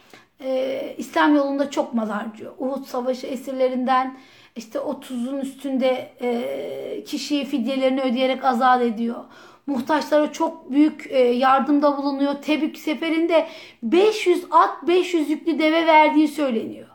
e, 0.44 0.96
İslam 0.98 1.36
yolunda 1.36 1.72
çok 1.72 1.94
mal 1.94 2.10
harcıyor. 2.10 2.54
Uhud 2.58 2.86
savaşı 2.86 3.28
esirlerinden 3.28 4.18
işte 4.56 4.80
30'un 4.80 5.40
üstünde 5.40 6.10
e, 6.22 7.04
kişiyi 7.04 7.46
fidyelerini 7.46 8.02
ödeyerek 8.02 8.46
azat 8.46 8.82
ediyor. 8.82 9.24
Muhtaçlara 9.68 10.32
çok 10.32 10.72
büyük 10.72 11.08
e, 11.10 11.20
yardımda 11.20 11.98
bulunuyor. 11.98 12.34
Tebük 12.42 12.78
seferinde 12.78 13.48
500 13.84 14.46
at 14.52 14.88
500 14.88 15.30
yüklü 15.30 15.60
deve 15.60 15.88
verdiği 15.88 16.28
söyleniyor. 16.28 16.88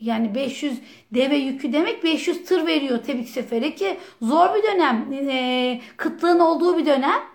Yani 0.00 0.34
500 0.34 0.80
deve 1.14 1.36
yükü 1.36 1.72
demek 1.72 2.04
500 2.04 2.44
tır 2.44 2.66
veriyor 2.66 2.98
Tebük 2.98 3.28
seferi 3.28 3.74
ki 3.74 3.96
zor 4.22 4.54
bir 4.54 4.62
dönem. 4.62 5.12
E, 5.28 5.80
kıtlığın 5.96 6.40
olduğu 6.40 6.78
bir 6.78 6.86
dönem. 6.86 7.33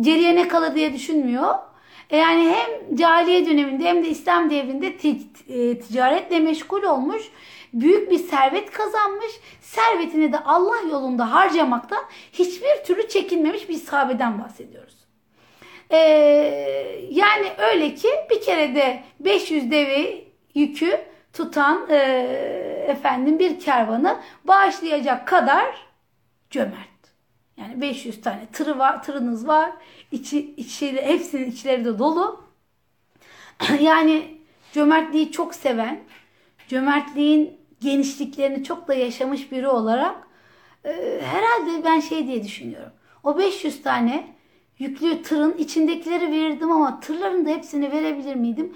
Geriye 0.00 0.34
ne 0.34 0.48
kalır 0.48 0.74
diye 0.74 0.94
düşünmüyor. 0.94 1.54
E 2.10 2.16
yani 2.16 2.48
hem 2.48 2.96
cahiliye 2.96 3.46
döneminde 3.46 3.84
hem 3.84 4.04
de 4.04 4.08
İslam 4.08 4.50
devrinde 4.50 4.86
e, 5.48 5.78
ticaretle 5.78 6.40
meşgul 6.40 6.82
olmuş. 6.82 7.22
Büyük 7.72 8.10
bir 8.10 8.18
servet 8.18 8.70
kazanmış. 8.70 9.32
Servetini 9.60 10.32
de 10.32 10.38
Allah 10.38 10.80
yolunda 10.90 11.32
harcamakta 11.32 11.96
hiçbir 12.32 12.84
türlü 12.86 13.08
çekinmemiş 13.08 13.68
bir 13.68 13.74
sahabeden 13.74 14.42
bahsediyoruz. 14.42 14.94
Ee, 15.90 15.96
yani 17.10 17.46
öyle 17.58 17.94
ki 17.94 18.08
bir 18.30 18.40
kere 18.40 18.74
de 18.74 19.02
500 19.20 19.70
deve 19.70 20.24
yükü 20.54 21.00
tutan 21.32 21.86
e, 21.90 21.96
efendim 22.88 23.38
bir 23.38 23.60
kervanı 23.60 24.20
bağışlayacak 24.44 25.28
kadar 25.28 25.86
cömert. 26.50 26.93
Yani 27.56 27.80
500 27.80 28.20
tane 28.20 28.46
tırı 28.52 28.78
var, 28.78 29.02
tırınız 29.02 29.46
var. 29.46 29.72
İçi, 30.12 30.54
içi, 30.56 31.02
hepsinin 31.02 31.50
içleri 31.50 31.84
de 31.84 31.98
dolu. 31.98 32.44
yani 33.80 34.38
cömertliği 34.72 35.32
çok 35.32 35.54
seven, 35.54 36.00
cömertliğin 36.68 37.60
genişliklerini 37.80 38.64
çok 38.64 38.88
da 38.88 38.94
yaşamış 38.94 39.52
biri 39.52 39.68
olarak 39.68 40.28
e, 40.84 41.20
herhalde 41.24 41.84
ben 41.84 42.00
şey 42.00 42.26
diye 42.26 42.44
düşünüyorum. 42.44 42.92
O 43.22 43.38
500 43.38 43.82
tane 43.82 44.34
yüklü 44.78 45.22
tırın 45.22 45.58
içindekileri 45.58 46.30
verirdim 46.30 46.72
ama 46.72 47.00
tırların 47.00 47.46
da 47.46 47.50
hepsini 47.50 47.92
verebilir 47.92 48.34
miydim? 48.34 48.74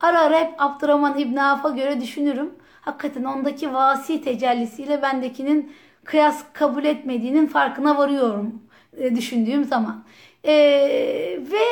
Ara 0.00 0.20
ara 0.20 0.38
hep 0.38 0.54
Abdurrahman 0.58 1.18
İbn 1.18 1.36
Avf'a 1.36 1.70
göre 1.70 2.00
düşünürüm. 2.00 2.54
Hakikaten 2.80 3.24
ondaki 3.24 3.74
vasi 3.74 4.22
tecellisiyle 4.22 5.02
bendekinin 5.02 5.72
kıyas 6.04 6.44
kabul 6.52 6.84
etmediğinin 6.84 7.46
farkına 7.46 7.98
varıyorum 7.98 8.62
e, 8.96 9.16
düşündüğüm 9.16 9.64
zaman. 9.64 10.04
E, 10.44 10.52
ve 11.52 11.64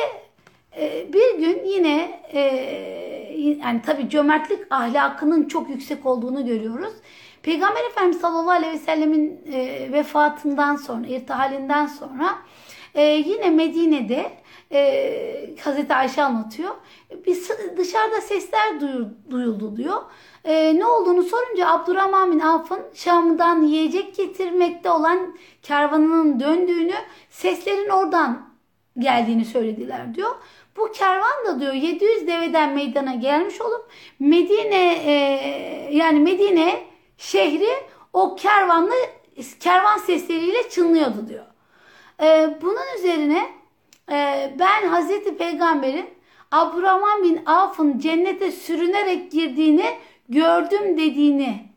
e, 0.77 1.13
bir 1.13 1.39
gün 1.39 1.63
yine 1.65 2.21
e, 2.33 2.39
yani 3.65 3.81
tabii 3.85 4.09
cömertlik 4.09 4.59
ahlakının 4.69 5.47
çok 5.47 5.69
yüksek 5.69 6.05
olduğunu 6.05 6.45
görüyoruz. 6.45 6.93
Peygamber 7.43 7.83
Efendimiz 7.89 8.21
sallallahu 8.21 8.51
aleyhi 8.51 8.73
ve 8.73 8.77
sellemin 8.77 9.41
e, 9.53 9.89
vefatından 9.91 10.75
sonra, 10.75 11.07
irtihalinden 11.07 11.85
sonra 11.87 12.35
e, 12.95 13.01
yine 13.03 13.49
Medine'de 13.49 14.31
e, 14.71 15.55
Hazreti 15.63 15.95
Ayşe 15.95 16.23
anlatıyor. 16.23 16.75
Bir 17.25 17.37
dışarıda 17.77 18.21
sesler 18.21 18.79
duyuldu 19.31 19.77
diyor. 19.77 20.01
E, 20.45 20.75
ne 20.79 20.85
olduğunu 20.85 21.23
sorunca 21.23 21.67
Abdurrahman 21.67 22.31
bin 22.31 22.39
Avf'ın 22.39 22.81
Şam'dan 22.93 23.61
yiyecek 23.61 24.15
getirmekte 24.15 24.89
olan 24.89 25.37
kervanının 25.61 26.39
döndüğünü, 26.39 26.95
seslerin 27.29 27.89
oradan 27.89 28.49
geldiğini 28.99 29.45
söylediler 29.45 30.15
diyor. 30.15 30.35
Bu 30.77 30.91
kervan 30.91 31.45
da 31.45 31.59
diyor 31.59 31.73
700 31.73 32.27
deveden 32.27 32.73
meydana 32.73 33.15
gelmiş 33.15 33.61
olup 33.61 33.89
Medine 34.19 34.93
e, 35.05 35.13
yani 35.91 36.19
Medine 36.19 36.92
şehri 37.17 37.69
o 38.13 38.35
kervanla 38.35 38.93
kervan 39.59 39.97
sesleriyle 39.97 40.69
çınlıyordu 40.69 41.27
diyor. 41.27 41.45
E, 42.21 42.57
bunun 42.61 42.97
üzerine 42.99 43.49
e, 44.11 44.51
ben 44.59 44.87
Hazreti 44.87 45.37
Peygamber'in 45.37 46.09
Abdurrahman 46.51 47.23
bin 47.23 47.45
Avf'ın 47.45 47.99
cennete 47.99 48.51
sürünerek 48.51 49.31
girdiğini 49.31 49.85
gördüm 50.29 50.97
dediğini 50.97 51.69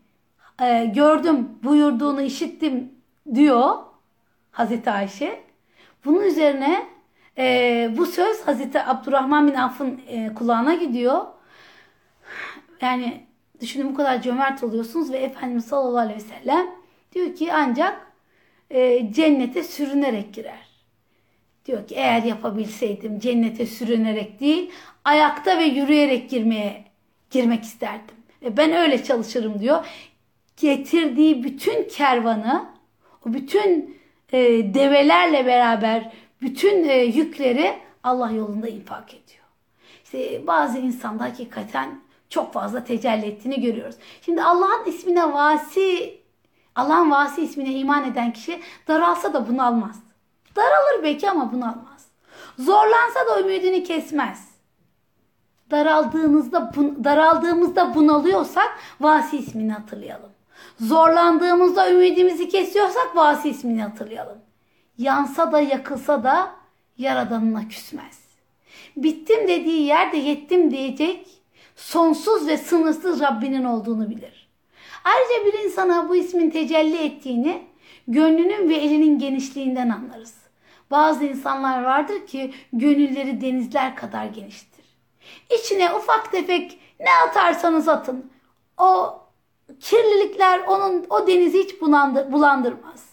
e, 0.63 0.85
gördüm 0.85 1.49
buyurduğunu 1.63 2.23
işittim 2.23 2.93
diyor 3.35 3.77
Hazreti 4.51 4.91
Ayşe. 4.91 5.41
Bunun 6.05 6.21
üzerine 6.21 6.87
e, 7.39 7.91
bu 7.97 8.07
söz 8.07 8.47
Hazreti 8.47 8.83
Abdurrahman 8.83 9.47
bin 9.47 9.55
Avf'ın 9.55 10.01
e, 10.09 10.35
kulağına 10.35 10.75
gidiyor. 10.75 11.27
Yani 12.81 13.26
düşünün 13.61 13.93
bu 13.93 13.95
kadar 13.95 14.23
cömert 14.23 14.65
oluyorsunuz 14.65 15.13
ve 15.13 15.17
Efendimiz 15.17 15.65
sallallahu 15.65 15.99
aleyhi 15.99 16.21
ve 16.21 16.25
sellem 16.41 16.67
diyor 17.13 17.35
ki 17.35 17.53
ancak 17.53 18.13
e, 18.71 19.13
cennete 19.13 19.65
sürünerek 19.65 20.35
girer. 20.35 20.67
Diyor 21.67 21.87
ki 21.87 21.95
eğer 21.95 22.23
yapabilseydim 22.23 23.19
cennete 23.19 23.67
sürünerek 23.67 24.41
değil 24.41 24.71
ayakta 25.05 25.59
ve 25.59 25.65
yürüyerek 25.65 26.31
girmeye 26.31 26.85
girmek 27.31 27.65
isterdim. 27.65 28.17
E, 28.43 28.57
ben 28.57 28.73
öyle 28.73 29.05
çalışırım 29.05 29.61
diyor. 29.61 29.87
Getirdiği 30.57 31.45
bütün 31.45 31.89
kervanı 31.89 32.67
o 33.27 33.33
bütün 33.33 33.97
e, 34.33 34.39
develerle 34.75 35.47
beraber 35.47 36.13
bütün 36.43 36.89
e, 36.89 36.95
yükleri 36.95 37.75
Allah 38.03 38.31
yolunda 38.31 38.69
infak 38.69 39.15
ediyor. 39.15 39.45
İşte 40.05 40.47
bazı 40.47 40.79
insanda 40.79 41.25
hakikaten 41.25 42.01
çok 42.31 42.53
fazla 42.53 42.85
tecelli 42.85 43.27
ettiğini 43.27 43.61
görüyoruz. 43.61 43.97
Şimdi 44.23 44.43
Allah'ın 44.43 44.85
ismine 44.85 45.33
vasi, 45.33 46.21
Allah'ın 46.75 47.11
vasi 47.11 47.43
ismine 47.43 47.73
iman 47.73 48.05
eden 48.05 48.33
kişi 48.33 48.61
daralsa 48.89 49.35
da 49.35 49.49
bunalmaz. 49.49 49.97
Daralır 50.57 51.03
belki 51.03 51.31
ama 51.31 51.53
bunalmaz. 51.53 52.07
Zorlansa 52.59 53.27
da 53.31 53.41
ümidini 53.41 53.85
kesmez. 53.85 54.49
Daraldığınızda, 55.71 56.73
daraldığımızda 57.05 57.95
bunalıyorsak 57.95 58.79
vasi 59.01 59.37
ismini 59.37 59.73
hatırlayalım. 59.73 60.31
Zorlandığımızda 60.81 61.91
ümidimizi 61.91 62.49
kesiyorsak 62.49 63.17
vasi 63.17 63.49
ismini 63.49 63.83
hatırlayalım. 63.83 64.39
Yansa 64.99 65.53
da 65.53 65.61
yakılsa 65.61 66.25
da 66.25 66.51
yaradanına 66.99 67.69
küsmez. 67.69 68.27
Bittim 68.97 69.49
dediği 69.49 69.83
yerde 69.83 70.17
yettim 70.17 70.71
diyecek 70.71 71.36
sonsuz 71.77 72.47
ve 72.47 72.59
sınırsız 72.59 73.21
Rabbinin 73.21 73.65
olduğunu 73.65 74.11
bilir. 74.11 74.49
Ayrıca 75.05 75.47
bir 75.47 75.65
insana 75.65 76.09
bu 76.09 76.17
ismin 76.17 76.51
tecelli 76.51 76.97
ettiğini 76.97 77.63
gönlünün 78.09 78.69
ve 78.69 78.75
elinin 78.75 79.19
genişliğinden 79.19 79.89
anlarız. 79.89 80.35
Bazı 80.91 81.25
insanlar 81.25 81.85
vardır 81.85 82.27
ki 82.27 82.55
gönülleri 82.73 83.41
denizler 83.41 83.97
kadar 83.97 84.27
geniştir. 84.27 84.85
İçine 85.59 85.95
ufak 85.95 86.33
tefek 86.33 86.81
ne 87.01 87.11
atarsanız 87.29 87.89
atın. 87.89 88.31
O 88.79 89.19
kirlilikler 89.81 90.61
onun 90.61 91.07
o 91.11 91.27
denizi 91.27 91.59
hiç 91.59 91.81
bulandır, 91.81 92.33
bulandırmaz. 92.33 93.07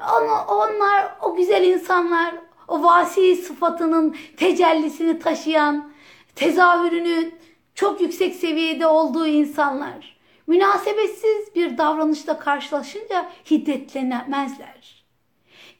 Onu, 0.00 0.32
onlar 0.48 1.16
o 1.22 1.34
güzel 1.34 1.64
insanlar 1.64 2.34
o 2.68 2.82
vasi 2.82 3.36
sıfatının 3.36 4.16
tecellisini 4.36 5.18
taşıyan, 5.18 5.92
tezahürünü 6.34 7.32
çok 7.76 8.00
yüksek 8.00 8.34
seviyede 8.34 8.86
olduğu 8.86 9.26
insanlar 9.26 10.16
münasebetsiz 10.46 11.54
bir 11.54 11.78
davranışla 11.78 12.38
karşılaşınca 12.38 13.30
hiddetlenemezler. 13.50 15.04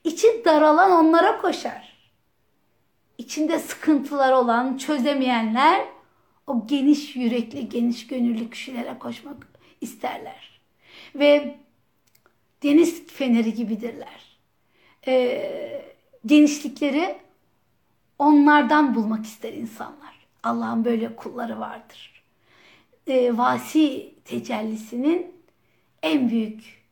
İçi 0.04 0.44
daralan 0.44 0.90
onlara 0.90 1.40
koşar. 1.40 1.96
İçinde 3.18 3.58
sıkıntılar 3.58 4.32
olan, 4.32 4.76
çözemeyenler 4.76 5.86
o 6.46 6.66
geniş 6.66 7.16
yürekli, 7.16 7.68
geniş 7.68 8.06
gönüllü 8.06 8.50
kişilere 8.50 8.98
koşmak 8.98 9.48
isterler. 9.80 10.60
Ve 11.14 11.58
deniz 12.62 13.06
feneri 13.06 13.54
gibidirler. 13.54 14.38
Ee, 15.06 15.82
genişlikleri 16.26 17.16
onlardan 18.18 18.94
bulmak 18.94 19.24
ister 19.24 19.52
insanlar. 19.52 20.15
Allah'ın 20.46 20.84
böyle 20.84 21.16
kulları 21.16 21.60
vardır. 21.60 22.22
Ee, 23.06 23.38
vasi 23.38 24.14
tecellisinin 24.24 25.34
en 26.02 26.30
büyük 26.30 26.86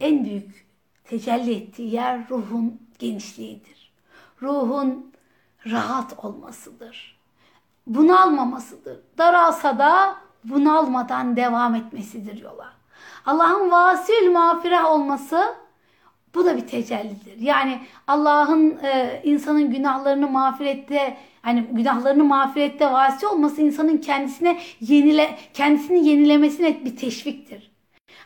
en 0.00 0.24
büyük 0.24 0.66
tecelli 1.04 1.54
ettiği 1.54 1.94
yer 1.94 2.28
ruhun 2.28 2.80
genişliğidir. 2.98 3.92
Ruhun 4.42 5.12
rahat 5.66 6.24
olmasıdır. 6.24 7.18
Bunalmamasıdır. 7.86 9.00
Daralsa 9.18 9.78
da 9.78 10.16
bunalmadan 10.44 11.36
devam 11.36 11.74
etmesidir 11.74 12.42
yola. 12.42 12.72
Allah'ın 13.26 13.70
vasil 13.70 14.30
mağfirah 14.32 14.84
olması 14.84 15.54
bu 16.34 16.44
da 16.44 16.56
bir 16.56 16.66
tecellidir. 16.66 17.40
Yani 17.40 17.82
Allah'ın 18.06 18.78
e, 18.82 19.20
insanın 19.24 19.70
günahlarını 19.70 20.30
mağfirette 20.30 21.16
hani 21.44 21.64
günahlarını 21.72 22.24
mağfirette 22.24 22.92
vasi 22.92 23.26
olması 23.26 23.62
insanın 23.62 23.98
kendisine 23.98 24.60
yenile 24.80 25.38
kendisini 25.54 26.08
yenilemesine 26.08 26.84
bir 26.84 26.96
teşviktir. 26.96 27.70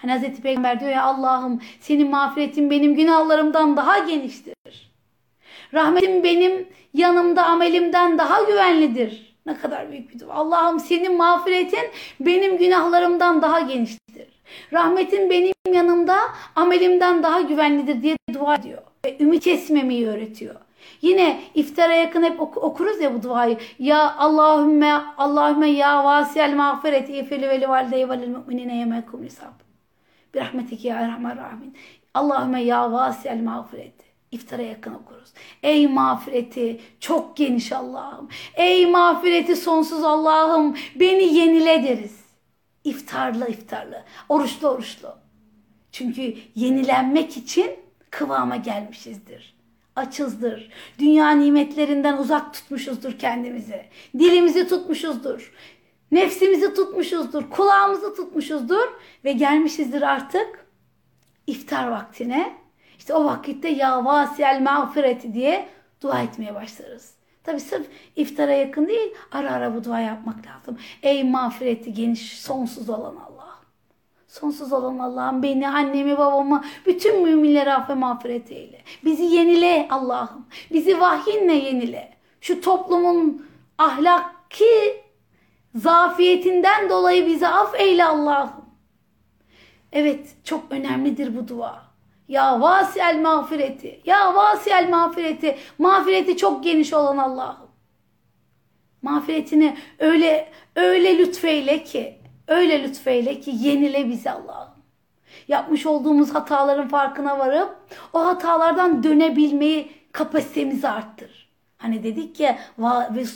Hani 0.03 0.13
Hazreti 0.13 0.43
Peygamber 0.43 0.81
diyor 0.81 0.91
ya 0.91 1.03
Allah'ım 1.03 1.61
senin 1.81 2.11
mağfiretin 2.11 2.71
benim 2.71 2.95
günahlarımdan 2.95 3.77
daha 3.77 3.99
geniştir. 3.99 4.55
Rahmetin 5.75 6.25
benim 6.25 6.69
yanımda 6.95 7.47
amelimden 7.47 8.19
daha 8.19 8.43
güvenlidir. 8.43 9.37
Ne 9.47 9.57
kadar 9.57 9.91
büyük 9.93 10.15
bir 10.15 10.21
dua. 10.21 10.35
Allah'ım 10.35 10.81
senin 10.81 11.17
mağfiretin 11.17 11.91
benim 12.21 12.59
günahlarımdan 12.59 13.43
daha 13.43 13.61
geniştir. 13.61 14.29
Rahmetin 14.73 15.31
benim 15.31 15.55
yanımda 15.73 16.17
amelimden 16.57 17.23
daha 17.23 17.41
güvenlidir 17.41 18.03
diye 18.03 18.17
dua 18.35 18.55
ediyor. 18.55 18.83
Ve 19.05 19.17
ümit 19.21 19.45
kesmemeyi 19.45 20.09
öğretiyor. 20.09 20.55
Yine 21.03 21.41
iftara 21.55 21.95
yakın 21.95 22.23
hep 22.23 22.41
okuruz 22.41 23.01
ya 23.01 23.15
bu 23.15 23.23
duayı. 23.23 23.59
Ya 23.79 24.17
Allahümme 24.17 24.93
Allahümme 25.19 25.71
ya 25.71 26.05
vasiyel 26.05 26.55
mağfireti 26.55 27.13
ifili 27.13 27.49
veli 27.49 27.69
valideyi 27.69 28.09
velil 28.09 28.29
mu'minine 28.29 28.77
yemekum 28.77 29.25
isab. 29.25 29.53
Bir 30.35 30.41
rahmetike 30.41 30.89
ya 30.89 31.09
rahman 31.09 31.37
rahmin. 31.37 31.77
Allahümme 32.15 32.63
ya 32.63 32.93
vasiyel 32.93 33.43
mağfireti. 33.43 34.05
İftara 34.31 34.63
yakın 34.63 34.95
okuruz. 34.95 35.33
Ey 35.63 35.87
mağfireti 35.87 36.81
çok 37.01 37.37
geniş 37.37 37.73
Allah'ım. 37.73 38.29
Ey 38.55 38.87
mağfireti 38.87 39.57
sonsuz 39.57 40.05
Allah'ım 40.05 40.77
beni 40.97 41.35
yenile 41.35 41.83
deriz. 41.83 42.19
İftarlı 42.85 43.49
iftarlı, 43.49 44.05
oruçlu 44.29 44.69
oruçlu. 44.69 45.15
Çünkü 45.93 46.35
yenilenmek 46.55 47.37
için 47.37 47.71
kıvama 48.11 48.57
gelmişizdir. 48.57 49.58
Açızdır. 49.99 50.71
Dünya 50.99 51.31
nimetlerinden 51.31 52.17
uzak 52.17 52.55
tutmuşuzdur 52.55 53.19
kendimizi. 53.19 53.85
Dilimizi 54.19 54.69
tutmuşuzdur. 54.69 55.53
Nefsimizi 56.13 56.75
tutmuşuzdur. 56.75 57.51
Kulağımızı 57.51 58.15
tutmuşuzdur. 58.15 58.89
Ve 59.25 59.33
gelmişizdir 59.33 60.03
artık 60.03 60.67
iftar 61.47 61.89
vaktine. 61.89 62.57
İşte 62.99 63.15
o 63.15 63.25
vakitte 63.25 63.69
ya 63.69 64.05
vasiyel 64.05 64.61
mağfireti 64.63 65.35
diye 65.35 65.69
dua 66.03 66.23
etmeye 66.23 66.55
başlarız. 66.55 67.15
Tabi 67.45 67.61
sırf 67.61 67.87
iftara 68.17 68.53
yakın 68.53 68.89
değil 68.89 69.15
ara 69.33 69.53
ara 69.53 69.75
bu 69.75 69.85
dua 69.85 70.01
yapmak 70.01 70.47
lazım. 70.47 70.79
Ey 71.03 71.25
mağfireti 71.25 71.95
geniş 71.95 72.41
sonsuz 72.41 72.91
olan 72.91 73.17
Allah. 73.17 73.38
Sonsuz 74.29 74.73
olan 74.73 74.99
Allah'ım 74.99 75.43
beni, 75.43 75.69
annemi, 75.69 76.19
babamı, 76.19 76.65
bütün 76.87 77.23
müminleri 77.23 77.73
affe 77.73 77.95
mağfiret 77.95 78.53
eyle. 78.53 78.83
Bizi 79.05 79.23
yenile 79.23 79.87
Allah'ım. 79.91 80.47
Bizi 80.73 81.01
vahyinle 81.01 81.55
yenile. 81.55 82.17
Şu 82.41 82.61
toplumun 82.61 83.47
ahlaki 83.79 85.03
zafiyetinden 85.75 86.91
dolayı 86.91 87.27
bizi 87.27 87.49
af 87.49 87.81
eyle 87.81 88.05
Allah'ım. 88.05 88.65
Evet 89.93 90.37
çok 90.45 90.65
önemlidir 90.71 91.37
bu 91.37 91.49
dua. 91.49 91.83
Ya 92.29 92.61
vasiyel 92.61 93.21
mağfireti. 93.21 94.01
Ya 94.05 94.35
vasiyel 94.35 94.89
mağfireti. 94.89 95.59
Mağfireti 95.79 96.37
çok 96.37 96.65
geniş 96.65 96.93
olan 96.93 97.19
Allah'ım. 97.19 97.69
Mağfiretini 99.03 99.77
öyle 99.99 100.51
öyle 100.77 101.19
lütfeyle 101.19 101.85
ki, 101.85 102.18
öyle 102.49 102.83
lütfeyle 102.83 103.41
ki 103.41 103.53
yenile 103.55 104.09
bizi 104.09 104.31
Allah'ım. 104.31 104.79
Yapmış 105.49 105.87
olduğumuz 105.87 106.35
hataların 106.35 106.89
farkına 106.89 107.39
varıp 107.39 107.77
o 108.13 108.27
hatalardan 108.27 109.03
dönebilmeyi 109.03 109.93
kapasitemizi 110.13 110.89
arttır. 110.89 111.49
Hani 111.79 112.03
dedik 112.03 112.41
ya 112.41 112.59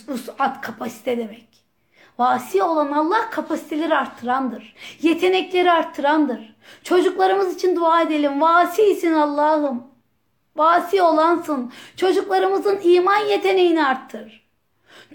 vusat 0.08 0.60
kapasite 0.60 1.18
demek. 1.18 1.48
Vasi 2.18 2.62
olan 2.62 2.92
Allah 2.92 3.30
kapasiteleri 3.30 3.94
arttırandır. 3.94 4.74
Yetenekleri 5.02 5.70
arttırandır. 5.70 6.56
Çocuklarımız 6.82 7.54
için 7.54 7.76
dua 7.76 8.02
edelim. 8.02 8.40
Vasisin 8.40 9.12
Allah'ım. 9.12 9.82
Vasi 10.56 11.02
olansın. 11.02 11.72
Çocuklarımızın 11.96 12.80
iman 12.82 13.18
yeteneğini 13.18 13.86
arttır. 13.86 14.48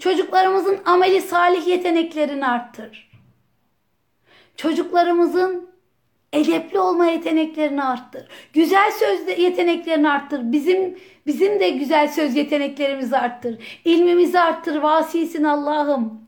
Çocuklarımızın 0.00 0.78
ameli 0.84 1.20
salih 1.20 1.66
yeteneklerini 1.66 2.46
arttır. 2.46 3.07
Çocuklarımızın 4.58 5.70
edepli 6.32 6.78
olma 6.78 7.06
yeteneklerini 7.06 7.84
arttır. 7.84 8.28
Güzel 8.52 8.90
söz 8.90 9.38
yeteneklerini 9.38 10.10
arttır. 10.10 10.52
Bizim 10.52 10.98
bizim 11.26 11.60
de 11.60 11.70
güzel 11.70 12.08
söz 12.08 12.36
yeteneklerimizi 12.36 13.16
arttır. 13.16 13.80
İlmimizi 13.84 14.40
arttır. 14.40 14.76
Vasisin 14.76 15.44
Allah'ım. 15.44 16.20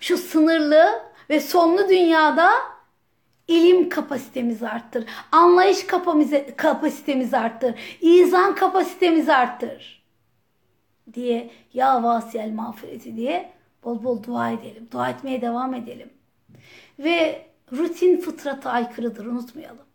Şu 0.00 0.16
sınırlı 0.16 1.02
ve 1.30 1.40
sonlu 1.40 1.88
dünyada 1.88 2.50
ilim 3.48 3.88
kapasitemizi 3.88 4.68
arttır. 4.68 5.04
Anlayış 5.32 5.86
kapasitemizi 6.56 7.38
arttır. 7.38 7.74
İzan 8.00 8.54
kapasitemizi 8.54 9.32
arttır. 9.32 10.02
Diye 11.14 11.50
ya 11.74 12.02
vasiyel 12.02 12.50
mağfireti 12.50 13.16
diye 13.16 13.52
bol 13.84 14.04
bol 14.04 14.22
dua 14.22 14.50
edelim. 14.50 14.88
Dua 14.92 15.10
etmeye 15.10 15.40
devam 15.42 15.74
edelim. 15.74 16.15
Ve 16.98 17.50
rutin 17.72 18.20
fıtrata 18.20 18.70
aykırıdır 18.70 19.26
unutmayalım. 19.26 19.86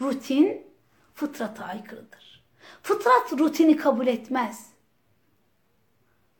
Rutin 0.00 0.66
fıtrata 1.14 1.64
aykırıdır. 1.64 2.44
Fıtrat 2.82 3.32
rutini 3.32 3.76
kabul 3.76 4.06
etmez. 4.06 4.70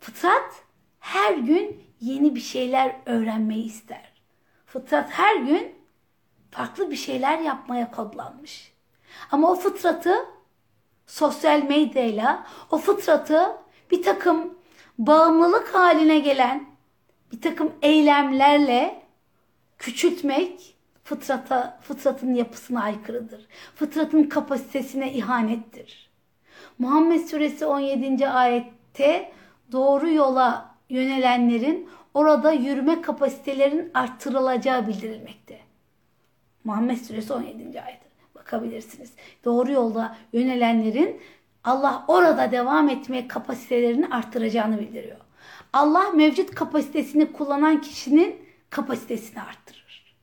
Fıtrat 0.00 0.64
her 1.00 1.34
gün 1.34 1.84
yeni 2.00 2.34
bir 2.34 2.40
şeyler 2.40 2.96
öğrenmeyi 3.06 3.64
ister. 3.64 4.12
Fıtrat 4.66 5.11
her 5.11 5.36
gün 5.36 5.74
farklı 6.50 6.90
bir 6.90 6.96
şeyler 6.96 7.38
yapmaya 7.38 7.90
kodlanmış. 7.90 8.72
Ama 9.30 9.50
o 9.50 9.54
fıtratı 9.54 10.14
sosyal 11.06 11.62
medyayla, 11.62 12.46
o 12.70 12.78
fıtratı 12.78 13.56
bir 13.90 14.02
takım 14.02 14.59
bağımlılık 14.98 15.74
haline 15.74 16.18
gelen 16.18 16.66
bir 17.32 17.40
takım 17.40 17.72
eylemlerle 17.82 19.02
küçültmek 19.79 20.76
fıtrata, 21.05 21.81
fıtratın 21.83 22.35
yapısına 22.35 22.83
aykırıdır. 22.83 23.47
Fıtratın 23.74 24.22
kapasitesine 24.22 25.12
ihanettir. 25.12 26.11
Muhammed 26.79 27.20
Suresi 27.20 27.66
17. 27.66 28.29
ayette 28.29 29.33
doğru 29.72 30.11
yola 30.11 30.74
yönelenlerin 30.91 31.89
orada 32.14 32.53
yürüme 32.53 33.03
kapasitelerinin 33.03 33.91
arttırılacağı 33.95 34.87
bildirilmekte. 34.87 35.59
Muhammed 36.64 36.97
Suresi 36.97 37.33
17. 37.33 37.83
ayet. 37.83 38.01
Bakabilirsiniz. 38.35 39.12
Doğru 39.45 39.72
yolda 39.72 40.16
yönelenlerin 40.33 41.20
Allah 41.64 42.05
orada 42.09 42.53
devam 42.53 42.89
etme 42.89 43.29
kapasitelerini 43.29 44.07
arttıracağını 44.07 44.79
bildiriyor. 44.81 45.16
Allah 45.72 46.11
mevcut 46.11 46.55
kapasitesini 46.55 47.33
kullanan 47.33 47.81
kişinin 47.81 48.47
kapasitesini 48.70 49.42
arttırır. 49.42 50.16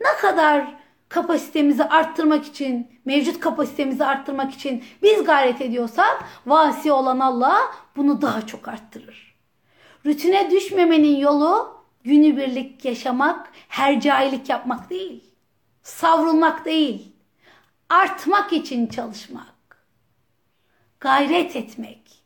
Ne 0.00 0.16
kadar 0.20 0.74
kapasitemizi 1.08 1.84
arttırmak 1.84 2.46
için, 2.46 3.00
mevcut 3.04 3.40
kapasitemizi 3.40 4.04
arttırmak 4.04 4.54
için 4.54 4.84
biz 5.02 5.24
gayret 5.24 5.60
ediyorsak 5.60 6.24
vasi 6.46 6.92
olan 6.92 7.18
Allah 7.20 7.58
bunu 7.96 8.22
daha 8.22 8.46
çok 8.46 8.68
arttırır. 8.68 9.34
Rutine 10.06 10.50
düşmemenin 10.50 11.16
yolu 11.16 11.84
günübirlik 12.04 12.84
yaşamak, 12.84 13.52
hercailik 13.68 14.48
yapmak 14.48 14.90
değil. 14.90 15.24
Savrulmak 15.82 16.64
değil. 16.64 17.12
Artmak 17.88 18.52
için 18.52 18.86
çalışmak. 18.86 19.54
Gayret 21.00 21.56
etmek. 21.56 22.24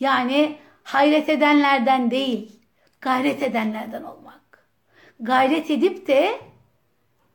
Yani 0.00 0.58
hayret 0.84 1.28
edenlerden 1.28 2.10
değil, 2.10 2.60
gayret 3.00 3.42
edenlerden 3.42 4.02
olmak. 4.02 4.39
Gayret 5.20 5.70
edip 5.70 6.06
de 6.06 6.40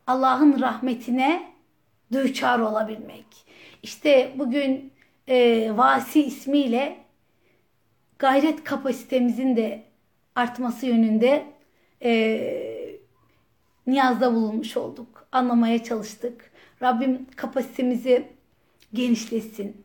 Allah'ın 0.07 0.61
rahmetine 0.61 1.51
düçar 2.11 2.59
olabilmek. 2.59 3.25
İşte 3.83 4.31
bugün 4.35 4.93
e, 5.27 5.69
Vasi 5.77 6.23
ismiyle 6.23 6.97
gayret 8.19 8.63
kapasitemizin 8.63 9.55
de 9.55 9.83
artması 10.35 10.85
yönünde 10.85 11.45
e, 12.03 12.95
niyazda 13.87 14.33
bulunmuş 14.33 14.77
olduk. 14.77 15.27
Anlamaya 15.31 15.83
çalıştık. 15.83 16.51
Rabbim 16.81 17.27
kapasitemizi 17.35 18.27
genişlesin. 18.93 19.84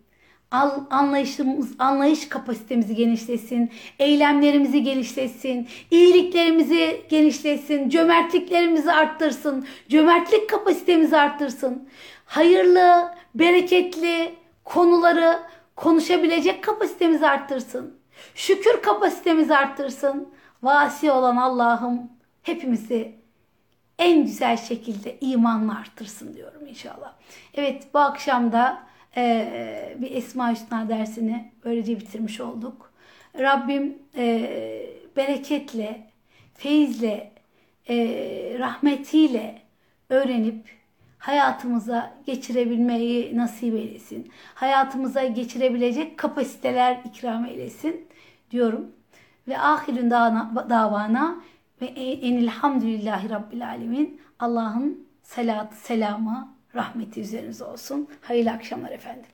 Anlayışımız, 0.50 1.72
anlayış 1.78 2.28
kapasitemizi 2.28 2.94
genişlesin. 2.94 3.70
Eylemlerimizi 3.98 4.82
genişlesin. 4.82 5.68
iyiliklerimizi 5.90 7.06
genişlesin. 7.08 7.88
Cömertliklerimizi 7.88 8.92
arttırsın. 8.92 9.66
Cömertlik 9.88 10.50
kapasitemizi 10.50 11.16
arttırsın. 11.16 11.88
Hayırlı, 12.24 13.14
bereketli 13.34 14.34
konuları 14.64 15.38
konuşabilecek 15.76 16.64
kapasitemizi 16.64 17.26
arttırsın. 17.26 17.94
Şükür 18.34 18.82
kapasitemizi 18.82 19.56
arttırsın. 19.56 20.28
Vasi 20.62 21.10
olan 21.10 21.36
Allah'ım 21.36 22.10
hepimizi 22.42 23.14
en 23.98 24.24
güzel 24.24 24.56
şekilde 24.56 25.18
imanla 25.20 25.78
arttırsın 25.78 26.34
diyorum 26.34 26.66
inşallah. 26.66 27.12
Evet 27.54 27.88
bu 27.94 27.98
akşam 27.98 28.52
da 28.52 28.89
e, 29.16 29.96
bir 29.98 30.10
Esma 30.10 30.52
Hüsna 30.52 30.88
dersini 30.88 31.52
böylece 31.64 32.00
bitirmiş 32.00 32.40
olduk. 32.40 32.92
Rabbim 33.38 33.98
e, 34.16 34.50
bereketle, 35.16 36.10
feyizle, 36.54 37.32
e, 37.88 37.96
rahmetiyle 38.58 39.62
öğrenip 40.08 40.80
hayatımıza 41.18 42.14
geçirebilmeyi 42.26 43.36
nasip 43.36 43.74
eylesin. 43.74 44.30
Hayatımıza 44.54 45.24
geçirebilecek 45.24 46.18
kapasiteler 46.18 47.00
ikram 47.04 47.44
eylesin 47.44 48.08
diyorum. 48.50 48.92
Ve 49.48 49.58
ahirün 49.58 50.10
davana 50.10 51.40
ve 51.82 51.86
enilhamdülillahi 51.86 53.30
rabbil 53.30 53.68
alemin. 53.68 54.20
Allah'ın 54.38 55.08
salatı, 55.22 55.76
selamı, 55.76 56.54
rahmeti 56.74 57.20
üzerinize 57.20 57.64
olsun. 57.64 58.08
Hayırlı 58.20 58.50
akşamlar 58.50 58.90
efendim. 58.90 59.26